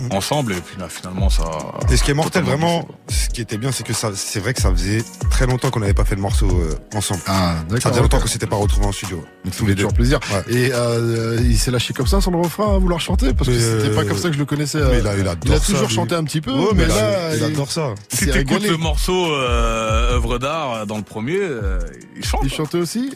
euh, 0.00 0.16
ensemble. 0.16 0.52
Et 0.52 0.60
puis 0.60 0.76
là, 0.78 0.88
finalement, 0.88 1.28
ça. 1.30 1.44
Et 1.90 1.96
ce 1.96 2.02
qui 2.04 2.10
est 2.10 2.14
mortel, 2.14 2.44
vraiment, 2.44 2.86
ce 3.08 3.28
qui 3.28 3.40
était 3.40 3.58
bien, 3.58 3.72
c'est 3.72 3.84
que 3.86 3.92
ça, 3.92 4.10
c'est 4.14 4.40
vrai 4.40 4.54
que 4.54 4.60
ça 4.60 4.70
faisait 4.70 5.02
très 5.30 5.46
longtemps 5.46 5.70
qu'on 5.70 5.80
n'avait 5.80 5.94
pas 5.94 6.04
fait 6.04 6.16
de 6.16 6.20
morceau 6.20 6.48
euh, 6.48 6.74
ensemble. 6.96 7.20
Ah, 7.26 7.56
d'accord. 7.68 7.82
Ça 7.82 7.88
faisait 7.90 8.00
longtemps 8.02 8.20
qu'on 8.20 8.26
s'était 8.26 8.46
pas 8.46 8.56
retrouvés 8.56 8.86
en 8.86 8.92
studio. 8.92 9.24
Ça 9.44 9.50
fait 9.64 9.74
toujours 9.74 9.92
plaisir. 9.92 10.20
Et 10.48 10.70
euh, 10.72 11.38
il 11.42 11.58
s'est 11.58 11.70
lâché 11.70 11.92
comme 11.94 12.06
ça 12.06 12.20
sans 12.20 12.30
le 12.30 12.38
refrain 12.38 12.74
à 12.74 12.78
vouloir 12.78 13.00
chanter? 13.00 13.32
Parce 13.34 13.48
que 13.50 13.58
c'était 13.58 13.90
euh, 13.90 13.94
pas 13.94 14.04
comme 14.04 14.18
ça 14.18 14.28
que 14.28 14.34
je 14.34 14.38
le 14.38 14.44
connaissais. 14.46 14.78
mais 14.78 14.84
euh, 14.84 14.98
il 15.00 15.06
a- 15.06 15.16
il 15.16 15.28
adore 15.28 15.58
ça, 15.58 15.66
toujours 15.72 15.88
lui. 15.88 15.94
chanté 15.94 16.14
un 16.14 16.24
petit 16.24 16.40
peu, 16.40 16.52
Ouais, 16.52 16.66
mais 16.74 16.82
mais 16.82 16.88
là 16.88 17.32
il- 17.34 17.38
il 17.38 17.44
adore 17.44 17.70
ça. 17.70 17.94
il 18.12 18.18
Si 18.18 18.26
t'écoutes 18.30 18.66
le 18.66 18.76
morceau 18.76 19.32
euh, 19.32 20.14
œuvre 20.14 20.38
d'art 20.38 20.72
euh, 20.72 20.84
dans 20.86 20.96
le 20.96 21.02
premier, 21.02 21.38
euh, 21.40 21.78
il 22.16 22.24
chante. 22.24 22.40
Il 22.44 22.50
chantait 22.52 22.78
aussi. 22.78 23.12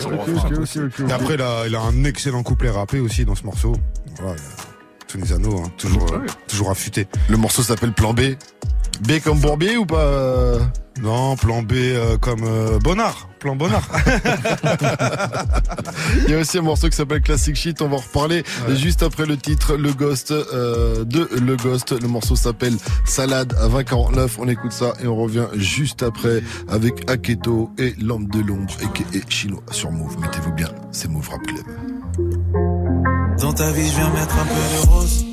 Et 1.09 1.13
après, 1.13 1.35
il 1.35 1.43
a, 1.43 1.67
il 1.67 1.75
a 1.75 1.81
un 1.81 2.05
excellent 2.05 2.43
couplet 2.43 2.71
rappé 2.71 3.01
aussi 3.01 3.25
dans 3.25 3.35
ce 3.35 3.45
morceau. 3.45 3.75
Voilà, 4.21 4.37
Tunisano, 5.09 5.59
hein, 5.59 5.73
toujours, 5.79 6.07
euh, 6.13 6.27
toujours 6.47 6.71
affûté. 6.71 7.09
Le 7.29 7.39
morceau 7.39 7.63
s'appelle 7.63 7.93
Plan 7.93 8.13
B. 8.13 8.21
B 9.01 9.21
comme 9.25 9.39
Bourbier 9.39 9.77
ou 9.77 9.87
pas 9.87 10.05
euh 10.05 10.61
Non, 11.03 11.37
plan 11.37 11.63
B 11.63 11.73
euh, 11.73 12.19
comme 12.19 12.45
Bonnard. 12.81 13.29
Plan 13.39 13.57
Bonnard. 13.57 13.89
Il 16.27 16.31
y 16.31 16.35
a 16.35 16.39
aussi 16.39 16.59
un 16.59 16.63
morceau 16.63 16.89
qui 16.89 16.97
s'appelle 16.97 17.23
Classic 17.23 17.55
Shit, 17.55 17.81
on 17.81 17.89
va 17.89 17.97
en 17.97 18.01
reparler 18.01 18.43
juste 18.71 19.03
après 19.03 19.25
le 19.25 19.37
titre 19.37 19.77
Le 19.77 19.93
Ghost 19.93 20.33
euh, 20.33 21.05
de 21.05 21.29
Le 21.41 21.57
Ghost. 21.57 21.99
Le 21.99 22.09
morceau 22.09 22.37
s'appelle 22.37 22.77
Salade 23.07 23.55
à 23.61 23.69
2049. 23.69 24.39
On 24.41 24.49
écoute 24.49 24.73
ça 24.73 24.93
et 25.03 25.07
on 25.07 25.17
revient 25.17 25.47
juste 25.55 26.03
après 26.03 26.43
avec 26.69 27.09
Aketo 27.09 27.71
et 27.79 27.95
Lampe 28.01 28.31
de 28.31 28.41
l'ombre 28.41 28.75
et 29.15 29.23
Chinois 29.29 29.63
sur 29.71 29.91
Move. 29.91 30.19
Mettez-vous 30.21 30.53
bien, 30.53 30.69
c'est 30.91 31.09
Move 31.09 31.29
Rap 31.31 31.41
Club. 31.47 31.65
Ta 33.59 33.73
vie, 33.73 33.89
je 33.89 33.97
viens 33.97 34.11
mettre 34.11 34.37
un 34.39 34.45
peu 34.45 34.55
de 34.55 34.89
rose. 34.89 35.25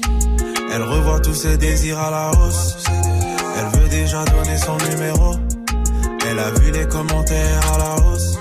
Elle 0.73 0.81
revoit 0.81 1.19
tous 1.19 1.35
ses 1.35 1.57
désirs 1.57 1.99
à 1.99 2.09
la 2.09 2.31
hausse. 2.31 2.75
Elle 3.55 3.79
veut 3.79 3.87
déjà 3.87 4.25
donner 4.25 4.57
son 4.57 4.77
numéro. 4.89 5.35
Elle 6.27 6.39
a 6.39 6.49
vu 6.49 6.71
les 6.71 6.87
commentaires 6.87 7.73
à 7.73 7.77
la 7.77 7.95
hausse. 8.03 8.39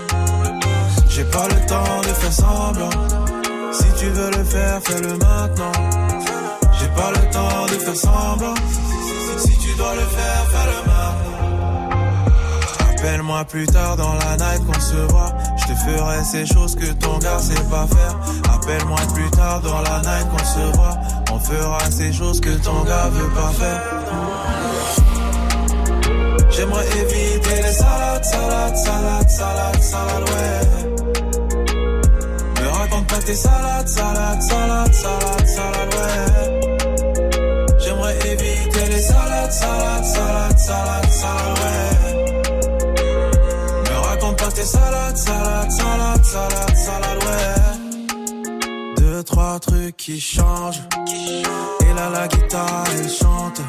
J'ai 1.11 1.25
pas 1.25 1.47
le 1.49 1.67
temps 1.67 2.01
de 2.01 2.15
faire 2.21 2.33
semblant. 2.33 2.97
Si 3.73 3.85
tu 3.99 4.07
veux 4.07 4.31
le 4.31 4.45
faire, 4.45 4.81
fais-le 4.85 5.19
maintenant. 5.19 5.73
J'ai 6.81 6.89
pas 6.89 7.11
le 7.11 7.31
temps 7.31 7.67
de 7.67 7.79
faire 7.85 7.97
semblant. 7.97 8.55
Si 9.37 9.59
tu 9.59 9.77
dois 9.77 9.95
le 9.97 10.07
faire, 10.17 10.47
fais-le 10.51 10.79
maintenant. 10.87 11.04
Appelle-moi 13.05 13.45
plus 13.45 13.67
tard 13.67 13.99
dans 13.99 14.15
la 14.15 14.35
night 14.39 14.65
qu'on 14.65 14.81
se 14.81 14.97
voit. 15.13 15.31
Je 15.59 15.65
te 15.67 15.75
ferai 15.79 16.25
ces 16.25 16.47
choses 16.47 16.75
que 16.75 16.91
ton 16.93 17.19
gars 17.19 17.39
sait 17.39 17.53
pas 17.69 17.87
faire. 17.87 18.19
Appelle-moi 18.55 18.97
plus 19.13 19.31
tard 19.31 19.61
dans 19.61 19.83
la 19.83 20.01
night 20.01 20.27
qu'on 20.31 20.39
se 20.39 20.75
voit. 20.75 20.97
On 21.31 21.39
fera 21.39 21.81
ces 21.91 22.15
choses 22.15 22.41
que 22.41 22.49
ton 22.49 22.83
gars 22.85 23.11
veut 23.11 23.29
pas 23.29 23.53
faire. 23.59 23.83
J'aimerais 26.49 26.87
éviter 26.87 27.63
les 27.63 27.73
salades, 27.73 28.25
salades, 28.25 28.77
salades, 28.79 29.29
salades, 29.29 29.83
salades, 29.83 30.31
ouais. 30.31 30.65
Me 32.63 32.69
raconte 32.69 33.07
pas 33.07 33.19
tes 33.19 33.35
salades, 33.35 33.87
salades, 33.87 34.43
salades, 34.43 34.95
salades, 34.95 35.47
salades, 35.47 35.95
ouais. 35.95 36.61
J'aimerais 37.81 38.17
éviter 38.33 38.87
les 38.89 39.03
salades, 39.03 39.53
salades, 39.53 40.05
salades, 40.07 40.59
salades, 40.59 41.11
salades, 41.11 41.59
ouais. 41.59 41.94
Salades, 44.65 45.17
salades, 45.19 45.71
salades, 45.71 46.25
salades, 46.25 46.77
salades, 46.77 47.25
ouais. 47.25 48.95
Deux, 48.97 49.23
trois 49.23 49.59
trucs 49.61 49.97
qui 49.97 50.19
changent. 50.19 50.81
Et 51.81 51.95
là, 51.95 52.09
la 52.11 52.27
guitare, 52.29 52.85
elle 52.97 53.11
chante. 53.11 53.61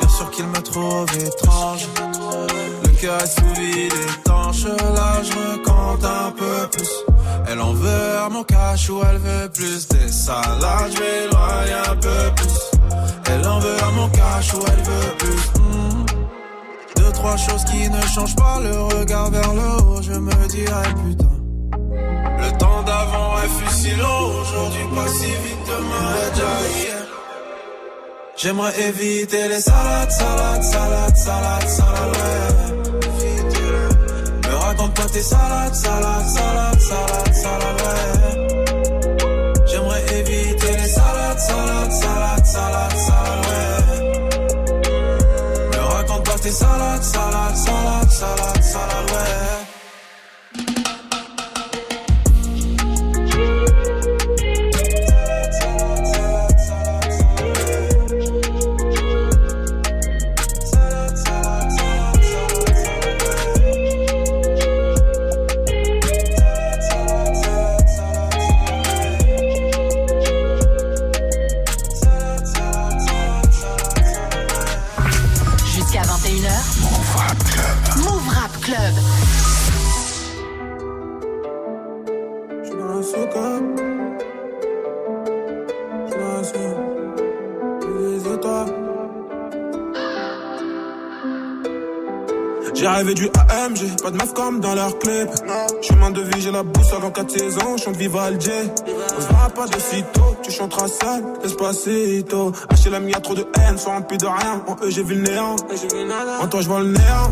Bien 0.00 0.08
sûr 0.08 0.30
qu'il 0.30 0.46
me 0.46 0.60
trouve 0.60 1.06
étrange. 1.18 1.88
Le 2.82 2.88
cœur 3.00 3.18
est 3.22 3.26
sous 3.26 3.60
vide 3.60 3.94
étanche. 4.18 4.64
Là, 4.66 5.22
je 5.22 5.32
recompte 5.32 6.04
un 6.04 6.30
peu 6.32 6.68
plus. 6.70 6.90
Elle 7.48 7.60
en 7.60 7.72
veut 7.72 8.18
à 8.18 8.28
mon 8.28 8.44
cash 8.44 8.90
ou 8.90 9.00
elle 9.08 9.18
veut 9.18 9.48
plus 9.48 9.88
des 9.88 10.08
salades. 10.08 10.92
Je 10.92 10.98
vais 10.98 11.24
éloigner 11.24 11.90
un 11.90 11.96
peu 11.96 12.34
plus. 12.36 12.58
Elle 13.32 13.46
en 13.48 13.58
veut 13.58 13.82
à 13.82 13.90
mon 13.92 14.08
cash 14.10 14.52
ou 14.52 14.60
elle 14.66 14.82
veut 14.82 15.14
plus. 15.18 15.60
Hmm. 15.60 16.04
Deux, 16.96 17.12
trois 17.12 17.36
choses 17.36 17.64
qui 17.64 17.88
ne 17.88 18.00
changent 18.02 18.36
pas. 18.36 18.60
Le 18.60 18.82
regard 18.82 19.30
vers 19.30 19.52
le 19.54 19.63
me 20.24 20.32
putain. 21.02 21.34
Le 22.42 22.58
temps 22.58 22.82
d'avant 22.82 23.38
est 23.44 23.52
fut 23.56 23.74
si 23.80 23.94
long. 23.96 24.40
Aujourd'hui, 24.40 24.86
pas 24.94 25.08
si 25.08 25.26
vite. 25.26 25.64
Demain. 25.66 26.14
J'aimerais 28.36 28.78
éviter 28.88 29.48
les 29.48 29.60
salades, 29.60 30.10
salades, 30.10 30.62
salades, 30.62 31.16
salades, 31.16 31.68
salades. 31.68 32.74
Me 34.42 34.54
raconte 34.56 34.94
pas 34.94 35.06
tes 35.06 35.22
salades, 35.22 35.74
salades, 35.74 36.28
salades, 36.34 36.80
salades, 36.80 37.34
salades, 37.42 37.73
J'ai 92.94 92.98
rêvé 93.00 93.14
du 93.14 93.26
AMG, 93.26 94.02
pas 94.04 94.12
de 94.12 94.16
meuf 94.16 94.32
comme 94.34 94.60
dans 94.60 94.72
leur 94.72 94.96
clip. 95.00 95.28
Chemin 95.82 96.12
de 96.12 96.20
vie, 96.20 96.40
j'ai 96.40 96.52
la 96.52 96.62
boussole 96.62 97.04
en 97.04 97.10
4 97.10 97.28
saisons, 97.28 97.76
chante 97.76 97.96
Vivaldi. 97.96 98.48
On 99.18 99.20
se 99.20 99.26
verra 99.26 99.50
pas 99.50 99.66
de 99.66 99.80
sitôt, 99.80 100.36
tu 100.44 100.52
chanteras 100.52 100.86
seul, 100.86 101.24
Despacito. 101.42 102.52
HLM, 102.70 103.08
y'a 103.08 103.18
trop 103.18 103.34
de 103.34 103.44
haine, 103.58 103.78
sois 103.78 103.94
rempli 103.94 104.16
de 104.16 104.26
rien. 104.26 104.62
En 104.68 104.76
eux, 104.80 104.90
j'ai 104.90 105.02
vu 105.02 105.16
le 105.16 105.22
néant. 105.22 105.56
En 106.40 106.46
toi, 106.46 106.60
je 106.60 106.68
vois 106.68 106.78
le 106.78 106.92
néant. 106.92 107.30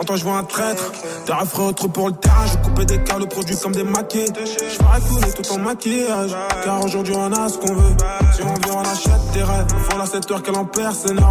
En 0.00 0.04
toi, 0.04 0.16
je 0.16 0.24
vois 0.24 0.38
un 0.38 0.42
traître. 0.42 0.90
T'es 1.26 1.32
affreux 1.32 1.72
trop 1.74 1.86
pour 1.86 2.08
le 2.08 2.14
terrain, 2.14 2.46
je 2.46 2.68
coupé 2.68 2.84
des 2.84 3.04
câbles 3.04 3.28
produits 3.28 3.56
comme 3.56 3.72
des 3.72 3.84
maquis. 3.84 4.26
Je 4.36 4.82
ferai 4.82 5.00
couler 5.08 5.32
tout 5.32 5.52
en 5.52 5.58
maquillage. 5.58 6.36
Car 6.64 6.84
aujourd'hui, 6.84 7.14
on 7.16 7.32
a 7.32 7.48
ce 7.48 7.56
qu'on 7.56 7.72
veut. 7.72 7.96
Si 8.34 8.42
on 8.42 8.46
veut, 8.46 8.74
on 8.74 8.80
achète 8.80 9.30
des 9.32 9.44
rêves. 9.44 9.66
Faut 9.88 9.96
la 9.96 10.06
7 10.06 10.28
heures 10.32 10.42
qu'elle 10.42 10.56
en 10.56 10.64
personnel. 10.64 11.22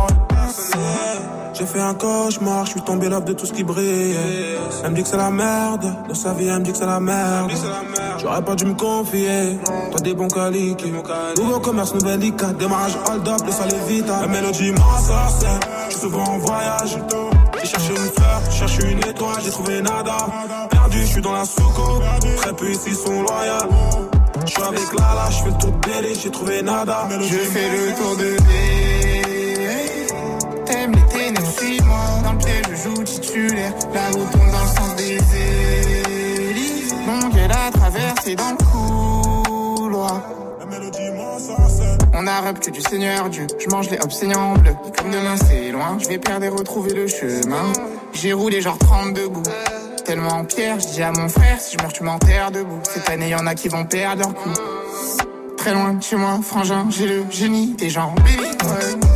J'ai 1.54 1.66
fait 1.66 1.80
un 1.80 1.94
cauchemar, 1.94 2.66
je 2.66 2.72
suis 2.72 2.82
tombé 2.82 3.10
love 3.10 3.26
de 3.26 3.34
tout 3.34 3.46
ce 3.46 3.54
qui 3.54 3.64
brille. 3.64 4.16
Elle 4.84 4.92
me 4.92 4.96
dit 4.96 5.04
que 5.04 5.10
c'est 5.10 5.18
la 5.18 5.30
merde, 5.30 5.94
dans 6.08 6.16
sa 6.16 6.34
vie 6.34 6.48
elle 6.48 6.60
me 6.60 6.66
dit 6.66 6.72
que 6.72 6.78
c'est 6.78 6.86
la 6.86 7.00
merde. 7.00 7.52
J'aurais 8.20 8.42
pas 8.42 8.56
dû 8.56 8.66
me 8.66 8.74
confier, 8.74 9.60
toi 9.92 10.00
des 10.00 10.14
bons 10.14 10.28
qualités. 10.28 10.94
Nouveau 11.38 11.60
commerce, 11.60 11.94
nouvelle 11.94 12.24
ICA, 12.24 12.54
démarrage 12.54 12.98
hold 13.10 13.28
up, 13.28 13.42
le 13.46 13.52
sale 13.52 13.74
vite. 13.88 14.08
La 14.08 14.28
mélodie 14.28 14.72
m'ensorcelle, 14.72 15.60
je 15.88 15.92
suis 15.92 16.02
souvent 16.02 16.24
en 16.24 16.38
voyage. 16.38 16.98
J'ai 17.60 17.68
cherché 17.68 17.92
une 17.92 18.12
fleur, 18.12 18.42
j'ai 18.50 18.58
cherché 18.58 18.92
une 18.92 19.00
étoile, 19.00 19.42
j'ai 19.44 19.52
trouvé 19.52 19.82
nada. 19.82 20.18
Perdu, 20.70 21.02
je 21.02 21.06
suis 21.06 21.22
dans 21.22 21.34
la 21.34 21.46
soucoupe, 21.46 22.04
très 22.38 22.54
peu 22.54 22.72
ici 22.72 22.96
sont 22.96 23.22
loyaux. 23.22 24.10
Je 24.46 24.52
suis 24.52 24.64
avec 24.64 24.94
Lala, 24.98 25.30
je 25.30 25.38
fais 25.38 25.50
le 25.50 25.58
tour 25.58 25.72
de 25.72 26.20
j'ai 26.24 26.32
trouvé 26.32 26.62
nada. 26.62 27.08
Je 27.20 27.38
fais 27.38 27.70
le 27.70 27.96
tour 27.96 28.18
de. 28.18 28.36
T'aimes 30.66 30.96
joue 32.84 33.04
titulaire. 33.04 33.74
La 33.94 34.08
route 34.08 34.32
tombe 34.32 34.52
dans 34.52 34.62
le 34.62 34.68
sens 34.68 34.96
des 34.96 35.18
hélices. 36.50 36.94
Longue 37.08 37.38
est 37.38 37.48
la 37.48 37.72
traversée 37.72 38.36
dans 38.36 38.52
le 38.52 39.78
couloir. 39.78 40.22
Mon 42.14 42.28
arabe, 42.28 42.60
tu 42.60 42.72
du 42.72 42.82
Seigneur 42.82 43.30
Dieu. 43.30 43.48
Je 43.60 43.70
mange 43.70 43.90
les 43.90 44.00
obseignants 44.00 44.54
bleus. 44.54 44.76
Et 44.88 44.92
comme 44.98 45.12
demain 45.12 45.36
c'est 45.38 45.72
loin, 45.72 45.98
je 46.00 46.08
vais 46.08 46.18
perdre 46.18 46.46
et 46.46 46.50
retrouver 46.50 46.94
le 46.94 47.08
chemin. 47.08 47.72
J'ai 48.14 48.34
roulé 48.34 48.62
genre 48.62 48.78
30 48.78 49.14
debout. 49.14 49.44
Tellement 50.06 50.40
en 50.40 50.46
pierre, 50.46 50.80
je 50.80 50.88
dis 50.88 51.04
à 51.04 51.12
mon 51.12 51.30
frère, 51.30 51.60
si 51.60 51.78
je 51.78 51.82
meurs, 51.82 51.94
tu 51.94 52.04
m'enterres 52.04 52.52
debout. 52.52 52.80
Cette 52.84 53.10
année, 53.10 53.30
y 53.30 53.36
en 53.36 53.46
a 53.46 53.56
qui 53.56 53.70
vont 53.70 53.86
perdre 53.86 54.24
leur 54.24 54.34
coup. 54.34 54.50
Très 55.58 55.74
loin 55.74 55.94
de 55.94 56.04
chez 56.04 56.16
moi, 56.16 56.40
frangin, 56.44 56.88
j'ai 56.90 57.08
le 57.08 57.24
génie 57.30 57.74
des 57.74 57.90
gens 57.90 58.14
bénis. 58.26 58.42
Ouais. 58.42 59.11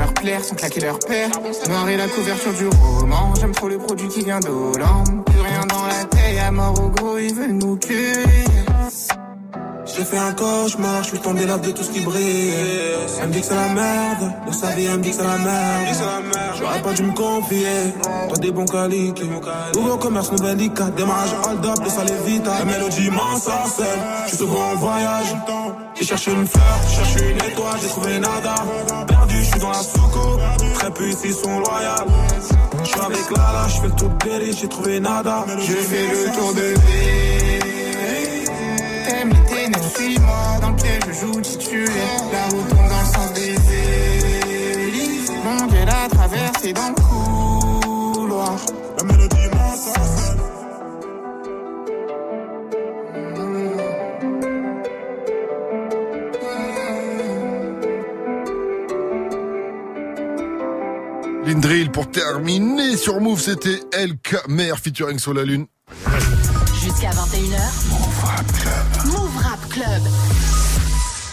Leur 0.00 0.14
plaire, 0.14 0.42
sans 0.42 0.56
claquer 0.56 0.80
leur 0.80 0.98
père. 0.98 1.28
Noir 1.68 1.86
et 1.90 1.96
la 1.98 2.08
couverture 2.08 2.54
du 2.54 2.66
roman. 2.68 3.34
J'aime 3.38 3.52
trop 3.52 3.68
le 3.68 3.76
produit 3.76 4.08
qui 4.08 4.24
vient 4.24 4.40
d'Hollande. 4.40 5.26
Plus 5.26 5.40
rien 5.40 5.60
dans 5.68 5.86
la 5.86 6.04
taille, 6.04 6.38
à 6.38 6.50
mort 6.50 6.74
au 6.82 6.88
gros, 6.88 7.18
ils 7.18 7.34
veulent 7.34 7.52
nous 7.52 7.76
cueillir. 7.76 9.19
J'ai 9.96 10.04
fait 10.04 10.18
un 10.18 10.32
cauchemar, 10.32 11.02
je 11.02 11.08
suis 11.08 11.18
tombé 11.18 11.46
là 11.46 11.58
de 11.58 11.70
tout 11.70 11.82
ce 11.82 11.90
qui 11.90 12.00
brille. 12.00 12.52
Elle 13.20 13.28
me 13.28 13.32
dit 13.32 13.40
que 13.40 13.46
c'est 13.46 13.54
la 13.54 13.68
merde, 13.68 14.32
de 14.46 14.52
sa 14.52 14.68
vie 14.68 14.84
elle 14.84 14.98
me 14.98 15.02
dit 15.02 15.10
que 15.10 15.16
c'est 15.16 15.24
la 15.24 15.38
merde. 15.38 15.96
J'aurais 16.58 16.82
pas 16.82 16.92
dû 16.92 17.02
me 17.02 17.12
confier, 17.12 17.94
toi 18.02 18.38
des 18.38 18.50
bons 18.52 18.64
qualités. 18.64 19.28
Nouveau 19.74 19.96
commerce, 19.96 20.30
nouvelle 20.32 20.60
ICA, 20.60 20.84
démarrage 20.96 21.30
hold 21.46 21.66
up, 21.66 21.78
le 21.82 21.90
salé 21.90 22.12
vite. 22.26 22.46
La 22.46 22.64
mélodie 22.64 23.10
m'ensorcelle, 23.10 23.86
je 24.24 24.28
suis 24.28 24.38
souvent 24.38 24.72
en 24.72 24.76
voyage. 24.76 25.34
J'ai 25.98 26.06
cherché 26.06 26.32
une 26.32 26.46
fleur, 26.46 26.64
j'ai 26.88 26.96
cherché 26.96 27.30
une 27.30 27.36
étoile, 27.36 27.78
j'ai 27.82 27.88
trouvé 27.88 28.18
nada. 28.18 28.54
Perdu, 29.06 29.36
je 29.36 29.50
suis 29.50 29.60
dans 29.60 29.70
la 29.70 29.82
soucoupe, 29.82 30.40
très 30.74 30.90
peu 30.90 31.08
ici 31.08 31.32
sont 31.32 31.58
loyales. 31.58 32.06
Je 32.84 32.88
suis 32.88 33.00
avec 33.00 33.30
Lala, 33.36 33.68
je 33.68 33.80
fais 33.80 33.86
le 33.86 33.92
tour 33.92 34.08
de 34.08 34.52
j'ai 34.52 34.68
trouvé 34.68 35.00
nada. 35.00 35.44
Je 35.58 35.72
fais 35.72 36.06
le 36.06 36.32
tour 36.36 36.54
de 36.54 36.60
ville. 36.60 37.49
Suis-moi. 40.00 40.58
Dans 40.60 40.70
le 40.70 40.76
piège, 40.76 41.02
je 41.08 41.12
joue 41.12 41.40
titulaire. 41.40 42.24
La 42.32 42.44
route 42.44 42.68
tombe 42.68 42.88
dans 42.88 43.00
le 43.00 43.06
sens 43.12 43.32
des 43.34 43.54
hélices. 44.86 45.30
Mon 45.44 45.66
Dieu, 45.66 45.84
la 45.84 46.08
traversée 46.08 46.72
dans 46.72 46.88
le 46.88 48.14
couloir. 48.14 48.56
La 48.98 49.04
mélodie 49.04 49.48
m'ensorcelle. 49.52 50.36
Lindrill 61.44 61.90
pour 61.90 62.10
terminer 62.10 62.96
sur 62.96 63.20
Move, 63.20 63.40
c'était 63.40 63.80
LK 63.92 64.48
Mer 64.48 64.78
featuring 64.78 65.18
sur 65.18 65.34
la 65.34 65.44
lune. 65.44 65.66
Jusqu'à 66.80 67.10
21h. 67.10 67.90
Move 69.06 69.29
Club. 69.70 70.59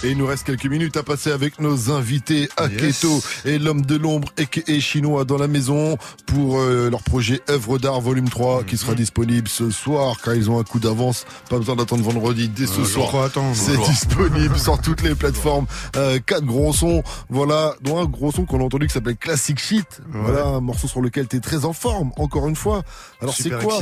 Et 0.07 0.11
il 0.11 0.17
nous 0.17 0.25
reste 0.25 0.45
quelques 0.45 0.67
minutes 0.67 0.95
à 0.95 1.03
passer 1.03 1.31
avec 1.31 1.59
nos 1.59 1.91
invités 1.91 2.47
Aketo 2.55 3.21
et 3.43 3.59
l'homme 3.59 3.81
de 3.85 3.97
l'ombre 3.97 4.29
et 4.37 4.79
chinois 4.79 5.25
dans 5.25 5.37
la 5.37 5.49
maison 5.49 5.97
pour 6.27 6.59
euh, 6.61 6.89
leur 6.89 7.03
projet 7.03 7.41
œuvre 7.49 7.77
d'art 7.77 7.99
volume 7.99 8.29
3 8.29 8.63
qui 8.63 8.77
sera 8.77 8.95
disponible 8.95 9.49
ce 9.49 9.69
soir 9.69 10.15
car 10.23 10.33
ils 10.33 10.49
ont 10.49 10.61
un 10.61 10.63
coup 10.63 10.79
d'avance. 10.79 11.25
Pas 11.49 11.57
besoin 11.57 11.75
d'attendre 11.75 12.03
vendredi 12.03 12.47
dès 12.47 12.67
ce 12.67 12.79
Euh, 12.79 12.85
soir. 12.85 13.07
C'est 13.53 13.75
disponible 13.91 14.57
sur 14.59 14.79
toutes 14.79 15.01
les 15.01 15.13
plateformes. 15.13 15.65
Euh, 15.97 16.19
quatre 16.25 16.45
gros 16.45 16.71
sons. 16.71 17.03
Voilà, 17.27 17.75
dont 17.81 17.99
un 17.99 18.05
gros 18.05 18.31
son 18.31 18.45
qu'on 18.45 18.61
a 18.61 18.63
entendu 18.63 18.87
qui 18.87 18.93
s'appelle 18.93 19.17
Classic 19.17 19.59
Shit. 19.59 19.99
Voilà, 20.09 20.45
un 20.45 20.61
morceau 20.61 20.87
sur 20.87 21.01
lequel 21.01 21.27
t'es 21.27 21.41
très 21.41 21.65
en 21.65 21.73
forme, 21.73 22.11
encore 22.15 22.47
une 22.47 22.55
fois. 22.55 22.83
Alors 23.21 23.35
c'est 23.35 23.49
quoi. 23.49 23.79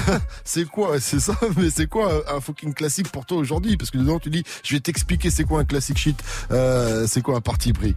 C'est 0.46 0.64
quoi 0.64 0.98
C'est 0.98 1.20
ça, 1.20 1.34
mais 1.58 1.68
c'est 1.68 1.88
quoi 1.88 2.22
un 2.34 2.40
fucking 2.40 2.72
classique 2.72 3.10
pour 3.12 3.26
toi 3.26 3.36
aujourd'hui? 3.36 3.76
Parce 3.76 3.90
que 3.90 3.98
dedans 3.98 4.18
tu 4.18 4.30
dis, 4.30 4.44
je 4.64 4.74
vais 4.74 4.80
t'expliquer 4.80 5.28
c'est 5.30 5.44
quoi 5.44 5.57
un 5.58 5.64
classic 5.64 5.96
shit. 5.98 6.18
Euh, 6.50 7.06
c'est 7.08 7.22
quoi 7.22 7.36
un 7.36 7.40
parti 7.40 7.72
pris? 7.72 7.94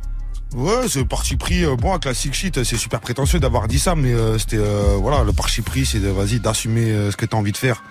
Ouais, 0.53 0.87
c'est 0.89 1.05
parti 1.05 1.37
pris. 1.37 1.63
euh, 1.63 1.75
Bon, 1.77 1.93
un 1.93 1.99
classic 1.99 2.33
shit, 2.33 2.63
c'est 2.63 2.77
super 2.77 2.99
prétentieux 2.99 3.39
d'avoir 3.39 3.67
dit 3.69 3.79
ça, 3.79 3.95
mais 3.95 4.13
euh, 4.13 4.37
c'était 4.37 4.57
euh, 4.57 4.97
voilà, 4.99 5.23
le 5.23 5.31
parti 5.31 5.61
pris, 5.61 5.85
c'est 5.85 5.99
de 5.99 6.09
vas-y 6.09 6.39
d'assumer 6.39 6.91
ce 7.09 7.15
que 7.15 7.25
t'as 7.25 7.37
envie 7.37 7.53
de 7.53 7.57
faire, 7.57 7.83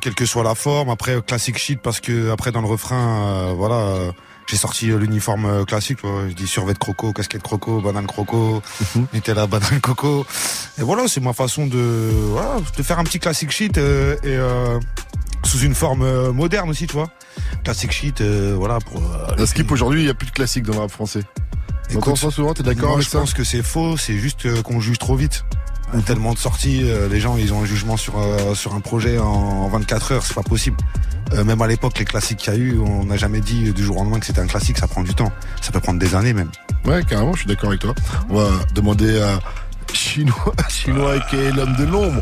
quelle 0.00 0.14
que 0.14 0.24
soit 0.26 0.44
la 0.44 0.54
forme. 0.54 0.90
Après, 0.90 1.20
classic 1.22 1.58
shit 1.58 1.80
parce 1.82 2.00
que 2.00 2.30
après 2.30 2.52
dans 2.52 2.60
le 2.60 2.68
refrain, 2.68 3.52
voilà, 3.54 4.12
j'ai 4.46 4.56
sorti 4.56 4.86
l'uniforme 4.86 5.66
classique. 5.66 5.98
Je 6.02 6.32
dis 6.34 6.46
survêt 6.46 6.72
de 6.72 6.78
croco, 6.78 7.12
casquette 7.12 7.42
croco, 7.42 7.80
banane 7.82 8.06
croco, 8.06 8.62
Nutella 9.12 9.46
banane 9.46 9.80
coco. 9.80 10.24
Et 10.78 10.82
voilà, 10.82 11.08
c'est 11.08 11.20
ma 11.20 11.32
façon 11.32 11.66
de 11.66 12.10
voilà, 12.30 12.58
de 12.76 12.82
faire 12.82 12.98
un 13.00 13.04
petit 13.04 13.18
classic 13.18 13.50
shit 13.50 13.76
et 13.76 14.38
sous 15.46 15.60
une 15.60 15.74
forme 15.74 16.02
euh, 16.02 16.32
moderne 16.32 16.68
aussi, 16.70 16.86
tu 16.86 16.94
vois. 16.94 17.08
Classic 17.64 17.90
shit, 17.90 18.20
euh, 18.20 18.54
voilà 18.56 18.78
pour. 18.80 19.00
euh, 19.02 19.42
À 19.42 19.46
Skip 19.46 19.70
aujourd'hui, 19.70 20.00
il 20.00 20.04
n'y 20.04 20.10
a 20.10 20.14
plus 20.14 20.26
de 20.26 20.32
classique 20.32 20.64
dans 20.64 20.74
le 20.74 20.80
rap 20.80 20.90
français. 20.90 21.20
On 21.94 21.98
entend 21.98 22.16
ça 22.16 22.30
souvent, 22.30 22.52
t'es 22.52 22.62
d'accord 22.64 22.94
avec 22.94 23.04
je 23.04 23.10
ça 23.10 23.18
pense 23.20 23.32
que 23.32 23.44
c'est 23.44 23.62
faux, 23.62 23.96
c'est 23.96 24.18
juste 24.18 24.46
euh, 24.46 24.60
qu'on 24.62 24.80
juge 24.80 24.98
trop 24.98 25.14
vite. 25.16 25.44
Il 25.92 26.00
y 26.00 26.02
a 26.02 26.04
Tellement 26.04 26.32
de 26.34 26.38
sorties, 26.38 26.80
euh, 26.82 27.08
les 27.08 27.20
gens 27.20 27.36
ils 27.36 27.52
ont 27.52 27.62
un 27.62 27.64
jugement 27.64 27.96
sur 27.96 28.18
euh, 28.18 28.54
sur 28.56 28.74
un 28.74 28.80
projet 28.80 29.18
en, 29.18 29.24
en 29.26 29.68
24 29.68 30.12
heures, 30.12 30.22
c'est 30.24 30.34
pas 30.34 30.42
possible. 30.42 30.76
Euh, 31.32 31.44
même 31.44 31.62
à 31.62 31.66
l'époque, 31.68 31.96
les 31.98 32.04
classiques 32.04 32.38
qu'il 32.38 32.52
y 32.52 32.56
a 32.56 32.58
eu, 32.58 32.78
on 32.78 33.04
n'a 33.04 33.16
jamais 33.16 33.40
dit 33.40 33.68
euh, 33.68 33.72
du 33.72 33.84
jour 33.84 33.96
au 33.98 34.00
lendemain 34.02 34.18
que 34.18 34.26
c'était 34.26 34.40
un 34.40 34.46
classique, 34.48 34.78
ça 34.78 34.88
prend 34.88 35.02
du 35.02 35.14
temps. 35.14 35.30
Ça 35.60 35.70
peut 35.70 35.78
prendre 35.80 36.00
des 36.00 36.14
années 36.16 36.32
même. 36.32 36.50
Ouais, 36.84 37.02
carrément, 37.04 37.32
je 37.34 37.38
suis 37.40 37.46
d'accord 37.48 37.68
avec 37.68 37.80
toi. 37.80 37.94
On 38.30 38.34
va 38.34 38.48
demander 38.74 39.20
à 39.20 39.38
Chinois, 39.92 40.54
Chinois 40.68 41.20
qui 41.30 41.36
est 41.36 41.52
l'homme 41.52 41.76
de 41.76 41.84
l'ombre, 41.84 42.20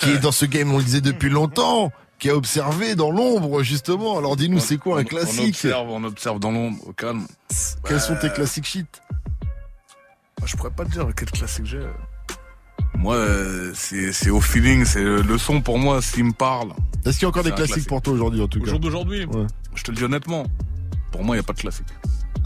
qui 0.00 0.10
est 0.10 0.18
dans 0.18 0.32
ce 0.32 0.46
game, 0.46 0.72
on 0.72 0.78
le 0.78 0.84
disait 0.84 1.00
depuis 1.00 1.30
longtemps, 1.30 1.90
qui 2.24 2.30
a 2.30 2.36
observé 2.36 2.94
dans 2.94 3.10
l'ombre 3.10 3.62
justement. 3.62 4.16
Alors 4.16 4.34
dis-nous, 4.34 4.58
c'est 4.58 4.78
quoi 4.78 4.96
un 4.96 5.02
On 5.02 5.04
classique 5.04 5.48
observe, 5.62 5.90
on 5.90 6.04
observe 6.04 6.38
dans 6.40 6.52
l'ombre, 6.52 6.78
au 6.88 6.92
calme. 6.94 7.26
Quels 7.86 8.00
sont 8.00 8.16
tes 8.16 8.30
classiques 8.30 8.64
shit 8.64 8.86
Bah, 10.40 10.46
Je 10.46 10.56
pourrais 10.56 10.70
pas 10.70 10.86
te 10.86 10.90
dire 10.92 11.06
quel 11.14 11.30
classique 11.30 11.66
j'ai. 11.66 11.82
Moi, 12.94 13.16
euh, 13.16 13.74
c'est 13.74 14.30
au 14.30 14.40
feeling, 14.40 14.86
c'est 14.86 15.02
le 15.02 15.36
son 15.36 15.60
pour 15.60 15.78
moi, 15.78 16.00
s'il 16.00 16.24
me 16.24 16.32
parle. 16.32 16.70
Est-ce 17.04 17.18
qu'il 17.18 17.24
y 17.24 17.26
a 17.26 17.28
encore 17.28 17.42
des 17.44 17.50
classiques 17.50 17.74
classique. 17.74 17.88
pour 17.90 18.00
toi 18.00 18.14
aujourd'hui 18.14 18.40
en 18.40 18.48
tout 18.48 18.58
Au 18.58 18.64
cas 18.64 18.70
jour 18.70 18.80
d'aujourd'hui, 18.80 19.26
Ouais. 19.26 19.46
je 19.74 19.82
te 19.82 19.90
le 19.90 19.98
dis 19.98 20.04
honnêtement, 20.04 20.46
pour 21.12 21.24
moi, 21.24 21.36
il 21.36 21.40
n'y 21.40 21.44
a 21.44 21.46
pas 21.46 21.52
de 21.52 21.60
classique. 21.60 21.88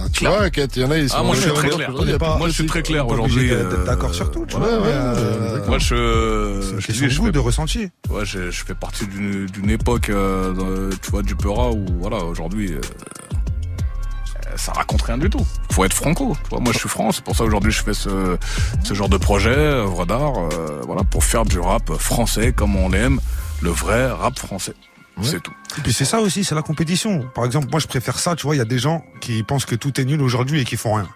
Ah, 0.01 0.05
tu 0.13 0.27
vois, 0.27 0.49
Kate, 0.51 0.77
il 0.77 0.83
y 0.83 0.85
en 0.85 0.91
a, 0.91 0.99
ils 0.99 1.09
sont 1.09 1.17
Ah, 1.19 1.23
moi, 1.23 1.35
je 1.35 1.41
suis 1.41 1.51
très 1.53 1.69
clair. 1.71 1.93
pas 1.93 2.05
de 2.05 2.39
Moi, 2.39 2.49
je 2.49 2.53
suis 2.53 2.67
très 2.67 2.83
clair 2.83 3.07
aujourd'hui. 3.09 3.51
euh, 3.53 3.85
d'accord 3.85 4.15
sur 4.15 4.31
tout, 4.31 4.45
tu 4.47 4.55
ouais, 4.57 4.61
vois, 4.61 4.79
ouais, 4.81 4.87
euh, 4.87 5.61
ouais. 5.61 5.69
Moi, 5.69 5.79
je, 5.79 6.61
c'est 6.63 6.71
une 6.75 6.81
je 6.81 6.87
question 6.87 7.07
dis, 7.09 7.15
je 7.15 7.23
fais- 7.23 7.33
de 7.33 7.39
ressenti. 7.39 7.91
Ouais, 8.11 8.25
je, 8.25 8.51
je 8.51 8.65
fais 8.65 8.75
partie 8.75 9.07
d'une 9.07 9.47
d'une 9.47 9.71
époque, 9.71 10.11
euh, 10.11 10.53
dans- 10.53 10.97
tu 11.03 11.11
vois, 11.11 11.23
du 11.23 11.35
Peura 11.35 11.71
où, 11.71 11.85
voilà, 12.01 12.19
aujourd'hui, 12.19 12.73
euh, 12.73 12.77
euh, 12.81 14.57
ça 14.57 14.73
raconte 14.73 15.03
rien 15.03 15.19
du 15.19 15.29
tout. 15.31 15.45
Faut 15.73 15.85
être 15.85 15.95
franco. 15.95 16.37
Tu 16.45 16.51
vois, 16.51 16.61
moi, 16.61 16.73
je 16.73 16.79
suis 16.79 16.89
franc. 16.89 17.11
C'est 17.13 17.25
pour 17.25 17.35
ça 17.37 17.45
aujourd'hui, 17.45 17.73
je 17.73 17.83
fais 17.83 17.95
ce, 17.95 18.37
ce 18.85 18.95
genre 18.95 19.09
de 19.09 19.17
projet, 19.19 19.51
œuvre 19.57 20.07
d'art, 20.07 20.35
euh, 20.39 20.81
voilà, 20.87 21.03
pour 21.05 21.25
faire 21.25 21.45
du 21.45 21.59
rap 21.59 21.93
français 21.95 22.53
comme 22.53 22.77
on 22.77 22.89
l'aime, 22.89 23.21
le 23.63 23.71
vrai 23.71 24.07
rap 24.11 24.39
français. 24.39 24.75
C'est 25.23 25.43
tout. 25.43 25.53
Et 25.79 25.81
puis 25.83 25.93
c'est 25.93 26.05
ça 26.05 26.21
aussi, 26.21 26.45
c'est 26.45 26.55
la 26.55 26.63
compétition. 26.63 27.29
Par 27.35 27.45
exemple, 27.45 27.69
moi 27.71 27.81
je 27.81 27.87
préfère 27.87 28.19
ça, 28.19 28.37
tu 28.37 28.45
vois, 28.47 28.55
il 28.55 28.59
y 28.59 28.63
a 28.63 28.65
des 28.67 28.79
gens 28.79 29.05
qui 29.21 29.43
pensent 29.43 29.65
que 29.67 29.75
tout 29.75 30.01
est 30.01 30.05
nul 30.05 30.21
aujourd'hui 30.23 30.61
et 30.61 30.65
qui 30.65 30.77
font 30.77 30.95
rien. 30.95 31.09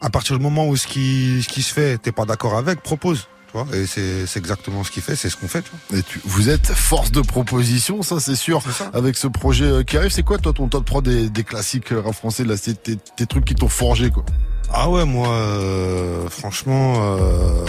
À 0.00 0.10
partir 0.10 0.36
du 0.36 0.42
moment 0.42 0.66
où 0.68 0.76
ce 0.76 0.86
qui, 0.86 1.42
ce 1.42 1.48
qui 1.48 1.62
se 1.62 1.72
fait, 1.72 1.98
t'es 1.98 2.12
pas 2.12 2.24
d'accord 2.24 2.56
avec, 2.56 2.82
propose. 2.82 3.28
Tu 3.52 3.58
vois, 3.58 3.66
et 3.76 3.86
c'est 3.86 4.24
exactement 4.36 4.82
ce 4.82 4.90
qu'il 4.90 5.02
fait, 5.02 5.14
c'est 5.14 5.28
ce 5.28 5.36
qu'on 5.36 5.46
fait. 5.46 5.62
Tu 5.62 5.70
vois. 5.90 5.98
Et 5.98 6.02
tu- 6.02 6.20
vous 6.24 6.48
êtes 6.48 6.66
force 6.68 7.12
de 7.12 7.20
proposition, 7.20 8.02
ça 8.02 8.18
c'est 8.18 8.34
sûr. 8.34 8.62
Avec 8.94 9.16
ce 9.16 9.26
projet 9.26 9.64
euh, 9.66 9.82
qui 9.82 9.96
arrive, 9.98 10.10
c'est 10.10 10.22
quoi 10.22 10.38
toi 10.38 10.52
ton 10.54 10.68
top 10.68 10.84
3 10.86 11.02
des, 11.02 11.28
des 11.28 11.44
classiques 11.44 11.92
euh, 11.92 12.00
rap 12.00 12.14
français 12.14 12.44
là 12.44 12.56
C'est 12.56 12.82
tes, 12.82 12.96
tes 12.96 13.26
trucs 13.26 13.44
qui 13.44 13.54
t'ont 13.54 13.68
forgé 13.68 14.10
quoi? 14.10 14.24
Ah 14.72 14.88
ouais, 14.88 15.04
moi, 15.04 15.28
euh, 15.28 16.28
franchement, 16.30 16.94
euh, 17.18 17.66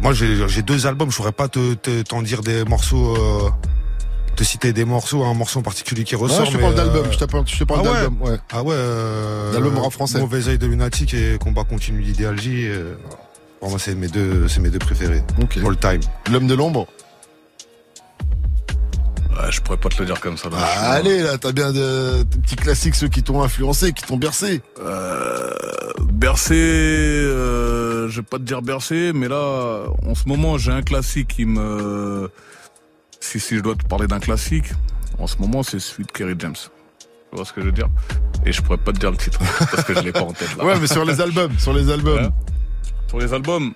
moi 0.00 0.14
j'ai 0.14 0.62
deux 0.62 0.86
albums, 0.86 1.10
je 1.10 1.16
pourrais 1.16 1.30
pas 1.32 1.48
te 1.48 1.74
te- 1.74 2.00
t'en 2.02 2.22
dire 2.22 2.40
des 2.40 2.64
morceaux, 2.64 3.14
euh, 3.16 3.50
te 4.36 4.44
citer 4.44 4.72
des 4.72 4.84
morceaux, 4.84 5.22
un 5.24 5.34
morceau 5.34 5.60
en 5.60 5.62
particulier 5.62 6.04
qui 6.04 6.14
ressort. 6.16 6.40
Ouais, 6.40 6.46
je 6.46 6.52
te 6.56 6.60
parle 6.60 6.72
euh, 6.74 6.76
d'album, 6.76 7.06
je 7.12 7.18
te 7.18 7.24
parle, 7.24 7.44
je 7.46 7.58
te 7.58 7.64
parle 7.64 7.80
ah 7.84 7.88
ouais. 7.90 8.00
d'album. 8.00 8.22
Ouais. 8.28 8.38
Ah 8.50 8.62
ouais. 8.62 8.74
Euh, 8.76 9.52
D'album 9.52 9.78
rap 9.78 9.92
français. 9.92 10.18
Mauvais 10.20 10.48
œil 10.48 10.58
de 10.58 10.66
lunatique 10.66 11.14
et 11.14 11.38
combat 11.38 11.64
continu 11.64 12.02
d'idéal 12.02 12.40
J. 12.40 12.66
euh, 12.68 12.94
pour 13.60 13.70
moi, 13.70 13.78
c'est 13.78 13.94
mes 13.94 14.08
deux, 14.08 14.48
c'est 14.48 14.60
mes 14.60 14.70
deux 14.70 14.78
préférés. 14.78 15.22
All 15.64 15.76
time. 15.76 16.00
L'homme 16.32 16.46
de 16.46 16.54
l'ombre. 16.54 16.86
Ouais, 19.30 19.50
je 19.50 19.60
pourrais 19.62 19.78
pas 19.78 19.88
te 19.88 19.98
le 19.98 20.06
dire 20.06 20.20
comme 20.20 20.36
ça. 20.36 20.50
là. 20.50 20.56
Ah, 20.60 20.90
allez 20.92 21.22
là, 21.22 21.38
t'as 21.38 21.52
bien 21.52 21.72
de, 21.72 22.22
des 22.22 22.38
petits 22.38 22.56
classiques 22.56 22.94
ceux 22.94 23.08
qui 23.08 23.22
t'ont 23.22 23.42
influencé, 23.42 23.92
qui 23.92 24.02
t'ont 24.02 24.16
bercé. 24.18 24.60
Euh, 24.80 25.50
bercé, 26.02 26.54
euh, 26.54 28.08
je 28.08 28.16
vais 28.20 28.26
pas 28.26 28.36
te 28.38 28.42
dire 28.42 28.60
bercé, 28.62 29.12
mais 29.14 29.28
là, 29.28 29.84
en 30.06 30.14
ce 30.14 30.28
moment, 30.28 30.58
j'ai 30.58 30.72
un 30.72 30.82
classique 30.82 31.28
qui 31.28 31.46
me. 31.46 32.30
Si, 33.22 33.38
si 33.38 33.56
je 33.56 33.60
dois 33.60 33.76
te 33.76 33.86
parler 33.86 34.08
d'un 34.08 34.18
classique, 34.18 34.72
en 35.20 35.28
ce 35.28 35.36
moment, 35.38 35.62
c'est 35.62 35.78
celui 35.78 36.04
de 36.04 36.10
Kerry 36.10 36.34
James. 36.40 36.56
Tu 36.56 37.36
vois 37.36 37.44
ce 37.44 37.52
que 37.52 37.60
je 37.60 37.66
veux 37.66 37.72
dire? 37.72 37.88
Et 38.44 38.52
je 38.52 38.60
pourrais 38.60 38.78
pas 38.78 38.92
te 38.92 38.98
dire 38.98 39.12
le 39.12 39.16
titre, 39.16 39.38
parce 39.70 39.84
que 39.84 39.94
je 39.94 40.00
l'ai 40.00 40.10
pas 40.12 40.22
en 40.22 40.32
tête 40.32 40.56
là. 40.56 40.64
Ouais, 40.66 40.74
mais 40.80 40.88
sur 40.88 41.04
les 41.04 41.20
albums, 41.20 41.56
sur 41.58 41.72
les 41.72 41.88
albums. 41.88 42.24
Ouais. 42.24 42.30
Sur 43.08 43.20
les 43.20 43.32
albums, 43.32 43.72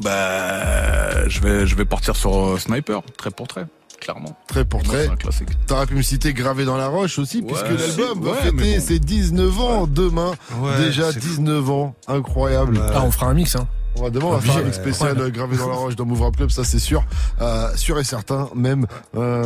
bah, 0.00 1.28
je 1.28 1.40
vais, 1.40 1.66
je 1.66 1.74
vais 1.74 1.84
partir 1.84 2.14
sur 2.16 2.34
euh, 2.36 2.58
Sniper, 2.58 3.02
trait 3.18 3.30
pour 3.30 3.48
trait. 3.48 3.66
clairement. 4.00 4.36
Très 4.46 4.64
pour 4.64 4.82
très. 4.82 5.06
c'est 5.06 5.10
un 5.10 5.16
classique. 5.16 5.48
T'aurais 5.66 5.86
pu 5.86 5.94
me 5.94 6.02
citer 6.02 6.32
Gravé 6.32 6.64
dans 6.64 6.76
la 6.76 6.86
roche 6.88 7.18
aussi, 7.18 7.40
Ouais, 7.40 7.46
puisque 7.48 7.80
l'album 7.98 8.22
va 8.24 8.30
ouais, 8.30 8.36
fêter 8.42 8.52
mais 8.56 8.78
bon. 8.78 8.84
ses 8.84 8.98
19 9.00 9.60
ans 9.60 9.86
demain. 9.86 10.32
Ouais, 10.60 10.78
Déjà 10.78 11.12
c'est 11.12 11.18
19 11.18 11.68
ans, 11.70 11.94
incroyable. 12.06 12.80
Ah, 12.94 13.02
on 13.04 13.10
fera 13.10 13.26
un 13.26 13.34
mix, 13.34 13.56
hein. 13.56 13.66
On 13.98 14.02
va 14.02 14.10
demain, 14.10 14.26
on 14.26 14.30
va 14.32 14.40
faire 14.40 14.56
un 14.66 14.72
spécial 14.72 15.18
Ouais. 15.18 15.30
gravé 15.30 15.56
dans 15.56 15.68
la 15.68 15.74
roche 15.74 15.96
dans 15.96 16.04
Move 16.04 16.20
Rap 16.22 16.36
Club, 16.36 16.50
ça 16.50 16.64
c'est 16.64 16.78
sûr. 16.78 17.02
Euh, 17.40 17.68
sûr 17.76 17.98
et 17.98 18.04
certain, 18.04 18.48
même. 18.54 18.86
Euh, 19.16 19.44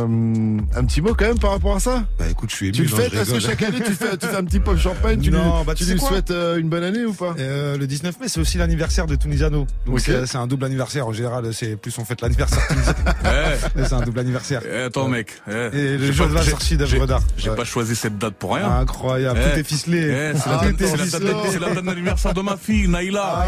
un 0.75 0.83
petit 0.85 1.01
mot 1.01 1.13
quand 1.17 1.25
même 1.25 1.39
par 1.39 1.51
rapport 1.51 1.75
à 1.75 1.79
ça? 1.79 2.03
Bah 2.19 2.25
écoute, 2.29 2.49
je 2.49 2.55
suis 2.55 2.65
ému. 2.67 2.75
Tu 2.75 2.83
le 2.83 2.89
non, 2.89 2.95
fais 2.97 3.15
Est-ce 3.17 3.31
que 3.31 3.39
chaque 3.39 3.61
année 3.63 3.79
tu 3.85 3.93
fais, 3.93 4.17
tu 4.17 4.27
fais 4.27 4.35
un 4.35 4.43
petit 4.43 4.59
pop 4.59 4.77
champagne 4.77 5.21
Tu 5.21 5.31
Non, 5.31 5.59
lui, 5.59 5.65
bah, 5.65 5.73
tu 5.73 5.79
tu 5.79 5.85
sais 5.85 5.93
lui 5.93 5.99
quoi? 5.99 6.09
souhaites 6.09 6.31
euh, 6.31 6.57
une 6.59 6.67
bonne 6.69 6.83
année 6.83 7.05
ou 7.05 7.13
pas? 7.13 7.33
Euh, 7.39 7.77
le 7.77 7.87
19 7.87 8.19
mai, 8.19 8.27
c'est 8.27 8.39
aussi 8.41 8.57
l'anniversaire 8.57 9.07
de 9.07 9.15
Tunisiano. 9.15 9.65
Donc 9.85 9.99
c'est 10.01 10.35
un 10.35 10.47
double 10.47 10.65
anniversaire. 10.65 11.07
En 11.07 11.13
général, 11.13 11.53
c'est 11.53 11.77
plus 11.77 11.97
on 11.97 12.03
fête 12.05 12.21
l'anniversaire 12.21 12.67
tunisien. 12.67 12.93
C'est 13.87 13.93
un 13.93 14.01
double 14.01 14.19
anniversaire. 14.19 14.61
Eh, 14.69 14.81
attends, 14.83 15.07
mec. 15.07 15.41
eh, 15.49 15.51
Et 15.73 15.97
le 15.97 16.05
j'ai 16.07 16.13
jour 16.13 16.25
pas- 16.27 16.31
de 16.33 16.37
la 16.37 16.43
sortie 16.43 16.77
d'œuvre 16.77 16.91
j'ai- 16.91 17.05
d'art. 17.05 17.21
J'ai 17.37 17.49
Ouais. 17.49 17.55
pas 17.55 17.63
choisi 17.63 17.95
cette 17.95 18.17
date 18.17 18.33
pour 18.35 18.55
rien. 18.55 18.69
Incroyable, 18.79 19.39
tout 19.39 19.59
est 19.59 19.63
ficelé. 19.63 19.99
eh, 19.99 20.37
c'est 20.37 20.49
la 20.49 20.57
date- 20.57 20.77
tout 20.77 20.83
est 20.83 20.97
ficelé. 20.97 21.33
c'est 21.51 21.59
la 21.59 21.73
date 21.73 21.85
d'anniversaire 21.85 22.33
de 22.33 22.41
ma 22.41 22.57
fille, 22.57 22.87
Naïla. 22.87 23.45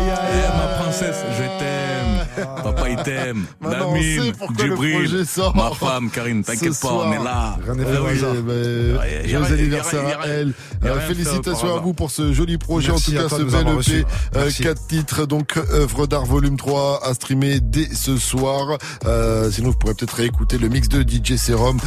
Ma 0.58 0.68
princesse, 0.84 0.93
je 1.02 1.60
t'aime. 1.60 2.46
Papa, 2.64 2.90
il 2.90 2.96
t'aime. 2.98 3.46
Projet 3.62 4.34
Djibril, 4.60 5.26
ma 5.56 5.72
femme, 5.72 6.10
Karine, 6.10 6.44
t'inquiète 6.44 6.80
pas, 6.82 6.92
on 6.92 7.12
est 7.14 7.24
là. 7.24 7.58
Rien 7.64 7.76
n'est 7.76 7.86
fait 7.86 7.96
joyeux 7.96 8.98
rien- 9.24 9.44
anniversaire 9.44 10.20
à 10.22 10.28
elle. 10.28 10.54
Euh, 10.86 11.00
félicitations 11.02 11.76
à 11.76 11.80
vous 11.80 11.94
pour 11.94 12.12
ce 12.12 12.34
joli 12.34 12.58
projet, 12.58 12.90
Merci 12.92 13.18
en 13.18 13.22
à 13.22 13.24
tout 13.24 13.30
cas 13.30 13.38
ce 13.38 13.44
bel 13.44 13.62
EP. 13.68 13.72
reçus. 13.72 14.06
Euh, 14.36 14.44
Merci. 14.44 14.64
quatre 14.64 14.88
titres, 14.88 15.26
donc 15.26 15.58
œuvre 15.72 16.08
d'art 16.08 16.26
volume 16.26 16.58
3 16.58 17.02
à 17.08 17.14
streamer 17.14 17.60
dès 17.62 17.88
ce 17.94 18.18
soir. 18.18 18.78
Euh, 19.06 19.50
sinon 19.52 19.70
vous 19.70 19.76
pourrez 19.78 19.94
peut-être 19.94 20.16
réécouter 20.16 20.58
le 20.58 20.70
mix 20.70 20.90
de 20.90 21.02
DJ 21.04 21.38
Serum, 21.38 21.78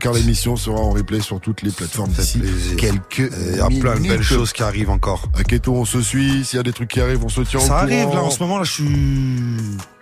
car 0.00 0.12
l'émission 0.12 0.56
sera 0.56 0.78
en 0.78 0.90
replay 0.90 1.20
sur 1.20 1.40
toutes 1.40 1.62
les 1.62 1.70
plateformes 1.70 2.12
Ça 2.14 2.22
d'ici 2.22 2.40
quelques 2.76 3.30
Il 3.52 3.56
y 3.56 3.60
a 3.60 3.66
plein 3.80 3.96
de 3.96 4.00
belles 4.08 4.22
choses 4.22 4.52
qui 4.52 4.62
arrivent 4.62 4.90
encore. 4.90 5.22
À 5.38 5.44
Keto, 5.44 5.72
on 5.74 5.84
se 5.84 6.00
suit. 6.00 6.44
S'il 6.44 6.56
y 6.58 6.60
a 6.60 6.62
des 6.62 6.72
trucs 6.72 6.90
qui 6.90 7.00
arrivent, 7.00 7.24
on 7.24 7.28
se 7.28 7.40
tient 7.42 7.58
au 7.58 7.62
Ça 7.62 7.68
courant. 7.68 7.78
arrive 7.82 8.08
là 8.14 8.22
en 8.22 8.30
ce 8.30 8.38
moment 8.40 8.53
là, 8.58 8.64
je 8.64 8.72
suis. 8.72 9.93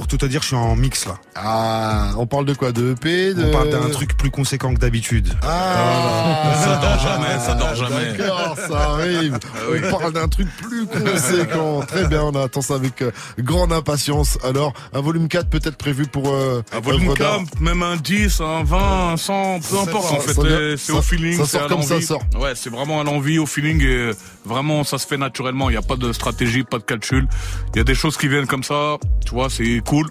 Pour 0.00 0.06
tout 0.06 0.16
te 0.16 0.24
dire, 0.24 0.40
je 0.40 0.46
suis 0.46 0.56
en 0.56 0.76
mix 0.76 1.04
là. 1.04 1.18
Ah, 1.36 2.12
on 2.16 2.26
parle 2.26 2.46
de 2.46 2.54
quoi 2.54 2.72
De 2.72 2.92
EP 2.92 3.34
de... 3.34 3.44
On 3.44 3.50
parle 3.50 3.68
d'un 3.68 3.90
truc 3.90 4.16
plus 4.16 4.30
conséquent 4.30 4.72
que 4.72 4.78
d'habitude. 4.78 5.28
Ah, 5.42 6.54
Ça 6.64 6.76
dort 6.76 6.98
jamais, 6.98 7.38
ça 7.38 7.54
dort 7.54 7.74
jamais. 7.74 8.16
D'accord, 8.16 8.56
ça 8.66 8.78
arrive. 8.92 9.38
oui. 9.70 9.78
On 9.92 9.98
parle 9.98 10.12
d'un 10.14 10.28
truc 10.28 10.48
plus 10.56 10.86
conséquent. 10.86 11.82
Très 11.86 12.08
bien, 12.08 12.22
on 12.22 12.34
attend 12.34 12.62
ça 12.62 12.76
avec 12.76 13.02
euh, 13.02 13.10
grande 13.40 13.74
impatience. 13.74 14.38
Alors, 14.42 14.72
un 14.94 15.02
volume 15.02 15.28
4 15.28 15.50
peut-être 15.50 15.76
prévu 15.76 16.06
pour 16.06 16.30
euh, 16.30 16.62
Un 16.74 16.80
volume 16.80 17.08
œuvre 17.08 17.18
d'art. 17.18 17.38
4, 17.50 17.60
même 17.60 17.82
un 17.82 17.96
10, 17.96 18.40
un 18.40 18.64
20, 18.64 19.12
un 19.12 19.16
100, 19.18 19.60
peu 19.70 19.78
importe 19.80 20.08
ça, 20.08 20.14
en 20.14 20.20
fait, 20.20 20.38
euh, 20.38 20.76
c'est 20.78 20.92
au 20.92 21.02
feeling, 21.02 21.36
ça 21.36 21.44
c'est 21.44 21.58
sort 21.58 21.66
à 21.66 21.68
comme 21.68 21.82
ça 21.82 21.94
l'envie. 21.96 22.06
sort. 22.06 22.22
Ouais, 22.38 22.52
c'est 22.54 22.70
vraiment 22.70 23.02
à 23.02 23.04
l'envie, 23.04 23.38
au 23.38 23.44
feeling 23.44 23.82
et 23.84 24.12
vraiment 24.46 24.82
ça 24.82 24.96
se 24.96 25.06
fait 25.06 25.18
naturellement, 25.18 25.68
il 25.68 25.72
n'y 25.74 25.78
a 25.78 25.82
pas 25.82 25.96
de 25.96 26.10
stratégie, 26.14 26.62
pas 26.64 26.78
de 26.78 26.84
calcul. 26.84 27.28
Il 27.74 27.76
y 27.76 27.80
a 27.80 27.84
des 27.84 27.94
choses 27.94 28.16
qui 28.16 28.28
viennent 28.28 28.46
comme 28.46 28.64
ça, 28.64 28.96
tu 29.26 29.34
vois, 29.34 29.50
c'est 29.50 29.82
cool. 29.90 30.08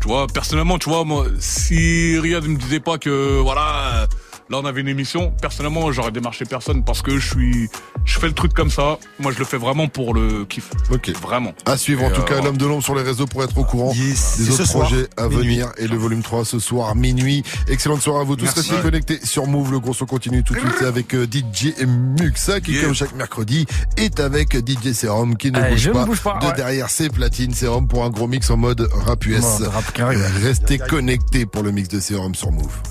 Tu 0.00 0.06
vois, 0.08 0.28
personnellement, 0.28 0.78
tu 0.78 0.88
vois, 0.88 1.04
moi, 1.04 1.26
si 1.40 2.16
Riyad 2.18 2.44
me 2.46 2.56
disait 2.56 2.80
pas 2.80 2.96
que 2.96 3.40
voilà, 3.40 4.06
là 4.50 4.58
on 4.62 4.64
avait 4.64 4.80
une 4.80 4.88
émission, 4.88 5.32
personnellement, 5.40 5.90
j'aurais 5.92 6.10
démarché 6.12 6.44
personne 6.44 6.84
parce 6.84 7.02
que 7.02 7.18
je 7.18 7.26
suis 7.34 7.68
je 8.04 8.18
fais 8.20 8.28
le 8.28 8.34
truc 8.34 8.54
comme 8.54 8.70
ça. 8.70 8.98
Moi, 9.18 9.32
je 9.32 9.38
le 9.40 9.44
fais 9.44 9.56
vraiment 9.56 9.88
pour 9.88 10.14
le 10.14 10.44
kiff. 10.44 10.70
Ok. 10.92 11.10
Vraiment. 11.20 11.52
À 11.64 11.76
suivre 11.76 12.04
en 12.04 12.10
tout 12.10 12.20
euh, 12.20 12.24
cas 12.24 12.40
l'homme 12.40 12.56
de 12.56 12.64
l'ombre 12.64 12.84
sur 12.84 12.94
les 12.94 13.02
réseaux 13.02 13.26
pour 13.26 13.42
être 13.42 13.58
au 13.58 13.64
courant 13.64 13.92
Yes. 13.94 14.38
des 14.38 14.48
Et 14.48 14.52
autres 14.52 14.64
soir, 14.64 14.86
projets 14.86 15.08
à 15.16 15.26
minuit. 15.28 15.38
venir 15.44 15.72
et 15.78 15.88
le 15.88 15.96
volume 15.96 16.22
3 16.22 16.44
ce 16.44 16.58
soir 16.60 16.94
minuit. 16.94 17.42
Excellente 17.68 18.00
soirée 18.02 18.20
à 18.20 18.24
vous 18.24 18.36
tous. 18.36 18.44
Merci. 18.44 18.60
Restez 18.70 18.82
connectés 18.82 19.20
sur 19.24 19.46
Move. 19.48 19.72
Le 19.72 19.80
gros 19.80 19.92
son 19.92 20.06
continue 20.06 20.44
tout 20.44 20.54
de 20.54 20.60
suite 20.60 20.82
avec 20.82 21.14
euh, 21.14 21.26
DJ 21.26 21.74
Muxa 21.84 22.60
qui 22.60 22.72
Yeah. 22.76 22.84
comme 22.84 22.94
chaque 22.94 23.14
mercredi 23.14 23.66
est 23.96 24.20
avec 24.20 24.54
DJ 24.54 24.92
Serum 24.92 25.36
qui 25.36 25.50
ne 25.50 25.58
Allez, 25.58 25.70
bouge 25.72 25.80
je 25.80 25.88
ne 25.88 25.94
pas, 25.94 26.04
bouge 26.04 26.20
pas, 26.20 26.38
de 26.40 26.46
ouais. 26.46 26.52
derrière 26.54 26.90
ses 26.90 27.08
platines. 27.08 27.54
Serum 27.54 27.88
pour 27.88 28.04
un 28.04 28.10
gros 28.10 28.28
mix 28.28 28.50
en 28.50 28.56
mode 28.56 28.88
rap 28.92 29.24
US. 29.26 29.40
Mode 29.60 29.68
rap 29.68 29.92
carré, 29.94 30.16
ouais. 30.16 30.26
Restez 30.42 30.78
connectés 30.78 31.46
pour 31.46 31.62
le 31.62 31.72
mix 31.72 31.88
de 31.88 31.98
Serum 32.00 32.34
sur 32.34 32.52
Move. 32.52 32.82